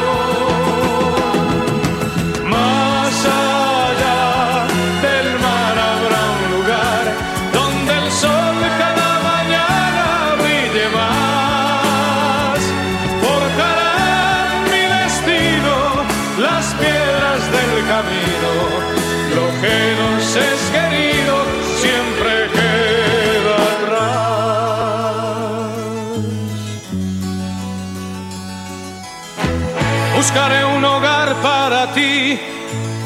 Más 2.54 3.14
allá 3.24 4.22
del 5.06 5.28
mar 5.44 5.76
habrá 5.90 6.22
un 6.36 6.42
lugar 6.56 7.04
donde 7.58 7.92
el 8.02 8.08
sol 8.22 8.56
cada 8.82 9.10
mañana 9.30 10.06
brille 10.42 10.86
más. 10.98 12.60
Forjarán 13.22 14.50
mi 14.72 14.82
destino 14.98 15.76
las 16.46 16.66
piedras 16.80 17.40
del 17.56 17.72
camino. 17.92 18.67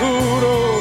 pero 0.00 0.79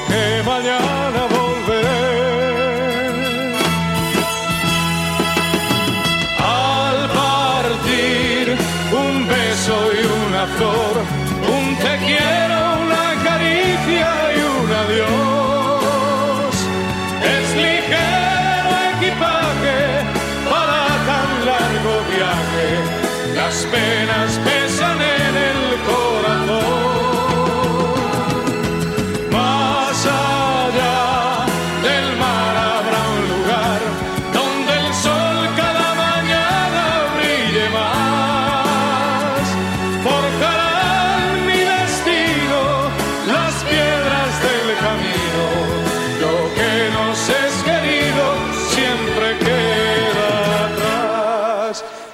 atrás. 51.70 52.09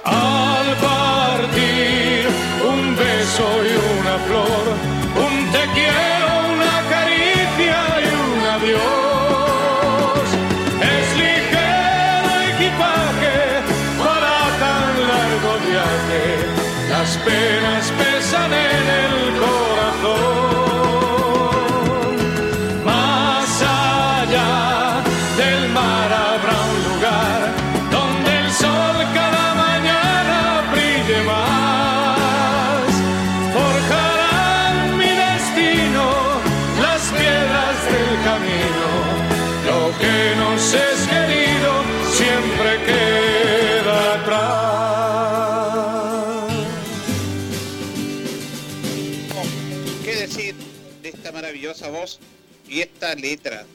Esta 52.96 53.14
letra? 53.14 53.66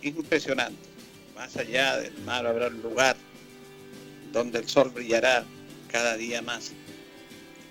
Impresionante. 0.00 0.88
Más 1.34 1.54
allá 1.56 1.98
del 1.98 2.16
mar 2.22 2.46
habrá 2.46 2.68
un 2.68 2.80
lugar 2.80 3.14
donde 4.32 4.60
el 4.60 4.68
sol 4.68 4.90
brillará 4.90 5.44
cada 5.90 6.16
día 6.16 6.40
más. 6.40 6.72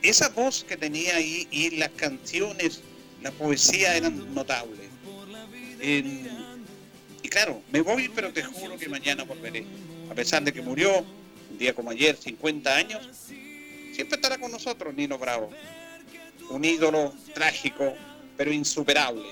Esa 0.04 0.30
voz 0.30 0.64
que 0.64 0.78
tenía 0.78 1.16
ahí 1.16 1.48
y 1.50 1.72
las 1.78 1.90
canciones, 1.92 2.82
la 3.24 3.32
poesía 3.32 3.96
eran 3.96 4.34
notables. 4.36 4.88
Y 5.82 7.30
claro, 7.30 7.62
me 7.72 7.82
voy, 7.82 8.10
pero 8.10 8.32
te 8.32 8.44
juro 8.44 8.78
que 8.78 8.88
mañana 8.88 9.24
volveré. 9.24 9.66
A 10.12 10.14
pesar 10.14 10.44
de 10.44 10.54
que 10.54 10.62
murió, 10.62 11.04
un 11.50 11.58
día 11.58 11.74
como 11.74 11.90
ayer, 11.90 12.16
50 12.16 12.76
años, 12.76 13.10
siempre 13.94 14.16
estará 14.18 14.38
con 14.38 14.52
nosotros 14.52 14.94
Nino 14.94 15.18
Bravo 15.18 15.50
un 16.50 16.64
ídolo 16.64 17.14
trágico, 17.34 17.96
pero 18.38 18.52
insuperable. 18.52 19.24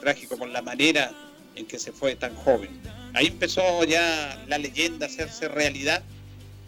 Trágico 0.00 0.36
por 0.36 0.48
la 0.48 0.62
manera 0.62 1.12
en 1.56 1.66
que 1.66 1.78
se 1.78 1.92
fue 1.92 2.16
tan 2.16 2.34
joven. 2.34 2.70
Ahí 3.14 3.26
empezó 3.26 3.84
ya 3.84 4.42
la 4.48 4.58
leyenda 4.58 5.06
a 5.06 5.08
hacerse 5.08 5.48
realidad 5.48 6.02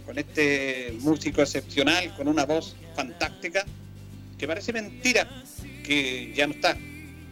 con 0.04 0.18
este 0.18 0.94
músico 1.00 1.42
excepcional, 1.42 2.14
con 2.16 2.28
una 2.28 2.44
voz 2.44 2.76
fantástica, 2.94 3.64
que 4.38 4.46
parece 4.46 4.72
mentira 4.72 5.28
que 5.84 6.32
ya 6.34 6.46
no 6.46 6.54
está. 6.54 6.76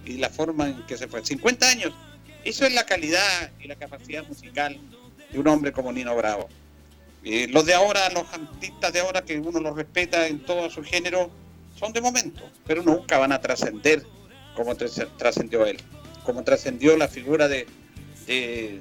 Y 0.07 0.15
la 0.19 0.31
forma 0.31 0.69
en 0.69 0.87
que 0.87 0.97
se 0.97 1.09
fue. 1.09 1.25
50 1.25 1.69
años. 1.69 1.93
Eso 2.45 2.65
es 2.65 2.73
la 2.73 2.87
calidad 2.87 3.51
y 3.61 3.69
la 3.69 3.77
capacidad 3.77 4.27
musical 4.27 4.79
de 5.31 5.39
un 5.39 5.47
hombre 5.49 5.73
como 5.73 5.93
Nino 5.93 6.17
Bravo. 6.17 6.49
Eh, 7.23 7.49
los 7.51 7.67
de 7.67 7.75
ahora, 7.75 8.09
los 8.11 8.25
artistas 8.33 8.93
de 8.93 9.01
ahora, 9.01 9.23
que 9.23 9.39
uno 9.39 9.61
los 9.61 9.77
respeta 9.77 10.27
en 10.27 10.41
todo 10.41 10.71
su 10.71 10.83
género, 10.83 11.31
son 11.79 11.93
de 11.93 12.01
momento, 12.01 12.43
pero 12.67 12.83
nunca 12.83 13.19
van 13.19 13.33
a 13.33 13.41
trascender 13.41 14.05
como 14.61 14.77
tras- 14.77 15.09
trascendió 15.17 15.65
él, 15.65 15.79
como 16.23 16.45
trascendió 16.45 16.95
la 16.99 17.09
figura 17.09 17.49
de, 17.49 17.67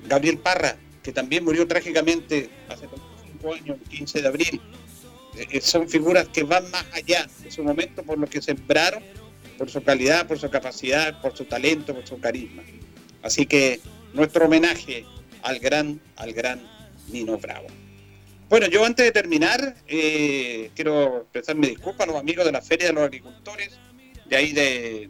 Gabriel 0.10 0.38
Parra, 0.38 0.76
que 1.02 1.14
también 1.14 1.46
murió 1.46 1.66
trágicamente 1.68 2.50
hace 2.68 2.86
25 2.86 3.54
años, 3.54 3.78
el 3.82 3.90
15 3.90 4.22
de 4.22 4.28
abril. 4.28 4.62
Eh, 5.38 5.48
eh, 5.52 5.62
son 5.62 5.88
figuras 5.88 6.28
que 6.28 6.44
van 6.44 6.70
más 6.70 6.86
allá 6.92 7.28
de 7.42 7.50
su 7.50 7.64
momento 7.64 8.04
por 8.04 8.20
lo 8.20 8.28
que 8.28 8.42
sembraron, 8.42 9.02
por 9.58 9.70
su 9.70 9.82
calidad, 9.82 10.28
por 10.28 10.38
su 10.38 10.50
capacidad, 10.50 11.22
por 11.22 11.36
su 11.36 11.46
talento, 11.46 11.96
por 11.96 12.06
su 12.06 12.20
carisma. 12.20 12.62
Así 13.24 13.46
que 13.46 13.80
nuestro 14.14 14.46
homenaje 14.46 15.06
al 15.44 15.60
gran, 15.60 16.02
al 16.18 16.34
gran 16.34 16.62
Nino 17.08 17.38
Bravo. 17.38 17.68
Bueno, 18.50 18.68
yo 18.68 18.84
antes 18.84 19.06
de 19.06 19.12
terminar, 19.14 19.78
eh, 19.88 20.72
quiero 20.76 21.22
expresar 21.22 21.56
mi 21.56 21.68
disculpa 21.68 22.04
a 22.04 22.08
los 22.08 22.18
amigos 22.18 22.44
de 22.44 22.52
la 22.52 22.62
Feria 22.62 22.88
de 22.88 22.94
los 22.94 23.04
Agricultores, 23.04 23.80
de 24.28 24.36
ahí 24.36 24.52
de 24.52 25.10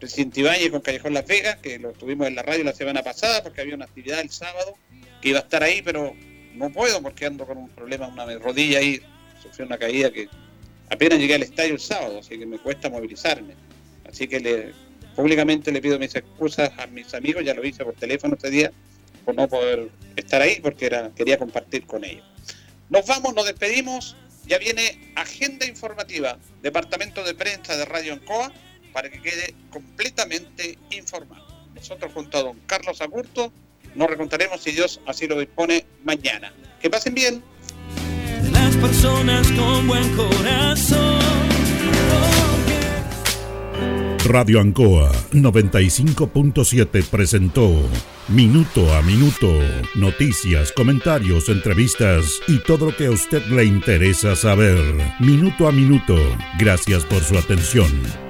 Presidente 0.00 0.40
Ibañez 0.40 0.70
con 0.70 0.80
Callejón 0.80 1.12
Las 1.12 1.26
Vegas, 1.26 1.58
que 1.58 1.78
lo 1.78 1.92
tuvimos 1.92 2.26
en 2.26 2.34
la 2.34 2.42
radio 2.42 2.64
la 2.64 2.72
semana 2.72 3.02
pasada 3.02 3.42
porque 3.42 3.60
había 3.60 3.74
una 3.74 3.84
actividad 3.84 4.20
el 4.20 4.30
sábado 4.30 4.74
que 5.20 5.28
iba 5.28 5.38
a 5.38 5.42
estar 5.42 5.62
ahí, 5.62 5.82
pero 5.82 6.16
no 6.54 6.70
puedo 6.70 7.02
porque 7.02 7.26
ando 7.26 7.46
con 7.46 7.58
un 7.58 7.68
problema, 7.68 8.08
una 8.08 8.24
rodilla 8.38 8.78
ahí, 8.78 9.00
sufrí 9.42 9.64
una 9.64 9.76
caída 9.76 10.10
que 10.10 10.28
apenas 10.88 11.18
llegué 11.18 11.34
al 11.34 11.42
estadio 11.42 11.74
el 11.74 11.80
sábado, 11.80 12.18
así 12.18 12.38
que 12.38 12.46
me 12.46 12.58
cuesta 12.58 12.88
movilizarme. 12.88 13.54
Así 14.08 14.26
que 14.26 14.40
le, 14.40 14.72
públicamente 15.14 15.70
le 15.70 15.82
pido 15.82 15.98
mis 15.98 16.14
excusas 16.14 16.70
a 16.78 16.86
mis 16.86 17.12
amigos, 17.12 17.44
ya 17.44 17.52
lo 17.52 17.64
hice 17.64 17.84
por 17.84 17.94
teléfono 17.94 18.36
este 18.36 18.48
día, 18.48 18.72
por 19.26 19.34
no 19.34 19.48
poder 19.48 19.90
estar 20.16 20.40
ahí 20.40 20.60
porque 20.60 20.86
era, 20.86 21.10
quería 21.14 21.38
compartir 21.38 21.86
con 21.86 22.04
ellos. 22.06 22.24
Nos 22.88 23.06
vamos, 23.06 23.34
nos 23.34 23.44
despedimos, 23.44 24.16
ya 24.46 24.56
viene 24.56 25.12
agenda 25.14 25.66
informativa, 25.66 26.38
Departamento 26.62 27.22
de 27.22 27.34
Prensa 27.34 27.76
de 27.76 27.84
Radio 27.84 28.14
Ancoa, 28.14 28.50
para 28.92 29.10
que 29.10 29.20
quede 29.20 29.54
completamente 29.70 30.78
informado. 30.90 31.46
Nosotros 31.74 32.12
junto 32.12 32.38
a 32.38 32.42
don 32.42 32.58
Carlos 32.66 33.00
Agurto 33.00 33.52
nos 33.94 34.08
recontaremos 34.08 34.60
si 34.60 34.72
Dios 34.72 35.00
así 35.06 35.26
lo 35.26 35.38
dispone 35.38 35.86
mañana. 36.04 36.52
Que 36.80 36.90
pasen 36.90 37.14
bien. 37.14 37.42
Las 38.52 38.76
personas 38.76 39.50
con 39.52 39.86
buen 39.86 40.16
corazón. 40.16 41.20
Radio 44.24 44.60
Ancoa 44.60 45.10
95.7 45.32 47.04
presentó 47.04 47.82
Minuto 48.28 48.94
a 48.94 49.02
Minuto, 49.02 49.50
noticias, 49.96 50.70
comentarios, 50.70 51.48
entrevistas 51.48 52.40
y 52.46 52.58
todo 52.58 52.86
lo 52.86 52.96
que 52.96 53.06
a 53.06 53.10
usted 53.10 53.44
le 53.46 53.64
interesa 53.64 54.36
saber. 54.36 54.78
Minuto 55.18 55.66
a 55.66 55.72
Minuto, 55.72 56.16
gracias 56.58 57.04
por 57.04 57.24
su 57.24 57.36
atención. 57.36 58.29